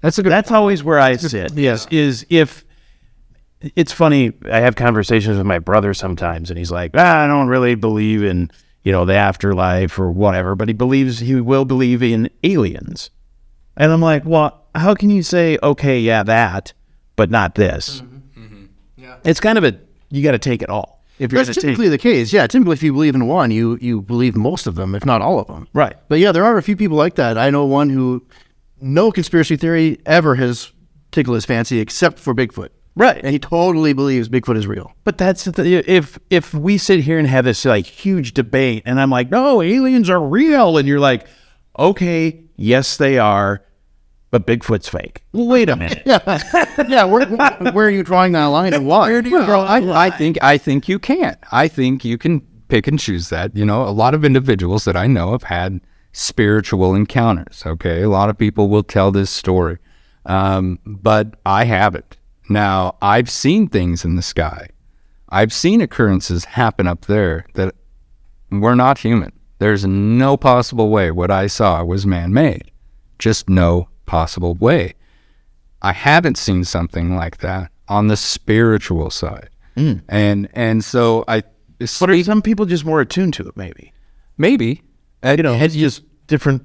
That's 0.03 0.19
a 0.19 0.23
good. 0.23 0.31
That's 0.31 0.51
always 0.53 0.85
where 0.85 1.01
I 1.01 1.17
sit. 1.17 1.55
Yes, 1.55 1.87
is 1.91 2.27
if 2.29 2.65
it's 3.75 3.93
funny. 3.93 4.33
I 4.51 4.61
have 4.61 4.77
conversations 4.77 5.37
with 5.37 5.47
my 5.47 5.59
brother 5.59 5.95
sometimes, 5.95 6.51
and 6.51 6.59
he's 6.59 6.71
like, 6.71 6.93
ah, 6.95 7.25
"I 7.25 7.27
don't 7.27 7.49
really 7.49 7.75
believe 7.75 8.23
in 8.23 8.51
you 8.85 8.93
know 8.93 9.05
the 9.05 9.15
afterlife 9.15 9.99
or 9.99 10.11
whatever," 10.11 10.55
but 10.55 10.69
he 10.69 10.75
believes 10.75 11.19
he 11.21 11.41
will 11.41 11.65
believe 11.65 12.03
in 12.03 12.31
aliens. 12.45 13.11
And 13.77 13.93
I'm 13.93 14.01
like, 14.01 14.25
"Well, 14.25 14.65
how 14.75 14.95
can 14.95 15.11
you 15.11 15.23
say 15.23 15.59
okay, 15.63 15.99
yeah, 16.01 16.23
that, 16.23 16.73
but 17.17 17.31
not 17.31 17.55
this?" 17.55 18.03
It's 19.25 19.41
kind 19.41 19.59
of 19.59 19.65
a 19.65 19.79
you 20.11 20.23
got 20.23 20.33
to 20.33 20.39
take 20.39 20.63
it 20.63 20.69
all. 20.69 21.03
If 21.19 21.33
you're 21.33 21.43
that's 21.43 21.49
going 21.49 21.55
to 21.55 21.61
take 21.61 21.69
typically 21.71 21.89
the 21.89 21.99
case. 21.99 22.33
Yeah, 22.33 22.47
typically 22.47 22.75
if 22.75 22.83
you 22.83 22.93
believe 22.93 23.15
in 23.15 23.27
one, 23.27 23.51
you 23.51 23.79
you 23.81 24.03
believe 24.03 24.37
most 24.37 24.67
of 24.67 24.75
them, 24.75 24.95
if 24.95 25.05
not 25.05 25.23
all 25.23 25.41
of 25.41 25.47
them. 25.47 25.67
right, 25.73 25.97
But 26.09 26.19
yeah, 26.19 26.31
there 26.33 26.45
are 26.45 26.59
a 26.59 26.63
few 26.63 26.77
people 26.77 26.97
like 26.97 27.15
that. 27.15 27.39
I 27.39 27.51
know 27.51 27.65
one 27.65 27.89
who 27.91 28.25
no 28.81 29.11
conspiracy 29.11 29.57
theory 29.57 29.99
ever 30.05 30.35
has 30.35 30.73
tickled 31.13 31.37
his 31.37 31.47
fancy 31.47 31.81
except 31.81 32.19
for 32.19 32.35
Bigfoot. 32.35 32.69
Right, 32.97 33.21
And 33.23 33.33
he 33.33 33.39
totally 33.39 33.93
believes 33.93 34.29
Bigfoot 34.29 34.57
is 34.57 34.67
real. 34.67 34.93
But 35.05 35.19
that's 35.19 35.45
the, 35.45 35.85
if 35.87 36.19
if 36.31 36.53
we 36.53 36.79
sit 36.79 37.01
here 37.01 37.19
and 37.19 37.29
have 37.29 37.45
this 37.45 37.65
like 37.65 37.87
huge 37.87 38.35
debate, 38.35 38.83
and 38.87 39.01
I'm 39.01 39.11
like, 39.11 39.31
no, 39.31 39.63
aliens 39.63 40.11
are 40.11 40.21
real, 40.21 40.77
and 40.79 40.89
you're 40.89 41.01
like, 41.01 41.27
okay, 41.79 42.45
yes, 42.57 42.97
they 42.97 43.19
are, 43.19 43.63
but 44.31 44.47
Bigfoot's 44.47 44.89
fake. 44.89 45.23
Wait 45.33 45.69
a 45.69 45.77
minute. 45.77 46.03
Yeah, 46.07 46.85
yeah. 46.89 47.05
Where, 47.05 47.27
where 47.27 47.87
are 47.87 47.91
you 47.91 48.03
drawing 48.03 48.33
that 48.33 48.47
line 48.47 48.75
and 48.75 48.87
why? 48.87 49.11
Where 49.11 49.23
do 49.23 49.31
you 49.31 49.37
Well, 49.39 49.63
I, 49.63 50.07
I 50.07 50.11
think 50.11 50.39
I 50.43 50.59
think 50.59 50.89
you 50.89 50.99
can't. 50.99 51.39
I 51.53 51.69
think 51.69 52.05
you 52.05 52.19
can 52.19 52.41
pick 52.69 52.87
and 52.87 52.99
choose 52.99 53.29
that. 53.31 53.57
You 53.57 53.65
know, 53.65 53.83
a 53.83 53.91
lot 53.91 54.15
of 54.15 54.25
individuals 54.25 54.85
that 54.85 54.97
I 54.97 55.07
know 55.07 55.33
have 55.33 55.45
had 55.45 55.81
spiritual 56.13 56.95
encounters. 56.95 57.63
Okay, 57.67 58.03
a 58.03 58.09
lot 58.09 58.31
of 58.31 58.39
people 58.39 58.69
will 58.69 58.83
tell 58.83 59.11
this 59.13 59.31
story, 59.31 59.79
um, 60.25 60.79
but 60.85 61.35
I 61.45 61.65
haven't. 61.65 62.16
Now, 62.49 62.97
I've 63.03 63.31
seen 63.31 63.69
things 63.69 64.05
in 64.05 64.17
the 64.17 64.23
sky. 64.23 64.69
I've 65.29 65.53
seen 65.53 65.81
occurrences 65.81 66.45
happen 66.45 66.87
up 66.87 67.07
there 67.07 67.47
that 67.55 67.75
were 68.51 68.77
not 68.77 68.99
human. 68.99 69.33
There's 69.59 69.85
no 69.87 70.37
possible 70.37 70.91
way 70.91 71.11
what 71.11 71.31
I 71.31 71.47
saw 71.47 71.83
was 71.83 72.07
man-made. 72.07 72.71
Just 73.19 73.49
no 73.49 73.89
possible 74.05 74.55
way. 74.55 74.95
I 75.83 75.93
haven't 75.93 76.39
seen 76.39 76.65
something 76.65 77.17
like 77.17 77.39
that 77.39 77.71
on 77.89 78.09
the 78.09 78.17
spiritual 78.17 79.11
side. 79.11 79.51
Mm. 79.77 80.03
And 80.09 80.49
and 80.55 80.85
so 80.85 81.25
I 81.29 81.43
But 81.79 82.11
are 82.11 82.23
some 82.25 82.43
people 82.43 82.67
just 82.67 82.85
more 82.85 83.01
attuned 83.01 83.35
to 83.35 83.49
it? 83.49 83.57
Maybe 83.57 83.93
maybe 84.39 84.83
you 85.23 85.37
know, 85.43 85.55
it's 85.55 85.75
just 85.75 86.03
different 86.27 86.63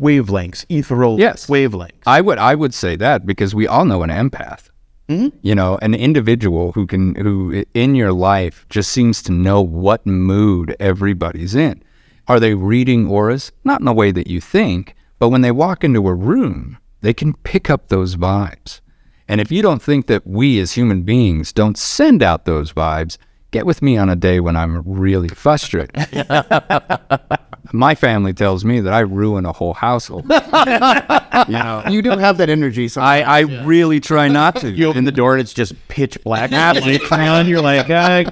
wavelengths, 0.00 0.64
ethereal 0.68 1.18
Yes. 1.18 1.46
wavelengths. 1.46 2.02
I 2.06 2.20
would 2.20 2.38
I 2.38 2.54
would 2.54 2.74
say 2.74 2.96
that 2.96 3.26
because 3.26 3.54
we 3.54 3.66
all 3.66 3.84
know 3.84 4.02
an 4.02 4.10
empath. 4.10 4.70
Hmm? 5.08 5.28
You 5.42 5.54
know, 5.54 5.78
an 5.82 5.94
individual 5.94 6.72
who 6.72 6.86
can 6.86 7.14
who 7.16 7.64
in 7.74 7.94
your 7.94 8.12
life 8.12 8.64
just 8.70 8.90
seems 8.90 9.22
to 9.24 9.32
know 9.32 9.60
what 9.60 10.06
mood 10.06 10.74
everybody's 10.80 11.54
in. 11.54 11.82
Are 12.26 12.40
they 12.40 12.54
reading 12.54 13.06
auras? 13.06 13.52
Not 13.64 13.80
in 13.80 13.86
the 13.86 13.92
way 13.92 14.10
that 14.12 14.28
you 14.28 14.40
think, 14.40 14.94
but 15.18 15.28
when 15.28 15.42
they 15.42 15.50
walk 15.50 15.84
into 15.84 16.08
a 16.08 16.14
room, 16.14 16.78
they 17.02 17.12
can 17.12 17.34
pick 17.34 17.68
up 17.68 17.88
those 17.88 18.16
vibes. 18.16 18.80
And 19.28 19.40
if 19.40 19.52
you 19.52 19.60
don't 19.60 19.82
think 19.82 20.06
that 20.06 20.26
we 20.26 20.58
as 20.58 20.72
human 20.72 21.02
beings 21.02 21.52
don't 21.52 21.76
send 21.76 22.22
out 22.22 22.44
those 22.44 22.72
vibes, 22.72 23.18
get 23.54 23.66
with 23.66 23.82
me 23.82 23.96
on 23.96 24.10
a 24.10 24.16
day 24.16 24.40
when 24.40 24.56
I'm 24.56 24.82
really 24.84 25.28
frustrated. 25.28 25.94
My 27.72 27.94
family 27.94 28.34
tells 28.34 28.64
me 28.64 28.80
that 28.80 28.92
I 28.92 29.00
ruin 29.00 29.46
a 29.46 29.52
whole 29.52 29.74
household. 29.74 30.24
you 30.28 31.54
know, 31.54 31.84
You 31.88 32.02
do 32.02 32.10
have 32.10 32.36
that 32.38 32.48
energy. 32.50 32.88
So 32.88 33.00
I, 33.00 33.20
I 33.20 33.40
really 33.64 34.00
try 34.00 34.26
not 34.28 34.56
to. 34.56 34.70
You 34.70 34.88
open 34.88 35.04
the 35.04 35.12
door 35.12 35.34
and 35.34 35.40
it's 35.40 35.54
just 35.54 35.72
pitch 35.88 36.18
black. 36.24 36.50
and 36.52 37.48
you're 37.48 37.62
like, 37.62 37.88
uh, 37.88 38.24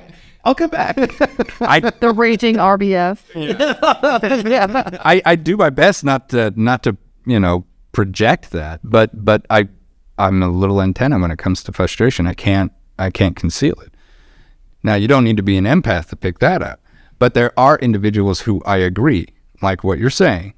I'll 0.45 0.57
come 0.57 0.71
back. 0.71 0.99
I, 1.61 1.79
The 1.81 2.13
raging 2.15 2.57
RBF. 2.57 3.21
I, 5.05 5.23
I 5.25 5.37
do 5.37 5.57
my 5.57 5.71
best 5.71 6.05
not 6.05 6.31
to 6.31 6.53
not 6.57 6.83
to 6.83 6.97
you 7.27 7.39
know 7.39 7.65
project 7.93 8.51
that, 8.51 8.81
but 8.83 9.25
but 9.25 9.47
I 9.51 9.69
I'm 10.19 10.43
a 10.43 10.49
little 10.49 10.83
antenna 10.83 11.19
when 11.21 11.31
it 11.31 11.39
comes 11.39 11.63
to 11.65 11.73
frustration. 11.73 12.27
I 12.27 12.35
can't 12.35 12.73
I 12.99 13.11
can't 13.11 13.37
conceal 13.37 13.81
it. 13.81 13.92
Now 14.83 14.95
you 14.95 15.09
don't 15.09 15.25
need 15.25 15.37
to 15.37 15.43
be 15.43 15.57
an 15.57 15.65
empath 15.65 16.09
to 16.09 16.17
pick 16.17 16.39
that 16.41 16.63
up, 16.63 16.81
but 17.19 17.35
there 17.35 17.53
are 17.59 17.79
individuals 17.79 18.41
who 18.41 18.63
I 18.65 18.79
agree, 18.79 19.29
like 19.61 19.85
what 19.85 19.99
you're 19.99 20.11
saying, 20.11 20.55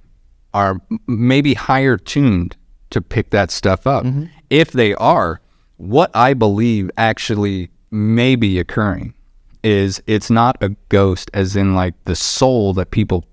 are 0.52 0.80
maybe 1.06 1.54
higher 1.54 1.96
tuned 1.96 2.56
to 2.90 3.00
pick 3.00 3.30
that 3.30 3.50
stuff 3.50 3.86
up. 3.86 4.04
Mm-hmm. 4.04 4.26
If 4.50 4.72
they 4.72 4.94
are, 4.94 5.40
what 5.76 6.10
I 6.14 6.34
believe 6.34 6.90
actually 6.96 7.70
may 7.90 8.36
be 8.36 8.58
occurring 8.58 9.14
is 9.62 10.02
it's 10.06 10.30
not 10.30 10.62
a 10.62 10.70
ghost 10.88 11.30
as 11.34 11.56
in 11.56 11.74
like 11.74 11.94
the 12.04 12.14
soul 12.14 12.74
that 12.74 12.90
people 12.90 13.24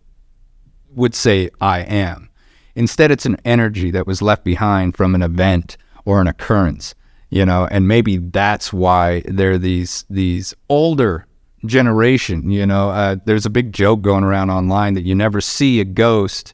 would 0.89 1.13
say 1.13 1.49
I 1.59 1.81
am. 1.81 2.29
Instead, 2.75 3.11
it's 3.11 3.25
an 3.25 3.37
energy 3.43 3.91
that 3.91 4.07
was 4.07 4.21
left 4.21 4.43
behind 4.43 4.95
from 4.95 5.13
an 5.13 5.21
event 5.21 5.77
or 6.05 6.21
an 6.21 6.27
occurrence, 6.27 6.95
you 7.32 7.45
know, 7.45 7.67
and 7.71 7.88
maybe 7.88 8.17
that's 8.17 8.71
why 8.71 9.23
there 9.25 9.53
are 9.53 9.57
these 9.57 10.05
these 10.09 10.53
older 10.69 11.25
generation, 11.65 12.51
you 12.51 12.65
know. 12.65 12.89
Uh, 12.91 13.15
there's 13.25 13.45
a 13.45 13.49
big 13.49 13.71
joke 13.73 14.01
going 14.01 14.23
around 14.23 14.49
online 14.49 14.93
that 14.95 15.03
you 15.03 15.15
never 15.15 15.41
see 15.41 15.79
a 15.79 15.86
ghost 15.86 16.53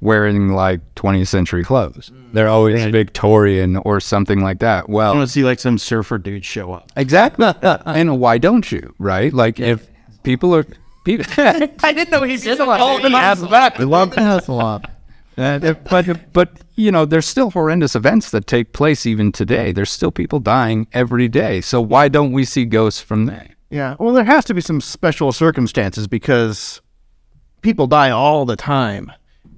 wearing 0.00 0.48
like 0.48 0.80
20th 0.96 1.28
century 1.28 1.62
clothes. 1.62 2.10
They're 2.32 2.48
always 2.48 2.84
Victorian 2.86 3.76
or 3.78 4.00
something 4.00 4.40
like 4.40 4.58
that. 4.58 4.88
Well, 4.88 5.06
I 5.06 5.10
Well, 5.10 5.18
want 5.18 5.28
to 5.28 5.32
see 5.32 5.44
like 5.44 5.60
some 5.60 5.78
surfer 5.78 6.18
dude 6.18 6.44
show 6.44 6.72
up. 6.72 6.90
exactly. 6.96 7.46
and 7.62 8.18
why 8.18 8.38
don't 8.38 8.70
you, 8.72 8.94
right? 8.98 9.32
Like 9.32 9.60
if 9.60 9.88
people 10.24 10.54
are 10.54 10.66
people 11.04 11.24
I 11.36 11.92
didn't 11.92 12.10
know 12.10 12.22
he 12.22 12.36
did 12.36 12.60
I 13.78 13.82
love 13.84 14.10
Hasselhoff. 14.10 14.84
Uh, 15.42 15.74
but 15.88 16.32
but 16.32 16.50
you 16.74 16.90
know, 16.90 17.04
there's 17.04 17.26
still 17.26 17.50
horrendous 17.50 17.94
events 17.94 18.30
that 18.30 18.46
take 18.46 18.72
place 18.72 19.06
even 19.06 19.32
today. 19.32 19.72
There's 19.72 19.90
still 19.90 20.10
people 20.10 20.40
dying 20.40 20.86
every 20.92 21.28
day. 21.28 21.60
So 21.60 21.80
why 21.80 22.08
don't 22.08 22.32
we 22.32 22.44
see 22.44 22.64
ghosts 22.64 23.00
from 23.00 23.26
there? 23.26 23.48
Yeah. 23.70 23.96
Well, 23.98 24.12
there 24.12 24.24
has 24.24 24.44
to 24.46 24.54
be 24.54 24.60
some 24.60 24.80
special 24.80 25.32
circumstances 25.32 26.06
because 26.06 26.80
people 27.62 27.86
die 27.86 28.10
all 28.10 28.44
the 28.44 28.56
time, 28.56 29.10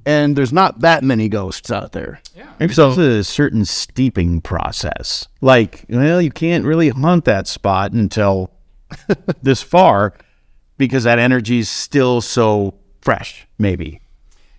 and 0.07 0.37
there's 0.37 0.53
not 0.53 0.81
that 0.81 1.03
many 1.03 1.29
ghosts 1.29 1.71
out 1.71 1.93
there. 1.93 2.21
Yeah. 2.37 2.51
Maybe 2.61 2.75
so, 2.75 2.91
it's 2.91 2.99
a 2.99 3.25
certain 3.25 3.65
steeping 3.65 4.41
process. 4.41 5.29
Like, 5.41 5.85
well, 5.89 6.23
you 6.23 6.31
can't 6.31 6.65
really 6.65 6.91
hunt 6.91 7.25
that 7.25 7.49
spot 7.49 7.93
until 7.93 8.51
this 9.43 9.63
far 9.63 10.15
because 10.79 11.05
that 11.05 11.19
energy 11.19 11.59
is 11.61 11.69
still 11.69 12.21
so 12.21 12.75
fresh, 13.01 13.47
maybe. 13.59 14.01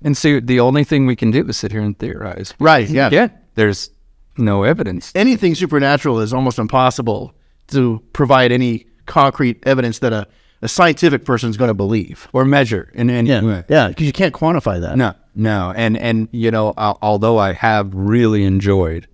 And 0.03 0.15
so 0.15 0.39
the 0.39 0.59
only 0.59 0.83
thing 0.83 1.05
we 1.05 1.15
can 1.15 1.31
do 1.31 1.47
is 1.47 1.57
sit 1.57 1.71
here 1.71 1.81
and 1.81 1.97
theorize. 1.97 2.53
Right. 2.59 2.87
Yeah. 2.89 3.09
Yeah. 3.11 3.29
There's 3.55 3.89
no 4.37 4.63
evidence. 4.63 5.11
Anything 5.15 5.55
supernatural 5.55 6.19
is 6.19 6.33
almost 6.33 6.59
impossible 6.59 7.33
to 7.67 8.03
provide 8.13 8.51
any 8.51 8.85
concrete 9.05 9.63
evidence 9.65 9.99
that 9.99 10.13
a, 10.13 10.27
a 10.61 10.67
scientific 10.67 11.25
person 11.25 11.49
is 11.49 11.57
going 11.57 11.69
to 11.69 11.73
believe. 11.73 12.27
Or 12.33 12.45
measure 12.45 12.91
in 12.93 13.09
any 13.09 13.29
way. 13.45 13.63
Yeah, 13.69 13.89
because 13.89 14.05
you 14.05 14.13
can't 14.13 14.33
quantify 14.33 14.81
that. 14.81 14.97
No, 14.97 15.13
no, 15.35 15.73
and 15.75 15.97
and 15.97 16.27
you 16.31 16.51
know, 16.51 16.73
al- 16.77 16.97
although 17.01 17.37
I 17.37 17.53
have 17.53 17.93
really 17.93 18.43
enjoyed 18.43 19.07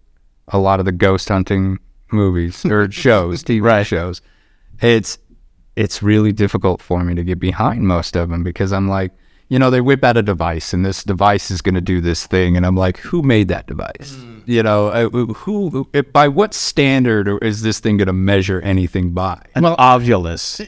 a 0.47 0.57
lot 0.57 0.79
of 0.79 0.85
the 0.85 0.91
ghost 0.91 1.29
hunting 1.29 1.79
movies 2.11 2.65
or 2.65 2.91
shows, 2.91 3.43
TV 3.43 3.85
shows, 3.85 4.21
it's 4.81 5.17
it's 5.75 6.03
really 6.03 6.31
difficult 6.31 6.81
for 6.81 7.03
me 7.03 7.15
to 7.15 7.23
get 7.23 7.39
behind 7.39 7.87
most 7.87 8.15
of 8.15 8.29
them 8.29 8.43
because 8.43 8.73
I'm 8.73 8.89
like, 8.89 9.11
you 9.51 9.59
know, 9.59 9.69
they 9.69 9.81
whip 9.81 10.01
out 10.05 10.15
a 10.15 10.23
device 10.23 10.71
and 10.71 10.85
this 10.85 11.03
device 11.03 11.51
is 11.51 11.61
going 11.61 11.75
to 11.75 11.81
do 11.81 11.99
this 11.99 12.25
thing, 12.25 12.55
and 12.55 12.65
I'm 12.65 12.77
like, 12.77 12.95
who 12.99 13.21
made 13.21 13.49
that 13.49 13.67
device? 13.67 14.15
You 14.45 14.63
know, 14.63 14.87
uh, 14.87 15.09
who, 15.09 15.33
who 15.33 15.83
by 16.13 16.29
what 16.29 16.53
standard 16.53 17.27
is 17.43 17.61
this 17.61 17.81
thing 17.81 17.97
going 17.97 18.07
to 18.07 18.13
measure 18.13 18.61
anything 18.61 19.11
by? 19.11 19.43
An 19.53 19.63
Ovilus. 19.63 20.65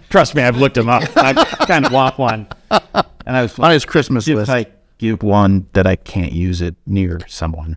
Trust 0.10 0.34
me, 0.34 0.42
I've 0.42 0.56
looked 0.56 0.74
them 0.74 0.88
up. 0.88 1.04
I 1.16 1.32
kind 1.66 1.86
of 1.86 1.92
want 1.92 2.18
one. 2.18 2.48
And 2.72 3.36
I 3.36 3.42
was 3.42 3.56
On 3.56 3.70
his 3.70 3.84
Christmas 3.84 4.26
if 4.26 4.34
list. 4.34 4.50
I 4.50 4.66
give 4.98 5.22
one 5.22 5.68
that 5.74 5.86
I 5.86 5.94
can't 5.94 6.32
use 6.32 6.60
it 6.60 6.74
near 6.86 7.20
someone, 7.28 7.76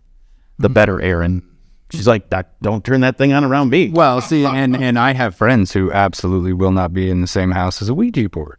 the 0.58 0.68
better 0.68 1.00
Aaron. 1.00 1.48
She's 1.92 2.08
like, 2.08 2.28
don't 2.60 2.84
turn 2.84 3.02
that 3.02 3.16
thing 3.16 3.32
on 3.32 3.44
around 3.44 3.70
me. 3.70 3.90
Well, 3.90 4.20
see, 4.20 4.44
and 4.44 4.74
and 4.74 4.98
I 4.98 5.12
have 5.12 5.36
friends 5.36 5.72
who 5.72 5.92
absolutely 5.92 6.52
will 6.52 6.72
not 6.72 6.92
be 6.92 7.10
in 7.10 7.20
the 7.20 7.28
same 7.28 7.52
house 7.52 7.80
as 7.80 7.88
a 7.88 7.94
Ouija 7.94 8.28
board. 8.28 8.58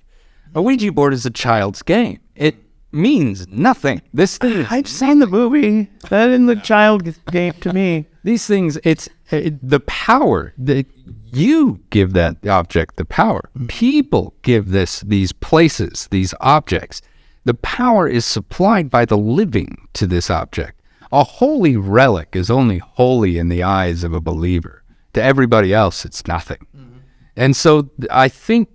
A 0.56 0.62
Ouija 0.62 0.92
board 0.92 1.14
is 1.14 1.26
a 1.26 1.32
child's 1.32 1.82
game. 1.82 2.20
It 2.36 2.56
means 2.92 3.48
nothing. 3.48 4.02
This 4.14 4.38
thing, 4.38 4.66
I've 4.70 4.88
seen 4.88 5.20
the 5.20 5.28
movie. 5.28 5.90
That 6.10 6.30
in 6.30 6.46
the 6.46 6.56
child 6.56 7.04
game 7.32 7.54
to 7.62 7.74
me. 7.74 8.06
these 8.24 8.46
things, 8.46 8.78
it's 8.84 9.10
uh, 9.32 9.38
it, 9.38 9.68
the 9.68 9.80
power 9.82 10.54
that 10.60 10.86
you 11.32 11.80
give 11.90 12.14
that 12.14 12.46
object 12.48 12.98
the 12.98 13.06
power. 13.06 13.50
Mm. 13.58 13.68
People 13.68 14.36
give 14.44 14.70
this 14.70 15.02
these 15.02 15.32
places, 15.32 16.08
these 16.12 16.34
objects. 16.40 17.02
The 17.46 17.56
power 17.56 18.08
is 18.08 18.26
supplied 18.26 18.90
by 18.90 19.06
the 19.06 19.18
living 19.18 19.88
to 19.94 20.08
this 20.08 20.30
object. 20.30 20.80
A 21.12 21.24
holy 21.24 21.78
relic 21.78 22.36
is 22.36 22.50
only 22.50 22.78
holy 22.78 23.38
in 23.38 23.50
the 23.50 23.64
eyes 23.64 24.04
of 24.04 24.14
a 24.14 24.22
believer. 24.22 24.84
To 25.14 25.22
everybody 25.22 25.74
else, 25.74 26.06
it's 26.06 26.26
nothing. 26.28 26.66
Mm-hmm. 26.76 26.98
And 27.36 27.56
so 27.56 27.90
I 28.10 28.30
think, 28.30 28.70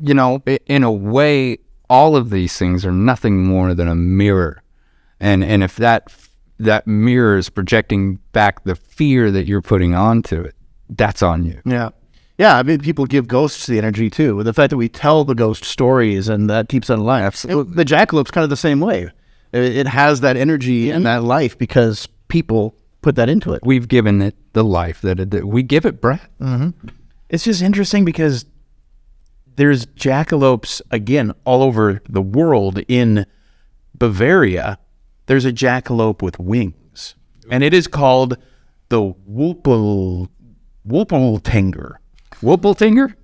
you 0.00 0.14
know, 0.14 0.42
in 0.66 0.82
a 0.82 0.92
way, 0.92 1.58
all 1.88 2.16
of 2.16 2.30
these 2.30 2.56
things 2.58 2.84
are 2.84 2.92
nothing 2.92 3.44
more 3.44 3.74
than 3.74 3.88
a 3.88 3.94
mirror. 3.94 4.62
And 5.20 5.44
and 5.44 5.62
if 5.62 5.76
that 5.76 6.12
that 6.58 6.86
mirror 6.86 7.36
is 7.36 7.50
projecting 7.50 8.16
back 8.32 8.64
the 8.64 8.74
fear 8.74 9.30
that 9.30 9.46
you're 9.46 9.62
putting 9.62 9.94
onto 9.94 10.40
it, 10.40 10.54
that's 10.88 11.22
on 11.22 11.44
you. 11.44 11.60
Yeah. 11.64 11.90
Yeah, 12.36 12.56
I 12.56 12.64
mean, 12.64 12.80
people 12.80 13.06
give 13.06 13.28
ghosts 13.28 13.68
the 13.68 13.78
energy 13.78 14.10
too. 14.10 14.34
With 14.34 14.46
the 14.46 14.52
fact 14.52 14.70
that 14.70 14.76
we 14.76 14.88
tell 14.88 15.24
the 15.24 15.36
ghost 15.36 15.64
stories 15.64 16.28
and 16.28 16.50
that 16.50 16.68
keeps 16.68 16.90
it 16.90 16.98
alive. 16.98 17.22
Absolutely. 17.22 17.74
The 17.74 17.84
jackalope's 17.84 18.32
kind 18.32 18.42
of 18.42 18.50
the 18.50 18.56
same 18.56 18.80
way. 18.80 19.12
It, 19.52 19.76
it 19.76 19.86
has 19.86 20.20
that 20.22 20.36
energy 20.36 20.90
and 20.90 21.06
that 21.06 21.22
life 21.22 21.56
because 21.56 22.08
people 22.26 22.74
put 23.02 23.14
that 23.16 23.28
into 23.28 23.52
it. 23.52 23.60
We've 23.64 23.86
given 23.86 24.20
it 24.20 24.34
the 24.52 24.64
life 24.64 25.00
that 25.02 25.20
it 25.20 25.46
we 25.46 25.62
give 25.62 25.86
it 25.86 26.00
breath. 26.00 26.28
Mm-hmm. 26.40 26.88
It's 27.28 27.44
just 27.44 27.62
interesting 27.62 28.04
because 28.04 28.46
there's 29.56 29.86
jackalopes 29.86 30.80
again 30.90 31.32
all 31.44 31.62
over 31.62 32.00
the 32.08 32.22
world. 32.22 32.80
In 32.88 33.26
Bavaria, 33.94 34.78
there's 35.26 35.44
a 35.44 35.52
jackalope 35.52 36.22
with 36.22 36.38
wings, 36.38 37.14
and 37.50 37.62
it 37.62 37.72
is 37.72 37.86
called 37.86 38.36
the 38.88 39.14
Whoopel 39.30 40.28
Whoopeltinger. 40.86 41.94
Whoopeltinger? 42.42 43.14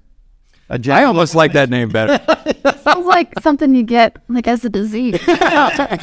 A 0.69 0.75
I 0.75 0.79
jack- 0.79 1.01
I 1.03 1.05
almost 1.05 1.35
like 1.35 1.53
that 1.55 1.69
name 1.69 1.89
better. 1.89 2.19
Sounds 2.83 3.07
like 3.07 3.33
something 3.41 3.75
you 3.75 3.83
get 3.83 4.17
like 4.29 4.47
as 4.47 4.65
a 4.65 4.71
disease. 4.71 5.15
like 5.27 5.43
I 5.89 5.97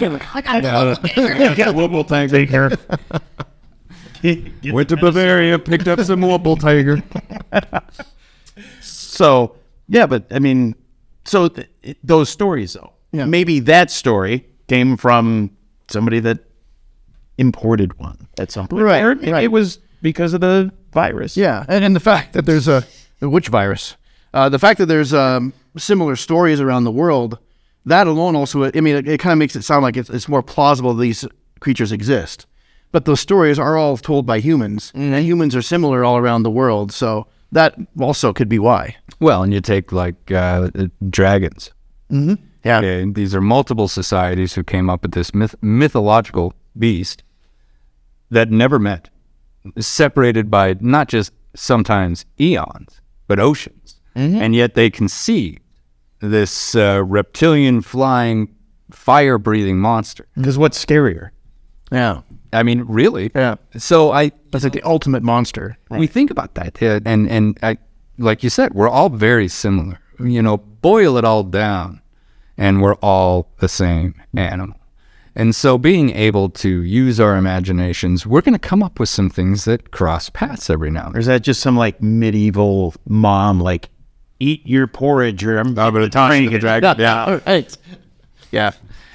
Get 1.55 1.69
a 1.69 1.73
Whoopeltinger. 1.73 2.77
Went 4.73 4.89
to 4.89 4.97
Bavaria, 4.97 5.57
picked 5.57 5.87
up 5.87 6.01
some 6.01 6.21
Whoopeltinger. 6.21 7.01
So 8.81 9.56
yeah, 9.87 10.05
but 10.07 10.25
I 10.31 10.39
mean, 10.39 10.75
so 11.25 11.47
th- 11.49 11.69
those 12.03 12.29
stories 12.29 12.73
though, 12.73 12.93
Yeah. 13.11 13.25
maybe 13.25 13.59
that 13.61 13.91
story 13.91 14.45
came 14.67 14.97
from 14.97 15.51
somebody 15.89 16.19
that 16.21 16.39
imported 17.37 17.97
one 17.99 18.27
at 18.39 18.51
some 18.51 18.67
point, 18.67 18.83
Right, 18.83 19.03
it, 19.03 19.31
right. 19.31 19.43
it 19.43 19.51
was 19.51 19.79
because 20.01 20.33
of 20.33 20.41
the 20.41 20.71
virus. 20.91 21.37
Yeah, 21.37 21.65
and, 21.67 21.83
and 21.83 21.95
the 21.95 21.99
fact 21.99 22.33
that 22.33 22.45
there's 22.45 22.67
a, 22.67 22.83
witch 23.21 23.47
virus, 23.49 23.95
uh, 24.33 24.49
the 24.49 24.59
fact 24.59 24.79
that 24.79 24.87
there's 24.87 25.13
um, 25.13 25.53
similar 25.77 26.15
stories 26.15 26.59
around 26.59 26.83
the 26.83 26.91
world, 26.91 27.37
that 27.85 28.07
alone 28.07 28.35
also, 28.35 28.65
I 28.65 28.81
mean, 28.81 28.95
it, 28.95 29.07
it 29.07 29.19
kind 29.19 29.31
of 29.33 29.39
makes 29.39 29.55
it 29.55 29.63
sound 29.63 29.83
like 29.83 29.95
it's, 29.97 30.09
it's 30.09 30.27
more 30.27 30.43
plausible 30.43 30.93
these 30.93 31.25
creatures 31.59 31.91
exist. 31.91 32.45
But 32.91 33.05
those 33.05 33.19
stories 33.19 33.59
are 33.59 33.77
all 33.77 33.97
told 33.97 34.25
by 34.25 34.39
humans, 34.39 34.91
and 34.95 35.13
humans 35.25 35.55
are 35.55 35.61
similar 35.61 36.03
all 36.03 36.17
around 36.17 36.43
the 36.43 36.49
world. 36.51 36.91
So 36.91 37.27
that 37.51 37.75
also 37.99 38.33
could 38.33 38.49
be 38.49 38.59
why. 38.59 38.95
Well, 39.19 39.43
and 39.43 39.53
you 39.53 39.61
take 39.61 39.91
like 39.91 40.31
uh, 40.31 40.69
dragons. 41.09 41.71
Yeah. 42.09 42.79
Okay, 42.79 43.05
these 43.11 43.33
are 43.35 43.41
multiple 43.41 43.87
societies 43.87 44.53
who 44.53 44.63
came 44.63 44.89
up 44.89 45.03
with 45.03 45.11
this 45.13 45.33
myth- 45.33 45.55
mythological 45.61 46.53
beast 46.77 47.23
that 48.29 48.51
never 48.51 48.77
met, 48.79 49.09
separated 49.79 50.51
by 50.51 50.75
not 50.81 51.07
just 51.07 51.31
sometimes 51.55 52.25
eons, 52.39 53.01
but 53.27 53.39
oceans. 53.39 53.99
And 54.15 54.55
yet 54.55 54.73
they 54.73 54.89
conceived 54.89 55.59
this 56.19 56.75
uh, 56.75 57.03
reptilian 57.05 57.81
flying, 57.81 58.53
fire 58.91 59.37
breathing 59.37 59.77
monster. 59.77 60.27
Because 60.35 60.57
what's 60.57 60.83
scarier? 60.83 61.29
Yeah. 61.91 62.21
I 62.53 62.63
mean, 62.63 62.83
really? 62.87 63.31
Yeah. 63.35 63.55
So 63.77 64.11
I, 64.11 64.31
That's 64.51 64.63
like 64.63 64.73
the 64.73 64.83
ultimate 64.83 65.23
monster. 65.23 65.77
we 65.89 66.07
think 66.07 66.31
about 66.31 66.55
that, 66.55 66.77
and 66.81 67.29
and 67.29 67.57
I, 67.61 67.77
like 68.17 68.43
you 68.43 68.49
said, 68.49 68.73
we're 68.73 68.89
all 68.89 69.09
very 69.09 69.47
similar. 69.47 69.99
You 70.19 70.41
know, 70.41 70.57
boil 70.57 71.17
it 71.17 71.25
all 71.25 71.43
down, 71.43 72.01
and 72.57 72.81
we're 72.81 72.95
all 72.95 73.49
the 73.59 73.69
same 73.69 74.15
animal. 74.35 74.77
And 75.35 75.53
so, 75.53 75.77
being 75.77 76.09
able 76.11 76.49
to 76.49 76.81
use 76.81 77.19
our 77.19 77.37
imaginations, 77.37 78.25
we're 78.25 78.41
going 78.41 78.53
to 78.53 78.59
come 78.59 78.81
up 78.81 78.99
with 78.99 79.09
some 79.09 79.29
things 79.29 79.65
that 79.65 79.91
cross 79.91 80.31
paths 80.31 80.67
every 80.67 80.89
now 80.89 81.05
and 81.05 81.09
then. 81.09 81.09
Or 81.09 81.13
then. 81.13 81.19
is 81.19 81.25
that 81.27 81.43
just 81.43 81.61
some 81.61 81.77
like 81.77 82.01
medieval 82.01 82.95
mom, 83.07 83.59
like 83.59 83.89
eat 84.39 84.65
your 84.65 84.87
porridge, 84.87 85.43
or 85.43 85.59
I'm 85.59 85.77
Oh, 85.77 85.91
but 85.91 86.01
a 86.01 86.09
time 86.09 86.45
to 86.45 86.49
the 86.49 86.59
dragon. 86.59 86.95
Yeah. 86.97 87.39
Right. 87.45 87.77
Yeah. 88.51 88.71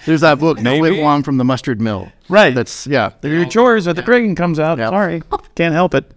There's 0.06 0.22
that 0.22 0.38
book, 0.38 0.60
No 0.60 0.80
Maybe. 0.80 0.96
Wigwam 0.96 1.24
from 1.24 1.38
the 1.38 1.44
Mustard 1.44 1.80
Mill. 1.80 2.10
right? 2.28 2.54
That's, 2.54 2.86
yeah. 2.86 3.10
your 3.22 3.46
chores, 3.46 3.86
or 3.86 3.92
the 3.92 4.02
dragon 4.02 4.34
comes 4.34 4.58
out. 4.58 4.78
Sorry, 4.78 5.22
can't 5.54 5.74
help 5.74 5.94
it. 5.94 6.10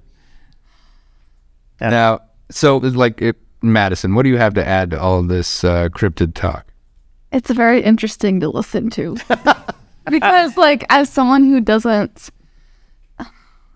Now, 1.79 2.21
so 2.49 2.77
like 2.77 3.21
it, 3.21 3.35
Madison, 3.61 4.15
what 4.15 4.23
do 4.23 4.29
you 4.29 4.37
have 4.37 4.53
to 4.55 4.65
add 4.65 4.91
to 4.91 4.99
all 4.99 5.21
this 5.23 5.63
uh, 5.63 5.89
cryptid 5.89 6.33
talk? 6.33 6.65
It's 7.31 7.51
very 7.51 7.83
interesting 7.83 8.39
to 8.39 8.49
listen 8.49 8.89
to. 8.91 9.17
because 10.09 10.55
like 10.55 10.85
as 10.89 11.09
someone 11.09 11.43
who 11.43 11.59
doesn't 11.59 12.29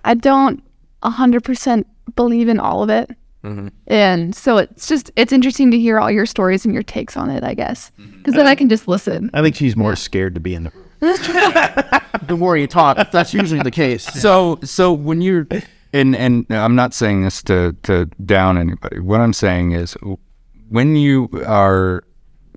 I 0.05 0.13
don't 0.13 0.63
100% 1.03 1.85
believe 2.15 2.47
in 2.47 2.59
all 2.59 2.83
of 2.83 2.89
it. 2.89 3.11
Mm-hmm. 3.43 3.69
And 3.87 4.35
so 4.35 4.57
it's 4.57 4.87
just 4.87 5.11
it's 5.15 5.31
interesting 5.31 5.71
to 5.71 5.79
hear 5.79 5.99
all 5.99 6.11
your 6.11 6.25
stories 6.25 6.65
and 6.65 6.73
your 6.73 6.83
takes 6.83 7.15
on 7.15 7.29
it, 7.29 7.43
I 7.43 7.53
guess. 7.53 7.91
Mm-hmm. 7.99 8.23
Cuz 8.23 8.33
then 8.33 8.47
I 8.47 8.55
can 8.55 8.69
just 8.69 8.87
listen. 8.87 9.29
I 9.33 9.41
think 9.41 9.55
she's 9.55 9.75
more 9.75 9.95
scared 9.95 10.35
to 10.35 10.41
be 10.41 10.55
in 10.55 10.63
the 10.63 10.71
room. 10.71 10.85
The 12.27 12.35
more 12.37 12.57
you 12.57 12.67
talk, 12.67 13.11
that's 13.11 13.33
usually 13.33 13.61
the 13.61 13.71
case. 13.71 14.05
So 14.21 14.59
so 14.63 14.91
when 14.91 15.21
you're 15.21 15.47
and 15.93 16.15
and 16.15 16.45
I'm 16.49 16.75
not 16.75 16.93
saying 16.93 17.23
this 17.23 17.41
to 17.43 17.75
to 17.83 18.05
down 18.25 18.57
anybody. 18.57 18.99
What 18.99 19.21
I'm 19.21 19.33
saying 19.33 19.71
is 19.71 19.95
when 20.69 20.95
you 20.95 21.29
are 21.47 22.03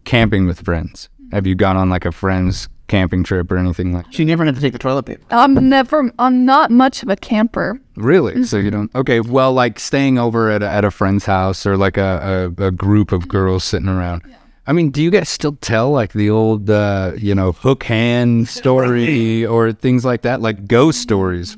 camping 0.05 0.47
with 0.47 0.61
friends 0.63 1.09
Have 1.31 1.47
you 1.47 1.55
gone 1.55 1.77
on 1.77 1.89
like 1.89 2.05
a 2.05 2.13
friend's 2.13 2.69
camping 2.89 3.25
trip 3.25 3.51
or 3.51 3.57
anything 3.57 3.93
like? 3.93 4.07
that? 4.07 4.15
She 4.15 4.25
never 4.25 4.45
had 4.45 4.55
to 4.55 4.61
take 4.61 4.73
the 4.73 4.79
toilet 4.79 5.05
paper. 5.05 5.23
I'm 5.31 5.69
never. 5.69 6.13
I'm 6.19 6.45
not 6.45 6.71
much 6.71 7.03
of 7.03 7.09
a 7.09 7.17
camper. 7.17 7.81
Really? 7.97 8.45
So 8.45 8.59
you 8.59 8.71
don't? 8.71 8.95
Okay. 8.95 9.21
Well, 9.21 9.53
like 9.53 9.79
staying 9.79 10.19
over 10.19 10.51
at 10.51 10.63
a, 10.63 10.69
at 10.69 10.85
a 10.85 10.91
friend's 10.91 11.25
house 11.25 11.67
or 11.67 11.77
like 11.77 11.97
a, 11.97 12.53
a, 12.59 12.67
a 12.67 12.71
group 12.71 13.13
of 13.13 13.29
girls 13.29 13.65
sitting 13.65 13.89
around. 13.89 14.23
I 14.67 14.73
mean, 14.73 14.91
do 14.91 15.03
you 15.03 15.11
guys 15.11 15.29
still 15.29 15.57
tell 15.61 15.91
like 15.91 16.13
the 16.13 16.31
old, 16.31 16.71
uh, 16.71 17.13
you 17.17 17.35
know, 17.35 17.53
hook 17.53 17.83
hand 17.83 18.49
story 18.49 19.45
or 19.55 19.73
things 19.73 20.05
like 20.05 20.23
that, 20.23 20.41
like 20.41 20.69
ghost 20.69 21.01
stories? 21.01 21.57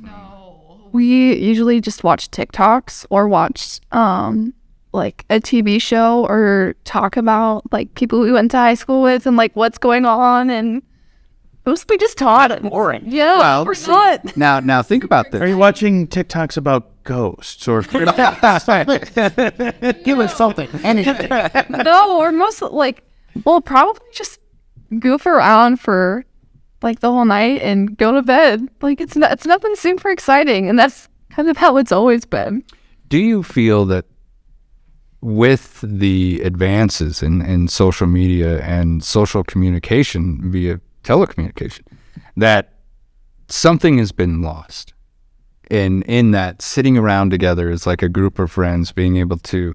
We 0.92 1.34
usually 1.34 1.80
just 1.80 2.04
watch 2.04 2.30
TikToks 2.30 3.06
or 3.10 3.28
watch 3.28 3.80
um 3.92 4.54
like 4.92 5.24
a 5.28 5.40
TV 5.40 5.82
show 5.82 6.24
or 6.26 6.76
talk 6.84 7.16
about 7.16 7.70
like 7.72 7.92
people 7.94 8.20
we 8.20 8.32
went 8.32 8.52
to 8.52 8.56
high 8.56 8.74
school 8.74 9.02
with 9.02 9.26
and 9.26 9.36
like 9.36 9.54
what's 9.56 9.76
going 9.76 10.06
on 10.06 10.48
and 10.50 10.82
mostly 11.66 11.98
just 11.98 12.18
talk. 12.18 12.60
Boring. 12.62 13.04
Yeah, 13.06 13.38
Well, 13.38 13.64
we're 13.64 13.74
not. 13.86 14.36
Now, 14.44 14.60
now 14.60 14.82
think 14.82 15.04
about 15.04 15.30
this. 15.30 15.40
Are 15.40 15.46
you 15.46 15.58
watching 15.58 16.08
TikToks 16.08 16.56
about 16.56 16.90
ghosts 17.04 17.68
or 17.68 17.82
Give 20.04 20.18
us 20.18 20.36
something. 20.36 20.68
Anything. 20.82 21.28
no, 21.70 22.18
or 22.18 22.32
most 22.32 22.62
like 22.62 23.02
we'll 23.44 23.60
probably 23.60 24.02
just 24.12 24.40
goof 24.98 25.26
around 25.26 25.80
for 25.80 26.24
like 26.82 27.00
the 27.00 27.10
whole 27.10 27.24
night 27.24 27.62
and 27.62 27.96
go 27.96 28.12
to 28.12 28.22
bed. 28.22 28.68
Like 28.80 29.00
it's 29.00 29.16
not, 29.16 29.32
it's 29.32 29.46
nothing 29.46 29.74
super 29.76 30.10
exciting, 30.10 30.68
and 30.68 30.78
that's 30.78 31.08
kind 31.30 31.48
of 31.48 31.56
how 31.56 31.76
it's 31.76 31.92
always 31.92 32.24
been. 32.24 32.64
Do 33.08 33.18
you 33.18 33.42
feel 33.42 33.84
that 33.86 34.06
with 35.20 35.80
the 35.82 36.42
advances 36.42 37.22
in, 37.22 37.40
in 37.40 37.66
social 37.66 38.06
media 38.06 38.60
and 38.60 39.02
social 39.02 39.42
communication 39.42 40.38
via 40.52 40.80
telecommunication, 41.04 41.82
that 42.36 42.74
something 43.48 43.98
has 43.98 44.12
been 44.12 44.42
lost 44.42 44.94
in 45.70 46.02
in 46.02 46.32
that 46.32 46.60
sitting 46.60 46.98
around 46.98 47.30
together 47.30 47.70
is 47.70 47.86
like 47.86 48.02
a 48.02 48.08
group 48.08 48.38
of 48.38 48.50
friends 48.50 48.92
being 48.92 49.16
able 49.16 49.38
to 49.38 49.74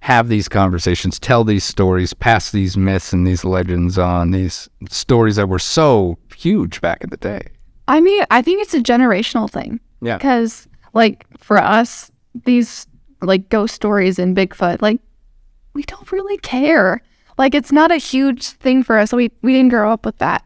have 0.00 0.28
these 0.28 0.48
conversations 0.48 1.18
tell 1.18 1.44
these 1.44 1.64
stories 1.64 2.14
pass 2.14 2.50
these 2.52 2.76
myths 2.76 3.12
and 3.12 3.26
these 3.26 3.44
legends 3.44 3.98
on 3.98 4.30
these 4.30 4.68
stories 4.88 5.36
that 5.36 5.48
were 5.48 5.58
so 5.58 6.16
huge 6.34 6.80
back 6.80 7.02
in 7.02 7.10
the 7.10 7.16
day 7.18 7.48
I 7.88 8.00
mean, 8.00 8.24
I 8.30 8.42
think 8.42 8.62
it's 8.62 8.74
a 8.74 8.80
generational 8.80 9.50
thing. 9.50 9.80
Yeah. 10.02 10.16
Because, 10.18 10.68
like, 10.92 11.26
for 11.38 11.58
us, 11.58 12.10
these, 12.44 12.86
like, 13.22 13.48
ghost 13.48 13.74
stories 13.74 14.18
and 14.18 14.36
Bigfoot, 14.36 14.82
like, 14.82 15.00
we 15.74 15.82
don't 15.82 16.10
really 16.10 16.38
care. 16.38 17.02
Like, 17.38 17.54
it's 17.54 17.72
not 17.72 17.90
a 17.90 17.96
huge 17.96 18.48
thing 18.48 18.82
for 18.82 18.98
us. 18.98 19.12
We, 19.12 19.30
we 19.42 19.52
didn't 19.52 19.70
grow 19.70 19.92
up 19.92 20.04
with 20.04 20.18
that 20.18 20.44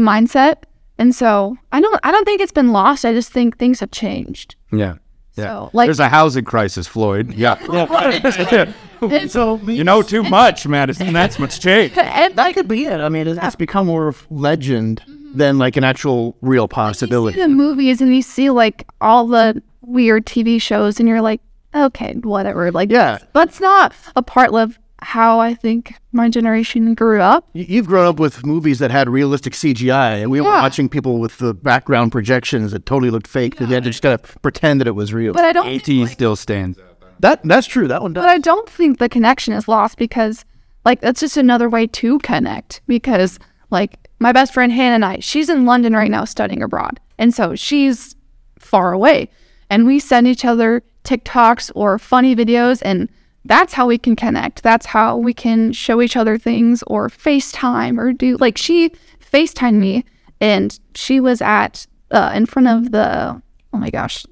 mindset. 0.00 0.64
And 0.98 1.14
so 1.14 1.56
I 1.72 1.80
don't, 1.80 1.98
I 2.02 2.10
don't 2.12 2.24
think 2.24 2.40
it's 2.40 2.52
been 2.52 2.72
lost. 2.72 3.04
I 3.04 3.12
just 3.12 3.32
think 3.32 3.56
things 3.58 3.80
have 3.80 3.90
changed. 3.90 4.56
yeah 4.72 4.96
yeah 5.36 5.44
So, 5.44 5.70
like- 5.72 5.86
there's 5.86 6.00
a 6.00 6.08
housing 6.08 6.44
crisis 6.44 6.86
floyd 6.88 7.32
yeah 7.34 7.54
And, 9.00 9.30
So 9.30 9.56
you 9.66 9.84
know 9.84 10.02
too 10.02 10.22
much 10.22 10.66
madison 10.66 11.12
that's 11.12 11.38
what's 11.38 11.58
changed 11.58 11.96
and 11.96 12.36
that 12.36 12.52
could 12.54 12.68
be 12.68 12.84
it. 12.86 13.00
I 13.00 13.08
mean, 13.08 13.26
it 13.28 13.38
has 13.38 13.56
become 13.56 13.86
more 13.86 14.08
of 14.08 14.26
legend 14.30 15.02
mm-hmm. 15.06 15.38
than 15.38 15.56
like 15.58 15.76
an 15.76 15.84
actual 15.84 16.36
real 16.42 16.64
you 16.64 16.68
see 16.68 16.74
possibility. 16.74 17.40
the 17.40 17.48
movies 17.48 18.00
and 18.02 18.14
you 18.14 18.22
see, 18.22 18.50
like, 18.50 18.86
all 19.00 19.26
the 19.26 19.62
weird 19.82 20.26
TV 20.26 20.60
shows, 20.60 21.00
and 21.00 21.08
you're 21.08 21.22
like, 21.22 21.40
okay, 21.74 22.14
whatever. 22.22 22.70
Like, 22.72 22.90
Yeah. 22.90 23.18
that's 23.32 23.60
not 23.60 23.94
a 24.16 24.22
part 24.22 24.52
of 24.52 24.78
how 25.02 25.40
I 25.40 25.54
think 25.54 25.94
my 26.12 26.28
generation 26.28 26.94
grew 26.94 27.20
up. 27.20 27.48
You- 27.52 27.66
You've 27.68 27.86
grown 27.86 28.06
up 28.06 28.18
with 28.18 28.44
movies 28.44 28.78
that 28.80 28.90
had 28.90 29.08
realistic 29.08 29.54
CGI, 29.54 30.20
and 30.22 30.30
we 30.30 30.40
were 30.40 30.48
watching 30.48 30.88
people 30.88 31.18
with 31.18 31.38
the 31.38 31.54
background 31.54 32.12
projections 32.12 32.72
that 32.72 32.86
totally 32.86 33.10
looked 33.10 33.26
fake. 33.28 33.56
They 33.56 33.66
had 33.66 33.84
to 33.84 33.90
just 33.90 34.02
gotta 34.02 34.18
pretend 34.18 34.80
that 34.80 34.86
it 34.88 34.94
was 34.94 35.12
real. 35.14 35.32
But 35.32 35.44
I 35.44 35.52
don't. 35.52 35.66
at 35.66 36.08
still 36.10 36.36
stands 36.36 36.78
that 37.20 37.40
that's 37.44 37.66
true. 37.66 37.86
That 37.88 38.02
one 38.02 38.12
does. 38.14 38.22
But 38.24 38.30
I 38.30 38.38
don't 38.38 38.68
think 38.68 38.98
the 38.98 39.08
connection 39.08 39.52
is 39.54 39.68
lost 39.68 39.98
because, 39.98 40.44
like, 40.86 41.00
that's 41.02 41.20
just 41.20 41.36
another 41.36 41.68
way 41.68 41.86
to 41.86 42.18
connect. 42.20 42.80
Because, 42.86 43.38
like, 43.70 43.98
my 44.18 44.32
best 44.32 44.54
friend 44.54 44.72
Hannah 44.72 44.94
and 44.94 45.04
I, 45.04 45.18
she's 45.20 45.48
in 45.50 45.66
London 45.66 45.92
right 45.94 46.10
now 46.10 46.24
studying 46.24 46.62
abroad. 46.62 46.98
And 47.18 47.34
so 47.34 47.54
she's 47.54 48.16
far 48.58 48.92
away. 48.92 49.28
And 49.68 49.86
we 49.86 49.98
send 49.98 50.26
each 50.28 50.44
other 50.46 50.82
TikToks 51.04 51.70
or 51.74 51.98
funny 51.98 52.34
videos. 52.34 52.80
And 52.84 53.10
that's 53.44 53.72
how 53.72 53.86
we 53.86 53.98
can 53.98 54.16
connect. 54.16 54.62
That's 54.62 54.86
how 54.86 55.16
we 55.16 55.32
can 55.32 55.72
show 55.72 56.00
each 56.00 56.16
other 56.16 56.38
things 56.38 56.82
or 56.86 57.08
FaceTime 57.08 57.98
or 57.98 58.12
do, 58.12 58.36
like, 58.36 58.58
she 58.58 58.90
FaceTimed 59.32 59.78
me 59.78 60.04
and 60.40 60.78
she 60.94 61.20
was 61.20 61.40
at, 61.40 61.86
uh, 62.10 62.32
in 62.34 62.46
front 62.46 62.68
of 62.68 62.92
the, 62.92 63.40
oh 63.72 63.78
my 63.78 63.90
gosh, 63.90 64.24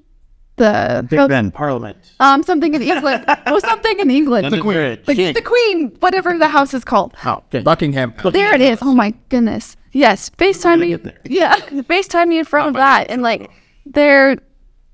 the, 0.56 1.06
Big 1.08 1.28
Ben 1.28 1.50
Parliament? 1.50 1.96
um, 2.20 2.42
something 2.42 2.74
in 2.74 2.82
England. 2.82 3.24
oh, 3.46 3.58
something 3.60 4.00
in 4.00 4.10
England. 4.10 4.52
The 4.52 4.60
Queen. 4.60 4.98
The, 5.06 5.32
the 5.32 5.42
Queen, 5.42 5.96
whatever 6.00 6.36
the 6.36 6.48
house 6.48 6.74
is 6.74 6.84
called. 6.84 7.14
Oh, 7.24 7.42
okay. 7.48 7.60
buckingham 7.60 8.12
There 8.24 8.54
it 8.54 8.60
is. 8.60 8.80
Oh 8.82 8.94
my 8.94 9.14
goodness. 9.28 9.76
Yes, 9.92 10.30
FaceTime 10.30 10.80
me. 10.80 11.12
Yeah, 11.24 11.56
FaceTime 11.56 12.28
me 12.28 12.38
in 12.38 12.44
front 12.44 12.68
of 12.68 12.74
that, 12.74 13.08
and 13.08 13.22
like 13.22 13.50
there, 13.86 14.36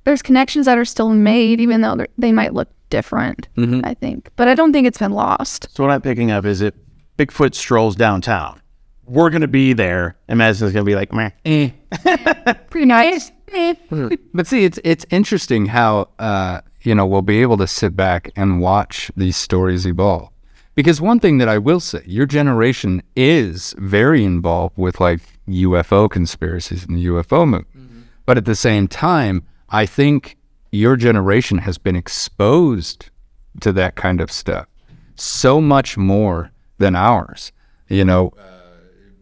there's 0.04 0.22
connections 0.22 0.66
that 0.66 0.78
are 0.78 0.84
still 0.84 1.10
made, 1.10 1.60
even 1.60 1.80
though 1.80 2.06
they 2.16 2.30
might 2.30 2.54
look 2.54 2.68
different. 2.94 3.48
I 3.58 3.94
think, 3.94 4.30
but 4.36 4.46
I 4.46 4.54
don't 4.54 4.72
think 4.72 4.86
it's 4.86 4.98
been 4.98 5.12
lost. 5.12 5.68
So 5.74 5.82
what 5.82 5.92
I'm 5.92 6.00
picking 6.00 6.30
up 6.30 6.44
is 6.44 6.60
if 6.60 6.74
Bigfoot 7.18 7.54
strolls 7.54 7.96
downtown, 7.96 8.60
we're 9.04 9.30
gonna 9.30 9.48
be 9.48 9.72
there, 9.72 10.16
and 10.28 10.38
Madison's 10.38 10.72
gonna 10.72 10.84
be 10.84 10.94
like, 10.94 11.12
meh. 11.12 11.30
Pretty 12.70 12.86
nice. 12.86 13.32
Eh. 13.52 13.74
But 14.34 14.46
see, 14.46 14.64
it's 14.64 14.78
it's 14.84 15.04
interesting 15.10 15.66
how 15.66 16.08
uh, 16.18 16.60
you 16.82 16.94
know 16.94 17.06
we'll 17.06 17.22
be 17.22 17.42
able 17.42 17.56
to 17.58 17.66
sit 17.66 17.96
back 17.96 18.30
and 18.36 18.60
watch 18.60 19.10
these 19.16 19.36
stories 19.36 19.86
evolve. 19.86 20.30
Because 20.74 21.00
one 21.00 21.20
thing 21.20 21.38
that 21.38 21.48
I 21.48 21.58
will 21.58 21.80
say, 21.80 22.02
your 22.04 22.26
generation 22.26 23.02
is 23.16 23.74
very 23.78 24.24
involved 24.24 24.76
with 24.76 25.00
like 25.00 25.20
UFO 25.48 26.10
conspiracies 26.10 26.84
and 26.84 26.96
the 26.96 27.06
UFO 27.06 27.40
movement. 27.48 27.66
But 28.26 28.38
at 28.38 28.44
the 28.44 28.56
same 28.56 28.88
time, 28.88 29.44
I 29.68 29.86
think 29.86 30.36
your 30.74 30.96
generation 30.96 31.58
has 31.58 31.78
been 31.78 31.96
exposed 31.96 33.10
to 33.60 33.72
that 33.72 33.94
kind 33.94 34.20
of 34.20 34.30
stuff 34.30 34.66
so 35.16 35.60
much 35.60 35.96
more 35.96 36.50
than 36.78 36.96
ours. 36.96 37.52
You 37.88 38.04
know, 38.04 38.32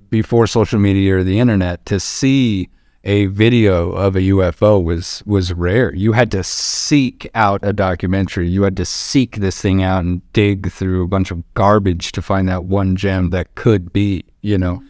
before 0.08 0.46
social 0.46 0.78
media 0.78 1.16
or 1.16 1.24
the 1.24 1.38
internet 1.38 1.84
to 1.86 2.00
see 2.00 2.68
a 3.04 3.26
video 3.26 3.90
of 3.90 4.14
a 4.14 4.20
UFO 4.20 4.82
was 4.82 5.22
was 5.26 5.52
rare. 5.52 5.92
You 5.94 6.12
had 6.12 6.30
to 6.30 6.44
seek 6.44 7.28
out 7.34 7.60
a 7.62 7.72
documentary. 7.72 8.48
You 8.48 8.62
had 8.62 8.76
to 8.76 8.84
seek 8.84 9.36
this 9.36 9.60
thing 9.60 9.82
out 9.82 10.04
and 10.04 10.22
dig 10.32 10.70
through 10.70 11.02
a 11.02 11.08
bunch 11.08 11.30
of 11.30 11.42
garbage 11.54 12.12
to 12.12 12.22
find 12.22 12.48
that 12.48 12.64
one 12.64 12.94
gem 12.94 13.30
that 13.30 13.54
could 13.56 13.92
be, 13.92 14.24
you 14.40 14.56
know. 14.56 14.82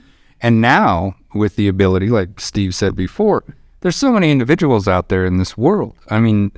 And 0.43 0.61
now 0.61 1.15
with 1.35 1.57
the 1.57 1.69
ability 1.69 2.09
like 2.09 2.39
Steve 2.39 2.75
said 2.75 2.95
before, 2.95 3.45
there's 3.83 3.97
so 3.97 4.11
many 4.13 4.31
individuals 4.31 4.89
out 4.89 5.09
there 5.11 5.27
in 5.27 5.37
this 5.39 5.57
world. 5.59 5.95
I 6.09 6.19
mean, 6.21 6.51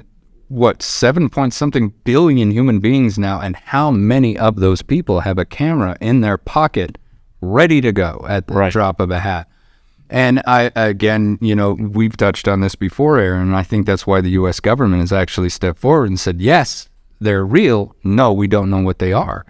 what, 0.49 0.83
7 0.83 1.29
point 1.31 1.53
something 1.53 1.93
billion 2.05 2.51
human 2.51 2.79
beings 2.79 3.19
now 3.19 3.41
and 3.41 3.57
how 3.57 3.91
many 3.91 4.39
of 4.39 4.57
those 4.57 4.83
people 4.83 5.21
have 5.21 5.39
a 5.39 5.45
camera 5.45 5.97
in 6.01 6.21
their 6.21 6.39
pocket 6.39 6.97
ready 7.41 7.81
to 7.81 7.93
go 7.93 8.25
at 8.29 8.47
the 8.47 8.55
Right. 8.55 8.73
drop 8.73 9.01
of 9.01 9.11
a 9.11 9.21
hat. 9.21 9.49
And 10.11 10.43
I, 10.47 10.71
again, 10.77 11.39
you 11.41 11.57
know, 11.57 11.73
we've 11.73 12.17
touched 12.17 12.47
on 12.47 12.61
this 12.61 12.75
before, 12.75 13.19
Aaron. 13.19 13.49
and 13.49 13.57
I 13.57 13.63
think 13.63 13.87
that's 13.87 14.07
why 14.07 14.21
the 14.21 14.31
U.S. 14.31 14.61
government 14.61 15.01
has 15.01 15.13
actually 15.13 15.49
stepped 15.49 15.79
forward 15.81 16.09
and 16.09 16.21
said, 16.21 16.41
yes, 16.41 16.89
they're 17.21 17.45
real. 17.45 17.97
No, 18.05 18.33
we 18.33 18.47
don't 18.47 18.71
know 18.71 18.81
what 18.83 18.99
they 18.99 19.13
are. 19.13 19.47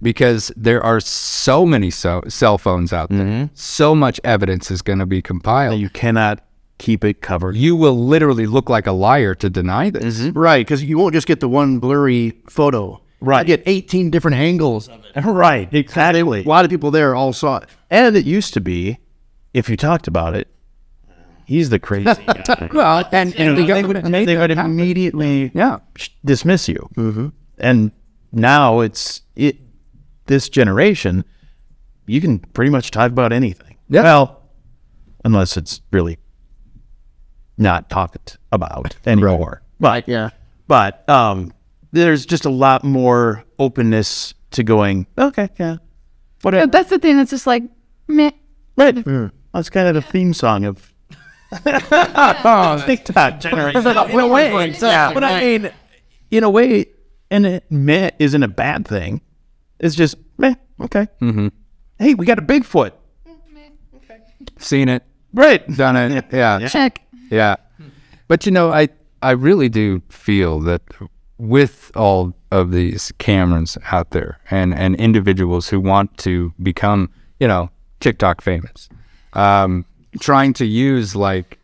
Because 0.00 0.52
there 0.56 0.82
are 0.82 1.00
so 1.00 1.66
many 1.66 1.90
so- 1.90 2.22
cell 2.28 2.56
phones 2.56 2.92
out 2.92 3.10
there. 3.10 3.24
Mm-hmm. 3.26 3.54
So 3.54 3.94
much 3.94 4.20
evidence 4.22 4.70
is 4.70 4.80
going 4.80 5.00
to 5.00 5.06
be 5.06 5.20
compiled. 5.22 5.80
You 5.80 5.90
cannot 5.90 6.40
keep 6.78 7.04
it 7.04 7.20
covered. 7.20 7.56
You 7.56 7.76
will 7.76 7.96
literally 7.96 8.46
look 8.46 8.68
like 8.68 8.86
a 8.86 8.92
liar 8.92 9.34
to 9.36 9.50
deny 9.50 9.90
this. 9.90 10.20
Right, 10.20 10.66
because 10.66 10.84
you 10.84 10.98
won't 10.98 11.14
just 11.14 11.26
get 11.26 11.40
the 11.40 11.48
one 11.48 11.78
blurry 11.78 12.40
photo. 12.48 13.00
Right. 13.20 13.46
You 13.48 13.56
get 13.56 13.66
18 13.66 14.10
different 14.10 14.36
angles 14.36 14.88
of 14.88 15.04
it. 15.04 15.20
right, 15.24 15.72
exactly. 15.72 16.44
A 16.44 16.48
lot 16.48 16.64
of 16.64 16.70
people 16.70 16.90
there 16.90 17.14
all 17.14 17.32
saw 17.32 17.58
it. 17.58 17.68
And 17.90 18.16
it 18.16 18.26
used 18.26 18.54
to 18.54 18.60
be, 18.60 18.98
if 19.54 19.70
you 19.70 19.76
talked 19.76 20.06
about 20.06 20.34
it, 20.34 20.48
he's 21.46 21.70
the 21.70 21.78
crazy 21.78 22.22
guy. 22.26 22.68
Well, 22.72 23.08
and, 23.10 23.34
and 23.36 23.56
the 23.56 23.66
they 23.66 23.82
would, 23.82 24.04
they 24.04 24.36
would 24.36 24.50
immediately 24.50 25.50
yeah. 25.54 25.78
dismiss 26.24 26.68
you. 26.68 26.88
Mm-hmm. 26.96 27.28
And 27.58 27.92
now 28.32 28.80
it's 28.80 29.22
it. 29.34 29.56
This 30.26 30.48
generation, 30.48 31.24
you 32.06 32.20
can 32.20 32.40
pretty 32.40 32.70
much 32.70 32.90
talk 32.90 33.12
about 33.12 33.32
anything. 33.32 33.76
Yeah. 33.88 34.02
Well, 34.02 34.42
unless 35.24 35.56
it's 35.56 35.80
really 35.92 36.18
not 37.58 37.88
talked 37.90 38.38
about 38.52 38.96
anymore. 39.06 39.62
But 39.80 40.08
Yeah. 40.08 40.30
but 40.68 41.08
um, 41.08 41.52
there's 41.92 42.26
just 42.26 42.44
a 42.44 42.50
lot 42.50 42.84
more 42.84 43.44
openness 43.58 44.34
to 44.52 44.62
going. 44.62 45.06
Okay, 45.18 45.48
yeah, 45.58 45.76
But 46.42 46.70
that's 46.72 46.90
the 46.90 46.98
thing 46.98 47.16
that's 47.16 47.30
just 47.30 47.46
like, 47.46 47.62
meh. 48.08 48.30
Right. 48.76 48.94
That's 49.54 49.70
kind 49.70 49.88
of 49.88 49.94
the 49.94 50.02
theme 50.02 50.34
song 50.34 50.64
of 50.64 50.92
TikTok 52.86 53.40
generation. 53.40 53.84
Well, 53.84 54.28
wait. 54.30 54.78
But 54.80 55.24
I 55.24 55.40
mean, 55.40 55.70
in 56.30 56.44
a 56.44 56.50
way, 56.50 56.86
and 57.30 57.46
it 57.46 57.64
meh 57.70 58.10
isn't 58.18 58.42
a 58.42 58.48
bad 58.48 58.86
thing. 58.86 59.20
It's 59.78 59.94
just 59.94 60.16
meh. 60.38 60.54
Okay. 60.80 61.06
Mm-hmm. 61.20 61.48
Hey, 61.98 62.14
we 62.14 62.26
got 62.26 62.38
a 62.38 62.42
Bigfoot. 62.42 62.92
Seen 64.58 64.88
it, 64.88 65.02
Right. 65.34 65.66
done 65.76 65.96
it. 65.96 66.24
Yeah. 66.32 66.66
Check. 66.68 67.02
Yeah. 67.30 67.56
But 68.28 68.46
you 68.46 68.52
know, 68.52 68.72
I 68.72 68.88
I 69.22 69.32
really 69.32 69.68
do 69.68 70.02
feel 70.08 70.60
that 70.60 70.82
with 71.38 71.90
all 71.94 72.34
of 72.50 72.70
these 72.70 73.12
cameras 73.18 73.76
out 73.90 74.10
there 74.10 74.38
and 74.50 74.74
and 74.74 74.94
individuals 74.96 75.68
who 75.68 75.80
want 75.80 76.16
to 76.18 76.52
become, 76.62 77.10
you 77.40 77.48
know, 77.48 77.70
TikTok 78.00 78.40
famous, 78.40 78.88
um, 79.32 79.84
trying 80.20 80.52
to 80.54 80.66
use 80.66 81.14
like 81.14 81.58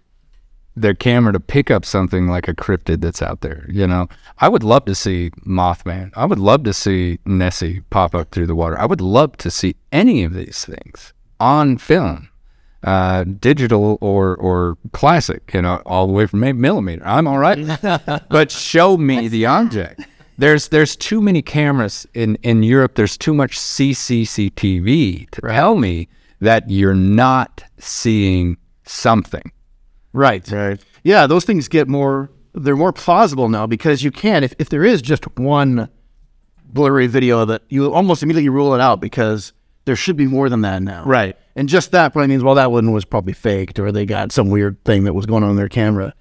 their 0.74 0.94
camera 0.94 1.32
to 1.32 1.40
pick 1.40 1.70
up 1.70 1.84
something 1.84 2.28
like 2.28 2.48
a 2.48 2.54
cryptid 2.54 3.02
that's 3.02 3.20
out 3.20 3.42
there, 3.42 3.66
you 3.68 3.86
know. 3.86 4.08
I 4.38 4.48
would 4.48 4.62
love 4.62 4.86
to 4.86 4.94
see 4.94 5.30
Mothman. 5.46 6.10
I 6.16 6.24
would 6.24 6.38
love 6.38 6.64
to 6.64 6.72
see 6.72 7.18
Nessie 7.26 7.82
pop 7.90 8.14
up 8.14 8.30
through 8.30 8.46
the 8.46 8.54
water. 8.54 8.78
I 8.78 8.86
would 8.86 9.02
love 9.02 9.36
to 9.38 9.50
see 9.50 9.76
any 9.90 10.24
of 10.24 10.32
these 10.32 10.64
things 10.64 11.12
on 11.38 11.76
film 11.76 12.30
uh, 12.84 13.24
digital 13.24 13.98
or 14.00 14.36
or 14.36 14.76
classic, 14.92 15.50
you 15.54 15.62
know, 15.62 15.82
all 15.86 16.06
the 16.06 16.12
way 16.12 16.26
from 16.26 16.42
eight 16.44 16.54
millimeter. 16.54 17.02
I'm 17.06 17.26
all 17.26 17.38
right, 17.38 17.58
but 18.28 18.50
show 18.50 18.96
me 18.96 19.28
the 19.28 19.46
object. 19.46 20.02
There's 20.38 20.68
there's 20.68 20.96
too 20.96 21.20
many 21.20 21.42
cameras 21.42 22.06
in 22.14 22.36
in 22.36 22.62
Europe. 22.62 22.94
There's 22.94 23.16
too 23.16 23.34
much 23.34 23.58
CCCTV 23.58 25.30
to 25.30 25.40
tell 25.40 25.76
me 25.76 26.08
that 26.40 26.68
you're 26.68 26.94
not 26.94 27.62
seeing 27.78 28.56
something. 28.84 29.52
Right. 30.12 30.50
Right. 30.50 30.80
Yeah, 31.04 31.26
those 31.26 31.44
things 31.44 31.68
get 31.68 31.88
more. 31.88 32.30
They're 32.54 32.76
more 32.76 32.92
plausible 32.92 33.48
now 33.48 33.66
because 33.66 34.02
you 34.02 34.10
can. 34.10 34.44
If 34.44 34.54
if 34.58 34.68
there 34.68 34.84
is 34.84 35.02
just 35.02 35.24
one 35.38 35.88
blurry 36.64 37.06
video, 37.06 37.44
that 37.44 37.62
you 37.68 37.92
almost 37.92 38.22
immediately 38.22 38.48
rule 38.48 38.74
it 38.74 38.80
out 38.80 39.00
because 39.00 39.52
there 39.84 39.96
should 39.96 40.16
be 40.16 40.26
more 40.26 40.48
than 40.48 40.62
that 40.62 40.82
now. 40.82 41.04
Right. 41.04 41.36
And 41.56 41.68
just 41.68 41.90
that 41.92 42.12
probably 42.12 42.28
means 42.28 42.42
well 42.42 42.54
that 42.54 42.72
one 42.72 42.92
was 42.92 43.04
probably 43.04 43.32
faked 43.32 43.78
or 43.78 43.92
they 43.92 44.06
got 44.06 44.32
some 44.32 44.50
weird 44.50 44.82
thing 44.84 45.04
that 45.04 45.14
was 45.14 45.26
going 45.26 45.42
on 45.42 45.50
in 45.50 45.56
their 45.56 45.68
camera. 45.68 46.14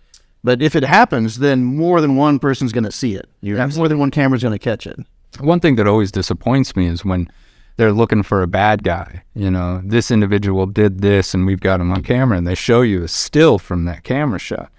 But 0.44 0.62
if 0.62 0.76
it 0.76 0.84
happens, 0.84 1.40
then 1.40 1.64
more 1.64 2.02
than 2.02 2.16
one 2.16 2.40
person's 2.40 2.72
going 2.72 2.84
to 2.84 2.92
see 2.92 3.16
it. 3.16 3.30
You 3.42 3.58
have 3.58 3.78
more 3.78 3.88
than 3.88 4.00
one 4.00 4.12
camera's 4.12 4.42
going 4.42 4.58
to 4.58 4.60
catch 4.60 4.88
it. 4.88 5.00
One 5.40 5.60
thing 5.60 5.76
that 5.76 5.88
always 5.88 6.12
disappoints 6.12 6.76
me 6.76 6.88
is 6.88 7.06
when 7.06 7.30
they're 7.78 7.92
looking 7.92 8.24
for 8.24 8.42
a 8.42 8.48
bad 8.48 8.84
guy. 8.84 9.24
You 9.36 9.52
know, 9.52 9.82
this 9.84 10.12
individual 10.12 10.66
did 10.66 11.02
this, 11.02 11.34
and 11.34 11.46
we've 11.46 11.60
got 11.60 11.80
him 11.80 11.92
on 11.92 12.04
camera, 12.04 12.38
and 12.38 12.48
they 12.48 12.56
show 12.56 12.82
you 12.82 13.04
a 13.04 13.08
still 13.08 13.60
from 13.60 13.86
that 13.86 14.04
camera 14.04 14.40
shot, 14.40 14.72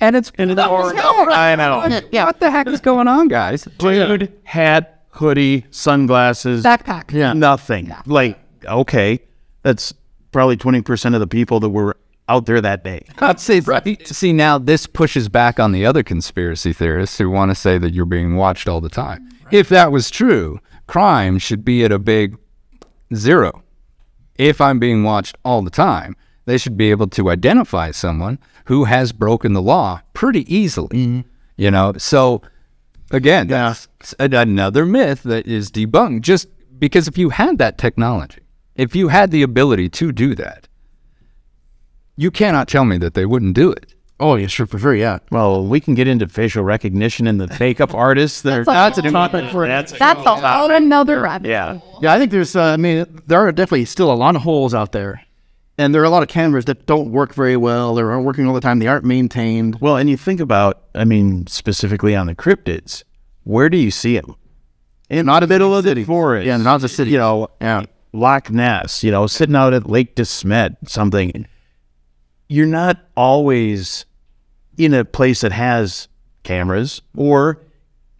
and 0.00 0.16
it's 0.16 0.30
And 0.36 0.50
it's 0.50 0.60
I 1.32 1.56
know. 1.56 2.00
yeah. 2.12 2.26
What 2.26 2.40
the 2.40 2.50
heck 2.50 2.66
is 2.66 2.80
going 2.80 3.08
on, 3.08 3.28
guys? 3.28 3.66
Dude, 3.78 4.32
hat, 4.44 4.97
hoodie, 5.10 5.66
sunglasses, 5.70 6.64
Backpack. 6.64 7.12
Yeah. 7.12 7.32
nothing. 7.32 7.94
Like, 8.06 8.38
okay, 8.64 9.20
that's 9.62 9.92
probably 10.32 10.56
20% 10.56 11.14
of 11.14 11.20
the 11.20 11.26
people 11.26 11.60
that 11.60 11.70
were 11.70 11.96
out 12.28 12.46
there 12.46 12.60
that 12.60 12.84
day. 12.84 13.04
I'd 13.18 13.40
say, 13.40 13.60
see, 14.04 14.32
now 14.32 14.58
this 14.58 14.86
pushes 14.86 15.28
back 15.28 15.58
on 15.58 15.72
the 15.72 15.86
other 15.86 16.02
conspiracy 16.02 16.72
theorists 16.72 17.18
who 17.18 17.30
want 17.30 17.50
to 17.50 17.54
say 17.54 17.78
that 17.78 17.92
you're 17.92 18.04
being 18.04 18.36
watched 18.36 18.68
all 18.68 18.80
the 18.80 18.88
time. 18.88 19.28
If 19.50 19.68
that 19.70 19.90
was 19.90 20.10
true, 20.10 20.60
crime 20.86 21.38
should 21.38 21.64
be 21.64 21.84
at 21.84 21.92
a 21.92 21.98
big 21.98 22.36
zero. 23.14 23.62
If 24.36 24.60
I'm 24.60 24.78
being 24.78 25.02
watched 25.02 25.36
all 25.44 25.62
the 25.62 25.70
time, 25.70 26.16
they 26.44 26.58
should 26.58 26.76
be 26.76 26.90
able 26.90 27.08
to 27.08 27.30
identify 27.30 27.90
someone 27.90 28.38
who 28.66 28.84
has 28.84 29.12
broken 29.12 29.54
the 29.54 29.62
law 29.62 30.02
pretty 30.12 30.52
easily. 30.54 30.96
Mm-hmm. 30.96 31.20
You 31.56 31.70
know, 31.70 31.94
so 31.98 32.42
again, 33.10 33.46
that's 33.48 33.88
a- 34.18 34.24
another 34.30 34.84
myth 34.86 35.22
that 35.24 35.46
is 35.46 35.70
debunked 35.70 36.22
just 36.22 36.48
because 36.78 37.08
if 37.08 37.16
you 37.18 37.30
had 37.30 37.58
that 37.58 37.78
technology, 37.78 38.40
if 38.76 38.94
you 38.94 39.08
had 39.08 39.30
the 39.30 39.42
ability 39.42 39.88
to 39.90 40.12
do 40.12 40.34
that, 40.36 40.68
you 42.16 42.30
cannot 42.30 42.68
tell 42.68 42.84
me 42.84 42.98
that 42.98 43.14
they 43.14 43.26
wouldn't 43.26 43.54
do 43.54 43.70
it. 43.70 43.94
Oh, 44.20 44.34
yeah, 44.34 44.48
sure, 44.48 44.66
for 44.66 44.80
sure, 44.80 44.94
yeah. 44.96 45.18
Well, 45.30 45.64
we 45.64 45.78
can 45.78 45.94
get 45.94 46.08
into 46.08 46.26
facial 46.26 46.64
recognition 46.64 47.28
and 47.28 47.40
the 47.40 47.56
makeup 47.60 47.94
artists. 47.94 48.42
They're, 48.42 48.64
That's 48.64 48.98
a 48.98 49.02
topic 49.02 49.50
for 49.52 49.68
that's 49.68 49.92
That's 49.96 50.26
a 50.26 50.36
whole 50.36 50.70
another 50.72 51.20
rabbit. 51.22 51.48
yeah. 51.48 51.78
Yeah, 52.02 52.14
I 52.14 52.18
think 52.18 52.32
there's. 52.32 52.56
Uh, 52.56 52.62
I 52.64 52.76
mean, 52.76 53.06
there 53.28 53.38
are 53.40 53.52
definitely 53.52 53.84
still 53.84 54.12
a 54.12 54.14
lot 54.14 54.34
of 54.34 54.42
holes 54.42 54.74
out 54.74 54.90
there, 54.90 55.22
and 55.78 55.94
there 55.94 56.02
are 56.02 56.04
a 56.04 56.10
lot 56.10 56.22
of 56.22 56.28
cameras 56.28 56.64
that 56.66 56.86
don't 56.86 57.10
work 57.12 57.32
very 57.34 57.56
well. 57.56 57.94
They 57.94 58.02
aren't 58.02 58.24
working 58.26 58.46
all 58.46 58.54
the 58.54 58.60
time. 58.60 58.78
They 58.80 58.86
aren't 58.88 59.04
maintained. 59.04 59.78
Well, 59.80 59.96
and 59.96 60.10
you 60.10 60.16
think 60.16 60.40
about, 60.40 60.82
I 60.94 61.04
mean, 61.04 61.46
specifically 61.46 62.14
on 62.16 62.26
the 62.26 62.34
cryptids, 62.34 63.04
where 63.44 63.68
do 63.68 63.76
you 63.78 63.90
see 63.90 64.16
them? 64.18 64.34
In 65.08 65.24
not 65.24 65.42
a 65.42 65.46
middle 65.46 65.74
of 65.74 65.84
the 65.84 65.90
city. 65.90 66.04
forest. 66.04 66.46
Yeah, 66.46 66.56
not 66.58 66.80
the 66.82 66.88
city. 66.88 67.12
You 67.12 67.18
know, 67.18 67.48
Yeah. 67.60 67.84
Loch 68.12 68.50
Ness, 68.50 69.04
you 69.04 69.10
know, 69.10 69.26
sitting 69.26 69.54
out 69.54 69.72
at 69.74 69.88
Lake 69.88 70.16
DeSmet, 70.16 70.76
something. 70.88 71.46
You're 72.48 72.66
not 72.66 72.98
always 73.16 74.06
in 74.78 74.94
a 74.94 75.04
place 75.04 75.42
that 75.42 75.52
has 75.52 76.08
cameras 76.42 77.02
or 77.16 77.60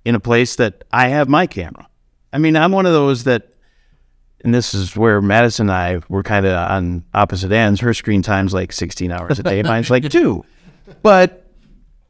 in 0.05 0.15
a 0.15 0.21
place 0.21 0.57
that 0.57 0.85
I 0.93 1.09
have 1.09 1.29
my 1.29 1.47
camera. 1.47 1.89
I 2.33 2.39
mean, 2.39 2.55
I'm 2.57 2.73
one 2.73 2.85
of 2.85 2.93
those 2.93 3.25
that, 3.25 3.55
and 4.49 4.55
this 4.55 4.73
is 4.73 4.97
where 4.97 5.21
Madison 5.21 5.69
and 5.69 5.77
I 5.77 6.01
were 6.09 6.23
kind 6.23 6.47
of 6.47 6.55
on 6.57 7.05
opposite 7.13 7.53
ends. 7.53 7.81
Her 7.81 7.93
screen 7.93 8.23
time's 8.23 8.55
like 8.55 8.73
16 8.73 9.13
hours 9.13 9.39
a 9.39 9.43
day, 9.43 9.63
mine's 9.63 9.91
like 9.91 10.09
two. 10.11 10.43
But 11.03 11.45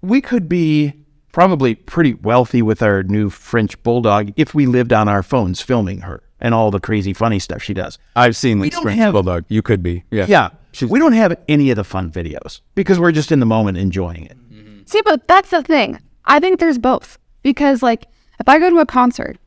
we 0.02 0.20
could 0.20 0.48
be 0.48 0.92
probably 1.32 1.74
pretty 1.74 2.14
wealthy 2.14 2.62
with 2.62 2.80
our 2.80 3.02
new 3.02 3.28
French 3.28 3.82
bulldog 3.82 4.32
if 4.36 4.54
we 4.54 4.66
lived 4.66 4.92
on 4.92 5.08
our 5.08 5.24
phones 5.24 5.60
filming 5.60 6.02
her 6.02 6.22
and 6.40 6.54
all 6.54 6.70
the 6.70 6.78
crazy 6.78 7.12
funny 7.12 7.40
stuff 7.40 7.60
she 7.60 7.74
does. 7.74 7.98
I've 8.14 8.36
seen 8.36 8.60
the 8.60 8.70
don't 8.70 8.82
French 8.82 8.98
have- 9.00 9.14
bulldog. 9.14 9.44
You 9.48 9.60
could 9.62 9.82
be, 9.82 10.04
yeah. 10.12 10.26
Yeah. 10.28 10.50
We 10.88 11.00
don't 11.00 11.14
have 11.14 11.36
any 11.48 11.70
of 11.70 11.76
the 11.76 11.82
fun 11.82 12.12
videos 12.12 12.60
because 12.76 13.00
we're 13.00 13.10
just 13.10 13.32
in 13.32 13.40
the 13.40 13.46
moment 13.46 13.78
enjoying 13.78 14.26
it. 14.26 14.36
Mm-hmm. 14.52 14.82
See, 14.86 15.02
but 15.04 15.26
that's 15.26 15.50
the 15.50 15.60
thing. 15.64 15.98
I 16.24 16.38
think 16.38 16.60
there's 16.60 16.78
both 16.78 17.18
because, 17.42 17.82
like, 17.82 18.06
if 18.38 18.48
I 18.48 18.60
go 18.60 18.70
to 18.70 18.78
a 18.78 18.86
concert 18.86 19.38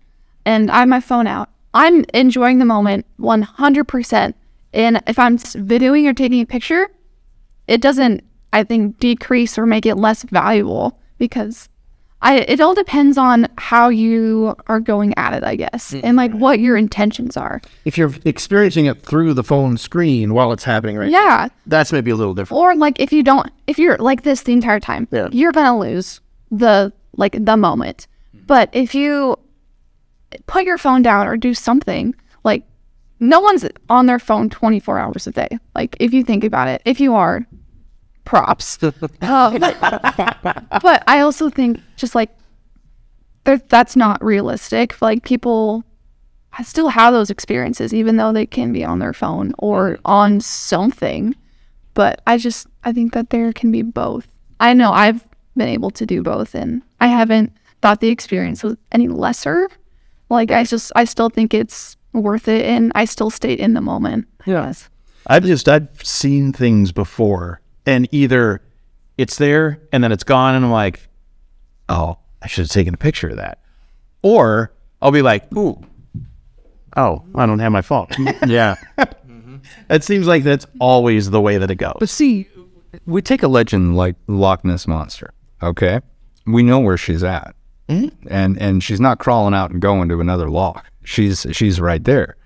and 0.44 0.70
I 0.70 0.80
have 0.80 0.90
my 0.90 1.00
phone 1.00 1.28
out, 1.28 1.50
I'm 1.74 2.04
enjoying 2.14 2.60
the 2.60 2.66
moment 2.66 3.06
100%. 3.20 4.34
And 4.74 5.02
if 5.08 5.20
I'm 5.20 5.38
videoing 5.38 6.08
or 6.08 6.14
taking 6.14 6.42
a 6.42 6.46
picture, 6.46 6.90
it 7.68 7.82
doesn't, 7.82 8.24
I 8.54 8.64
think, 8.64 9.00
decrease 9.00 9.58
or 9.58 9.66
make 9.66 9.86
it 9.86 9.96
less 9.96 10.24
valuable 10.24 11.00
because 11.18 11.68
I. 12.22 12.40
It 12.40 12.62
all 12.62 12.74
depends 12.74 13.18
on 13.18 13.48
how 13.58 13.90
you 13.90 14.56
are 14.68 14.80
going 14.80 15.14
at 15.18 15.34
it, 15.34 15.44
I 15.44 15.56
guess, 15.56 15.92
mm. 15.94 16.02
and 16.04 16.16
like 16.16 16.32
what 16.32 16.60
your 16.60 16.78
intentions 16.78 17.36
are. 17.36 17.62
If 17.84 17.98
you're 17.98 18.14
experiencing 18.26 18.86
it 18.86 19.02
through 19.02 19.34
the 19.34 19.44
phone 19.44 19.78
screen 19.78 20.34
while 20.34 20.52
it's 20.54 20.64
happening, 20.64 20.98
right? 20.98 21.10
Yeah, 21.10 21.50
That's 21.66 21.92
maybe 21.92 22.12
a 22.12 22.16
little 22.16 22.34
different. 22.34 22.60
or 22.62 22.76
like 22.76 23.00
if 23.00 23.12
you 23.12 23.24
don't 23.24 23.50
if 23.68 23.80
you're 23.80 23.98
like 23.98 24.24
this 24.24 24.44
the 24.44 24.54
entire 24.54 24.80
time 24.80 25.08
Yeah. 25.12 25.30
you're 25.32 25.52
gonna 25.52 25.78
lose 25.80 26.22
the 26.52 26.94
like 27.18 27.44
the 27.44 27.58
moment 27.58 28.08
mm. 28.36 28.46
but 28.48 28.70
if 28.74 28.94
you 28.96 29.38
put 30.48 30.66
your 30.66 30.78
phone 30.78 31.02
down 31.02 31.28
or 31.28 31.38
do 31.38 31.54
something 31.54 32.16
like 32.44 32.64
no 33.20 33.40
one's 33.40 33.66
on 33.90 34.06
their 34.06 34.20
phone 34.20 34.50
24 34.50 35.00
hours 35.00 35.28
a 35.28 35.32
day 35.32 35.60
like 35.76 35.96
if 36.00 36.14
you 36.14 36.24
think 36.24 36.44
about 36.44 36.68
it 36.68 36.82
if 36.86 37.00
you 37.00 37.14
are 37.14 37.46
props 38.26 38.78
Uh, 39.22 39.58
but 40.82 41.04
i 41.08 41.20
also 41.20 41.50
think 41.50 41.80
just 41.96 42.16
like 42.16 42.30
that's 43.68 43.96
not 43.96 44.24
realistic 44.24 45.02
like 45.02 45.24
people 45.24 45.84
still 46.64 46.90
have 46.90 47.14
those 47.14 47.30
experiences 47.30 47.94
even 47.94 48.18
though 48.18 48.32
they 48.32 48.46
can 48.46 48.72
be 48.72 48.84
on 48.84 49.00
their 49.00 49.14
phone 49.14 49.54
or 49.58 49.98
on 50.06 50.40
something 50.40 51.36
but 51.94 52.22
I 52.26 52.38
just 52.38 52.68
I 52.84 52.92
think 52.92 53.14
that 53.14 53.30
there 53.30 53.52
can 53.54 53.72
be 53.72 53.82
both. 53.82 54.28
I 54.60 54.74
know 54.74 54.92
I've 54.92 55.26
been 55.56 55.68
able 55.68 55.92
to 55.92 56.06
do 56.06 56.22
both 56.24 56.56
and 56.56 56.82
I 57.00 57.08
haven't 57.08 57.54
thought 57.82 58.00
the 58.00 58.10
experience 58.10 58.64
was 58.64 58.78
any 58.92 59.08
lesser. 59.08 59.70
Like 60.32 60.50
I 60.50 60.64
just 60.64 60.94
I 60.96 61.04
still 61.04 61.30
think 61.30 61.54
it's 61.54 61.98
worth 62.14 62.48
it 62.48 62.66
and 62.66 62.92
I 62.96 63.04
still 63.06 63.30
stay 63.30 63.54
in 63.54 63.74
the 63.74 63.82
moment. 63.82 64.28
Yes. 64.46 64.90
I've 65.28 65.44
just 65.44 65.68
I've 65.68 65.90
seen 66.04 66.54
things 66.54 66.94
before 66.94 67.62
and 67.86 68.08
either 68.12 68.62
it's 69.18 69.38
there 69.38 69.82
and 69.92 70.02
then 70.02 70.14
it's 70.14 70.24
gone 70.24 70.56
and 70.56 70.64
I'm 70.64 70.72
like, 70.72 71.02
oh, 71.90 72.18
I 72.42 72.48
should 72.48 72.64
have 72.64 72.72
taken 72.72 72.94
a 72.94 72.98
picture 72.98 73.30
of 73.30 73.38
that. 73.38 73.60
Or 74.22 74.72
I'll 75.02 75.12
be 75.12 75.22
like, 75.22 75.52
ooh, 75.56 75.82
oh, 76.96 77.24
I 77.36 77.46
don't 77.46 77.60
have 77.60 77.74
my 77.74 77.82
phone. 77.82 78.08
Yeah. 78.48 78.76
Mm-hmm. 78.98 79.58
it 79.90 80.04
seems 80.04 80.28
like 80.28 80.44
that's 80.44 80.66
always 80.80 81.30
the 81.30 81.42
way 81.42 81.58
that 81.58 81.70
it 81.70 81.76
goes. 81.76 81.98
But 82.00 82.10
see, 82.10 82.48
we 83.06 83.22
take 83.22 83.44
a 83.44 83.48
legend 83.50 83.98
like 83.98 84.16
Loch 84.28 84.64
Ness 84.64 84.88
Monster, 84.88 85.34
okay? 85.62 86.00
We 86.46 86.64
know 86.64 86.80
where 86.80 86.98
she's 86.98 87.24
at. 87.24 87.54
And 88.28 88.62
and 88.62 88.84
she's 88.84 89.00
not 89.00 89.20
crawling 89.20 89.54
out 89.54 89.72
and 89.72 89.82
going 89.82 90.10
to 90.10 90.20
another 90.20 90.50
lock. 90.50 90.86
She's 91.04 91.46
she's 91.52 91.80
right 91.80 92.04
there. 92.04 92.38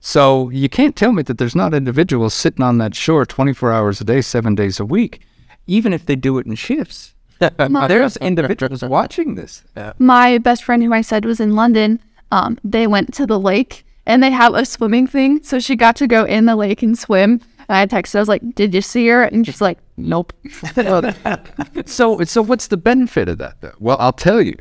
So 0.00 0.50
you 0.50 0.68
can't 0.68 0.94
tell 0.94 1.12
me 1.12 1.22
that 1.22 1.38
there's 1.38 1.56
not 1.56 1.72
individuals 1.72 2.34
sitting 2.34 2.62
on 2.62 2.76
that 2.76 2.94
shore 2.94 3.24
24 3.24 3.72
hours 3.72 4.02
a 4.02 4.04
day, 4.04 4.20
seven 4.20 4.54
days 4.54 4.78
a 4.78 4.84
week, 4.84 5.20
even 5.66 5.94
if 5.94 6.04
they 6.04 6.14
do 6.14 6.36
it 6.38 6.44
in 6.44 6.56
shifts. 6.56 7.14
there's 7.38 8.18
individuals 8.18 8.82
watching 8.82 9.34
this. 9.34 9.64
My 9.98 10.38
best 10.38 10.62
friend, 10.64 10.82
who 10.82 10.92
I 10.92 11.00
said 11.00 11.24
was 11.24 11.40
in 11.40 11.54
London, 11.54 12.00
um, 12.30 12.58
they 12.62 12.86
went 12.86 13.14
to 13.14 13.26
the 13.26 13.40
lake 13.40 13.86
and 14.06 14.22
they 14.22 14.30
have 14.30 14.54
a 14.54 14.64
swimming 14.64 15.06
thing. 15.06 15.42
So 15.42 15.58
she 15.58 15.76
got 15.76 15.96
to 15.96 16.06
go 16.06 16.24
in 16.24 16.44
the 16.44 16.56
lake 16.56 16.82
and 16.82 16.98
swim. 16.98 17.40
And 17.68 17.78
I 17.78 17.86
texted, 17.86 18.12
her, 18.12 18.18
I 18.18 18.22
was 18.22 18.28
like, 18.28 18.54
Did 18.54 18.74
you 18.74 18.82
see 18.82 19.08
her? 19.08 19.24
And 19.24 19.46
she's 19.46 19.60
like, 19.60 19.78
Nope. 19.96 20.32
So, 21.86 22.22
so 22.24 22.42
what's 22.42 22.66
the 22.66 22.76
benefit 22.76 23.28
of 23.28 23.38
that, 23.38 23.60
though? 23.60 23.74
Well, 23.78 23.96
I'll 23.98 24.12
tell 24.12 24.42
you. 24.42 24.56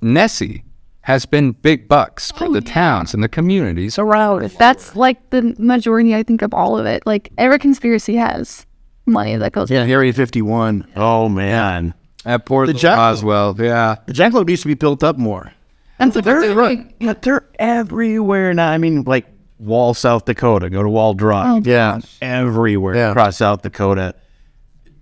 Nessie 0.00 0.64
has 1.02 1.26
been 1.26 1.52
big 1.52 1.88
bucks 1.88 2.30
for 2.32 2.44
oh, 2.46 2.52
the 2.52 2.60
towns 2.60 3.14
and 3.14 3.22
the 3.22 3.28
communities 3.28 3.98
around 3.98 4.42
it. 4.42 4.56
That's 4.58 4.94
like 4.94 5.30
the 5.30 5.54
majority, 5.58 6.14
I 6.14 6.22
think, 6.22 6.42
of 6.42 6.52
all 6.54 6.78
of 6.78 6.86
it. 6.86 7.04
Like 7.06 7.32
every 7.38 7.58
conspiracy 7.58 8.16
has 8.16 8.66
money 9.06 9.36
that 9.36 9.52
goes. 9.52 9.70
Yeah, 9.70 9.82
Area 9.82 10.12
51. 10.12 10.86
Oh 10.96 11.28
man. 11.28 11.94
At 12.24 12.44
Port 12.44 12.66
The 12.66 12.74
Jackal. 12.74 12.98
Roswell, 13.02 13.56
yeah. 13.58 13.96
The 14.06 14.12
jackalope 14.12 14.46
needs 14.46 14.60
to 14.62 14.68
be 14.68 14.74
built 14.74 15.02
up 15.02 15.16
more. 15.16 15.52
And 15.98 16.14
what 16.14 16.24
they're 16.24 16.54
They're, 16.54 16.86
yeah, 16.98 17.14
they're 17.20 17.48
everywhere 17.58 18.52
now. 18.54 18.70
I 18.70 18.78
mean, 18.78 19.02
like 19.02 19.26
Wall, 19.58 19.94
South 19.94 20.24
Dakota. 20.24 20.70
Go 20.70 20.82
to 20.82 20.88
Wall 20.88 21.14
Drug. 21.14 21.66
Oh, 21.66 21.70
yeah. 21.70 22.00
Everywhere 22.22 22.94
Yeah. 22.94 23.10
across 23.10 23.36
South 23.38 23.62
Dakota. 23.62 24.14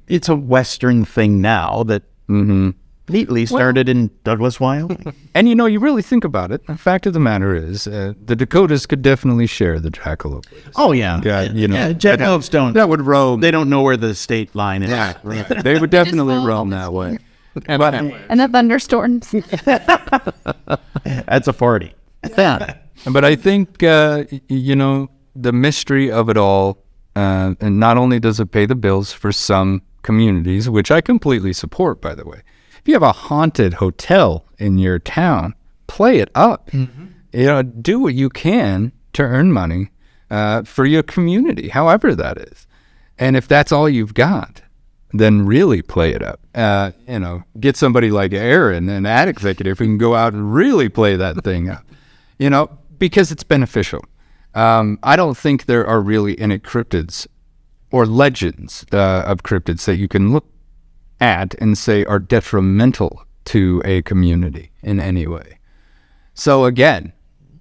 It's 0.08 0.28
a 0.28 0.34
Western 0.36 1.04
thing 1.04 1.40
now 1.40 1.84
that 1.84 2.02
mm-hmm. 2.28 2.70
Neatly 3.08 3.46
started 3.46 3.88
in 3.88 4.10
Douglas, 4.24 4.60
Wyoming. 4.60 5.14
And 5.34 5.48
you 5.48 5.54
know, 5.54 5.66
you 5.66 5.78
really 5.78 6.02
think 6.02 6.24
about 6.24 6.50
it. 6.50 6.66
The 6.66 6.76
fact 6.76 7.06
of 7.06 7.12
the 7.12 7.20
matter 7.20 7.54
is, 7.54 7.86
uh, 7.86 8.14
the 8.24 8.34
Dakotas 8.34 8.86
could 8.86 9.02
definitely 9.02 9.46
share 9.46 9.78
the 9.78 9.90
jackalope. 9.90 10.46
oh 10.76 10.92
yeah, 10.92 11.20
Yeah, 11.24 11.42
you 11.42 11.68
know, 11.68 11.76
yeah. 11.76 11.92
Jackalopes 11.92 12.50
don't. 12.50 12.72
that 12.72 12.88
would 12.88 13.02
roam. 13.02 13.40
They 13.40 13.50
don't 13.52 13.68
know 13.70 13.82
where 13.82 13.96
the 13.96 14.14
state 14.14 14.54
line 14.54 14.82
is. 14.82 14.90
Yeah, 14.90 15.16
right. 15.22 15.46
they 15.62 15.78
would 15.78 15.90
definitely 15.90 16.34
roam 16.44 16.70
that 16.70 16.92
way. 16.92 17.18
But 17.66 17.94
and 17.94 18.40
the 18.40 18.48
thunderstorms. 18.48 19.30
That's 21.26 21.48
a 21.48 21.52
forty. 21.52 21.94
Yeah. 22.36 22.74
But 23.10 23.24
I 23.24 23.36
think 23.36 23.82
uh, 23.82 24.24
you 24.48 24.74
know 24.76 25.08
the 25.36 25.52
mystery 25.52 26.10
of 26.10 26.28
it 26.28 26.36
all, 26.36 26.78
uh, 27.16 27.54
and 27.60 27.78
not 27.78 27.96
only 27.96 28.18
does 28.20 28.40
it 28.40 28.50
pay 28.50 28.66
the 28.66 28.74
bills 28.74 29.12
for 29.12 29.30
some 29.32 29.82
communities, 30.02 30.68
which 30.68 30.90
I 30.90 31.00
completely 31.00 31.52
support, 31.52 32.00
by 32.00 32.14
the 32.14 32.24
way. 32.24 32.42
If 32.88 32.92
you 32.92 32.94
have 32.94 33.02
a 33.02 33.12
haunted 33.12 33.74
hotel 33.74 34.46
in 34.56 34.78
your 34.78 34.98
town, 34.98 35.54
play 35.88 36.20
it 36.20 36.30
up. 36.34 36.70
You 37.34 37.44
know, 37.44 37.62
do 37.62 38.00
what 38.00 38.14
you 38.14 38.30
can 38.30 38.92
to 39.12 39.22
earn 39.24 39.52
money 39.52 39.90
uh, 40.30 40.62
for 40.62 40.86
your 40.86 41.02
community, 41.02 41.68
however 41.68 42.14
that 42.14 42.38
is. 42.38 42.66
And 43.18 43.36
if 43.36 43.46
that's 43.46 43.72
all 43.72 43.90
you've 43.90 44.14
got, 44.14 44.62
then 45.12 45.44
really 45.44 45.82
play 45.82 46.14
it 46.14 46.22
up. 46.22 46.40
Uh, 46.54 46.92
you 47.06 47.18
know, 47.18 47.42
get 47.60 47.76
somebody 47.76 48.10
like 48.10 48.32
Aaron, 48.32 48.88
an 48.88 49.04
ad 49.04 49.28
executive, 49.28 49.78
who 49.78 49.84
can 49.84 49.98
go 49.98 50.14
out 50.14 50.32
and 50.32 50.54
really 50.54 50.88
play 50.88 51.14
that 51.14 51.36
thing 51.44 51.68
up. 51.68 51.84
You 52.38 52.48
know, 52.48 52.70
because 52.98 53.30
it's 53.30 53.44
beneficial. 53.44 54.02
Um, 54.54 54.98
I 55.02 55.14
don't 55.14 55.36
think 55.36 55.66
there 55.66 55.86
are 55.86 56.00
really 56.00 56.38
any 56.38 56.58
cryptids 56.58 57.26
or 57.90 58.06
legends 58.06 58.86
uh, 58.94 59.24
of 59.26 59.42
cryptids 59.42 59.84
that 59.84 59.96
you 59.96 60.08
can 60.08 60.32
look 60.32 60.46
at 61.20 61.54
and 61.54 61.76
say 61.76 62.04
are 62.04 62.18
detrimental 62.18 63.24
to 63.46 63.82
a 63.84 64.02
community 64.02 64.70
in 64.82 65.00
any 65.00 65.26
way. 65.26 65.58
So 66.34 66.64
again, 66.64 67.12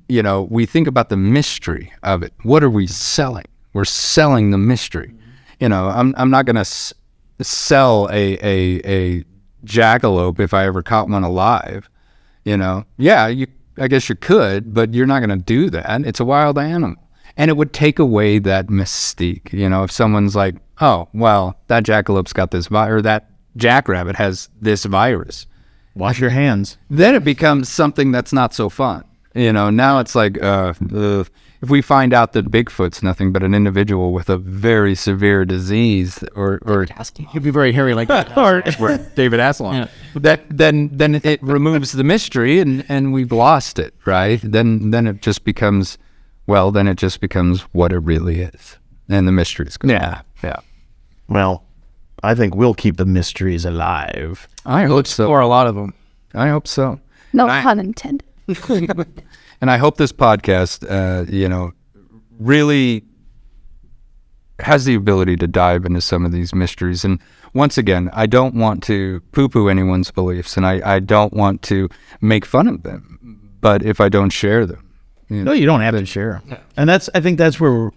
you 0.10 0.24
know, 0.24 0.48
we 0.50 0.66
think 0.66 0.88
about 0.88 1.10
the 1.10 1.18
mystery 1.18 1.92
of 2.04 2.24
it. 2.24 2.34
What 2.44 2.64
are 2.64 2.70
we 2.70 2.88
selling? 2.88 3.46
We're 3.74 3.86
selling 3.86 4.52
the 4.52 4.58
mystery. 4.58 5.10
Mm-hmm. 5.10 5.30
You 5.60 5.70
know, 5.70 5.88
I'm 5.88 6.14
I'm 6.18 6.30
not 6.30 6.46
gonna 6.46 6.62
s- 6.62 6.94
sell 7.42 8.08
a 8.12 8.38
a 8.42 8.82
a 8.86 9.26
jackalope 9.66 10.40
if 10.40 10.54
I 10.54 10.66
ever 10.66 10.82
caught 10.82 11.10
one 11.10 11.24
alive. 11.24 11.90
You 12.46 12.58
know, 12.58 12.86
yeah, 12.98 13.28
you 13.28 13.48
I 13.78 13.88
guess 13.88 14.10
you 14.10 14.16
could, 14.16 14.74
but 14.74 14.94
you're 14.94 15.06
not 15.08 15.20
gonna 15.20 15.38
do 15.38 15.70
that. 15.72 16.06
It's 16.06 16.20
a 16.20 16.26
wild 16.26 16.58
animal, 16.58 17.04
and 17.36 17.50
it 17.50 17.58
would 17.58 17.74
take 17.74 18.00
away 18.00 18.40
that 18.40 18.68
mystique. 18.68 19.52
You 19.52 19.70
know, 19.70 19.84
if 19.84 19.92
someone's 19.92 20.36
like, 20.36 20.56
oh, 20.80 21.10
well, 21.14 21.60
that 21.68 21.84
jackalope's 21.84 22.34
got 22.34 22.52
this 22.52 22.68
virus, 22.68 23.00
or 23.00 23.02
that 23.04 23.30
jackrabbit 23.58 24.16
has 24.16 24.50
this 24.62 24.86
virus 24.86 25.46
Wash 25.96 26.20
your 26.20 26.30
hands. 26.30 26.78
then 26.90 27.16
it 27.16 27.24
becomes 27.24 27.70
something 27.70 28.12
that's 28.12 28.32
not 28.32 28.54
so 28.54 28.70
fun. 28.70 29.04
You 29.34 29.54
know, 29.54 29.70
now 29.70 30.00
it's 30.00 30.16
like 30.16 30.42
uh, 30.42 30.74
ugh. 30.96 31.30
if 31.62 31.70
we 31.70 31.82
find 31.82 32.12
out 32.12 32.34
that 32.34 32.50
Bigfoot's 32.50 33.04
nothing 33.04 33.32
but 33.32 33.44
an 33.44 33.54
individual 33.54 34.12
with 34.12 34.30
a 34.30 34.38
very 34.38 34.96
severe 34.96 35.46
disease, 35.46 36.24
or 36.36 36.60
or 36.66 36.88
He'd 37.32 37.44
be 37.44 37.52
very 37.52 37.72
hairy 37.72 37.94
like 37.94 38.08
that. 38.08 38.36
or 38.38 38.62
David 39.16 39.40
Asselon, 39.40 39.90
that 40.16 40.42
then 40.50 40.90
then 40.92 41.22
it 41.24 41.42
removes 41.44 41.92
the 41.92 42.04
mystery 42.04 42.60
and 42.60 42.84
and 42.90 43.14
we've 43.14 43.32
lost 43.32 43.78
it, 43.78 43.94
right? 44.06 44.40
Then 44.44 44.90
then 44.90 45.06
it 45.06 45.22
just 45.22 45.44
becomes, 45.44 46.00
well, 46.48 46.72
then 46.72 46.88
it 46.88 46.98
just 46.98 47.22
becomes 47.22 47.62
what 47.74 47.92
it 47.92 48.00
really 48.00 48.42
is, 48.42 48.78
and 49.08 49.28
the 49.28 49.32
mystery 49.32 49.68
is 49.68 49.78
gone. 49.78 49.92
Yeah. 49.92 50.22
yeah. 50.44 50.60
Well, 51.28 51.67
I 52.24 52.36
think 52.36 52.56
we'll 52.56 52.74
keep 52.74 52.98
the 52.98 53.06
mysteries 53.06 53.66
alive. 53.66 54.48
I 54.66 54.86
hope 54.86 55.08
so. 55.08 55.28
Or 55.28 55.40
a 55.40 55.48
lot 55.48 55.68
of 55.68 55.76
them. 55.76 55.94
I 56.34 56.50
hope 56.50 56.68
so. 56.68 57.00
No 57.34 57.48
pun 57.48 57.80
intended. 57.80 58.24
and 59.62 59.70
I 59.72 59.78
hope 59.78 59.98
this 59.98 60.12
podcast, 60.12 60.86
uh, 60.90 61.30
you 61.30 61.48
know, 61.50 61.74
really 62.40 63.04
has 64.60 64.86
the 64.86 64.96
ability 64.96 65.36
to 65.38 65.48
dive 65.48 65.86
into 65.86 66.02
some 66.02 66.26
of 66.26 66.32
these 66.32 66.54
mysteries. 66.56 67.06
And 67.06 67.20
once 67.54 67.78
again, 67.78 68.10
I 68.14 68.26
don't 68.26 68.56
want 68.56 68.82
to 68.84 69.22
poo-poo 69.32 69.70
anyone's 69.70 70.10
beliefs, 70.12 70.58
and 70.58 70.66
I, 70.66 70.96
I 70.96 71.00
don't 71.00 71.34
want 71.34 71.62
to 71.64 71.90
make 72.22 72.46
fun 72.46 72.68
of 72.68 72.84
them. 72.84 73.58
But 73.62 73.84
if 73.84 74.00
I 74.02 74.10
don't 74.10 74.30
share 74.32 74.66
them, 74.66 74.84
you 75.30 75.44
No, 75.44 75.52
you 75.52 75.66
don't 75.66 75.82
have 75.82 75.96
to 75.96 76.06
share 76.06 76.36
'em. 76.48 76.58
And 76.78 76.90
that's 76.90 77.10
I 77.14 77.20
think 77.20 77.38
that's 77.38 77.60
where 77.60 77.92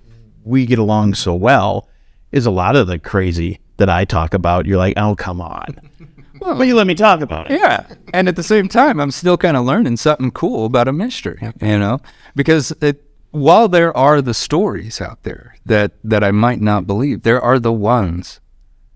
we 0.45 0.67
get 0.67 0.79
along 0.79 1.15
so 1.15 1.35
well. 1.35 1.89
Is 2.33 2.47
a 2.47 2.51
lot 2.51 2.77
of 2.77 2.87
the 2.87 2.99
crazy 2.99 3.61
that 3.81 3.89
I 3.89 4.05
talk 4.05 4.35
about. 4.35 4.67
You're 4.67 4.79
like, 4.79 4.95
oh 4.97 5.17
come 5.17 5.41
on, 5.41 5.81
but 6.41 6.63
you 6.67 6.77
let 6.77 6.87
me 6.87 6.95
talk 6.95 7.21
about 7.21 7.51
it. 7.51 7.59
Yeah. 7.59 7.87
And 8.15 8.29
at 8.29 8.37
the 8.37 8.43
same 8.43 8.69
time, 8.69 9.01
I'm 9.01 9.11
still 9.11 9.37
kind 9.37 9.57
of 9.57 9.65
learning 9.65 9.97
something 9.97 10.31
cool 10.31 10.67
about 10.67 10.87
a 10.87 10.93
mystery, 10.93 11.39
you 11.61 11.79
know, 11.79 11.99
because 12.37 12.71
it, 12.81 13.03
while 13.31 13.69
there 13.69 13.97
are 13.97 14.23
the 14.23 14.35
stories 14.35 15.01
out 15.01 15.23
there 15.23 15.57
that, 15.67 15.93
that 16.05 16.23
I 16.23 16.31
might 16.31 16.61
not 16.61 16.87
believe, 16.87 17.23
there 17.23 17.41
are 17.41 17.59
the 17.59 17.73
ones 17.73 18.41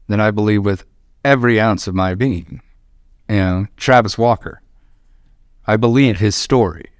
that 0.08 0.20
I 0.20 0.30
believe 0.30 0.64
with 0.64 0.84
every 1.24 1.60
ounce 1.60 1.86
of 1.86 1.94
my 1.94 2.14
being. 2.14 2.60
You 3.28 3.36
know, 3.36 3.66
Travis 3.76 4.18
Walker. 4.18 4.60
I 5.66 5.76
believe 5.76 6.18
his 6.18 6.34
story. 6.34 6.90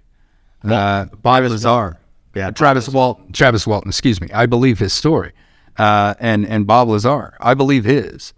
Uh, 0.62 1.04
Bob 1.20 1.44
Lazar. 1.44 1.98
Yeah, 2.34 2.50
Travis 2.50 2.88
Walton. 2.88 3.32
Travis 3.32 3.66
Walton. 3.66 3.90
Excuse 3.90 4.20
me. 4.20 4.28
I 4.32 4.46
believe 4.46 4.78
his 4.78 4.94
story. 4.94 5.32
Uh, 5.76 6.14
and 6.20 6.46
and 6.46 6.66
Bob 6.66 6.88
Lazar. 6.88 7.34
I 7.40 7.54
believe 7.54 7.84
his. 7.84 8.32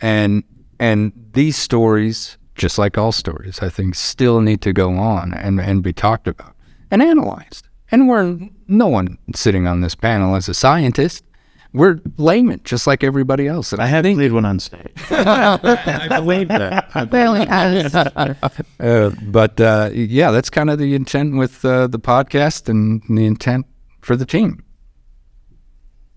And 0.00 0.44
and 0.78 1.12
these 1.32 1.56
stories, 1.56 2.36
just 2.54 2.78
like 2.78 2.98
all 2.98 3.12
stories, 3.12 3.60
I 3.60 3.68
think 3.68 3.94
still 3.94 4.40
need 4.40 4.60
to 4.62 4.72
go 4.72 4.94
on 4.96 5.32
and 5.34 5.60
and 5.60 5.82
be 5.82 5.92
talked 5.92 6.28
about 6.28 6.54
and 6.90 7.02
analyzed. 7.02 7.68
And 7.90 8.08
we're 8.08 8.38
no 8.66 8.86
one 8.88 9.18
sitting 9.34 9.66
on 9.66 9.80
this 9.80 9.94
panel 9.94 10.34
as 10.34 10.48
a 10.48 10.54
scientist. 10.54 11.24
We're 11.72 12.00
laymen, 12.18 12.60
just 12.62 12.86
like 12.86 13.02
everybody 13.02 13.48
else. 13.48 13.72
And 13.72 13.82
I 13.82 13.86
have 13.86 14.04
played 14.04 14.32
one 14.32 14.44
on 14.44 14.60
stage. 14.60 14.92
I 15.10 16.06
believe 16.08 16.46
that. 16.48 17.10
Barely 17.10 17.46
has. 17.46 17.94
Uh, 18.80 19.10
but 19.22 19.60
uh, 19.60 19.88
yeah, 19.92 20.30
that's 20.30 20.50
kind 20.50 20.68
of 20.68 20.78
the 20.78 20.94
intent 20.94 21.36
with 21.36 21.64
uh, 21.64 21.86
the 21.86 21.98
podcast 21.98 22.68
and 22.68 23.02
the 23.08 23.24
intent 23.24 23.66
for 24.00 24.14
the 24.14 24.26
team. 24.26 24.62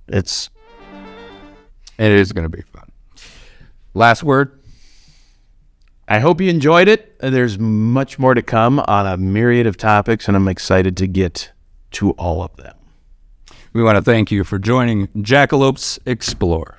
It's 0.07 0.49
It 1.97 2.11
is 2.11 2.31
going 2.31 2.49
to 2.49 2.55
be 2.55 2.61
fun. 2.61 2.91
Last 3.93 4.23
word. 4.23 4.59
I 6.07 6.19
hope 6.19 6.39
you 6.39 6.49
enjoyed 6.49 6.87
it. 6.87 7.19
There's 7.19 7.59
much 7.59 8.17
more 8.17 8.33
to 8.33 8.41
come 8.41 8.79
on 8.79 9.05
a 9.05 9.17
myriad 9.17 9.67
of 9.67 9.75
topics, 9.75 10.27
and 10.27 10.37
I'm 10.37 10.47
excited 10.47 10.95
to 10.97 11.07
get 11.07 11.51
to 11.91 12.11
all 12.11 12.43
of 12.43 12.55
them. 12.55 12.75
We 13.73 13.83
want 13.83 13.97
to 13.97 14.01
thank 14.01 14.31
you 14.31 14.43
for 14.43 14.57
joining 14.57 15.07
Jackalopes 15.07 15.99
Explore. 16.05 16.76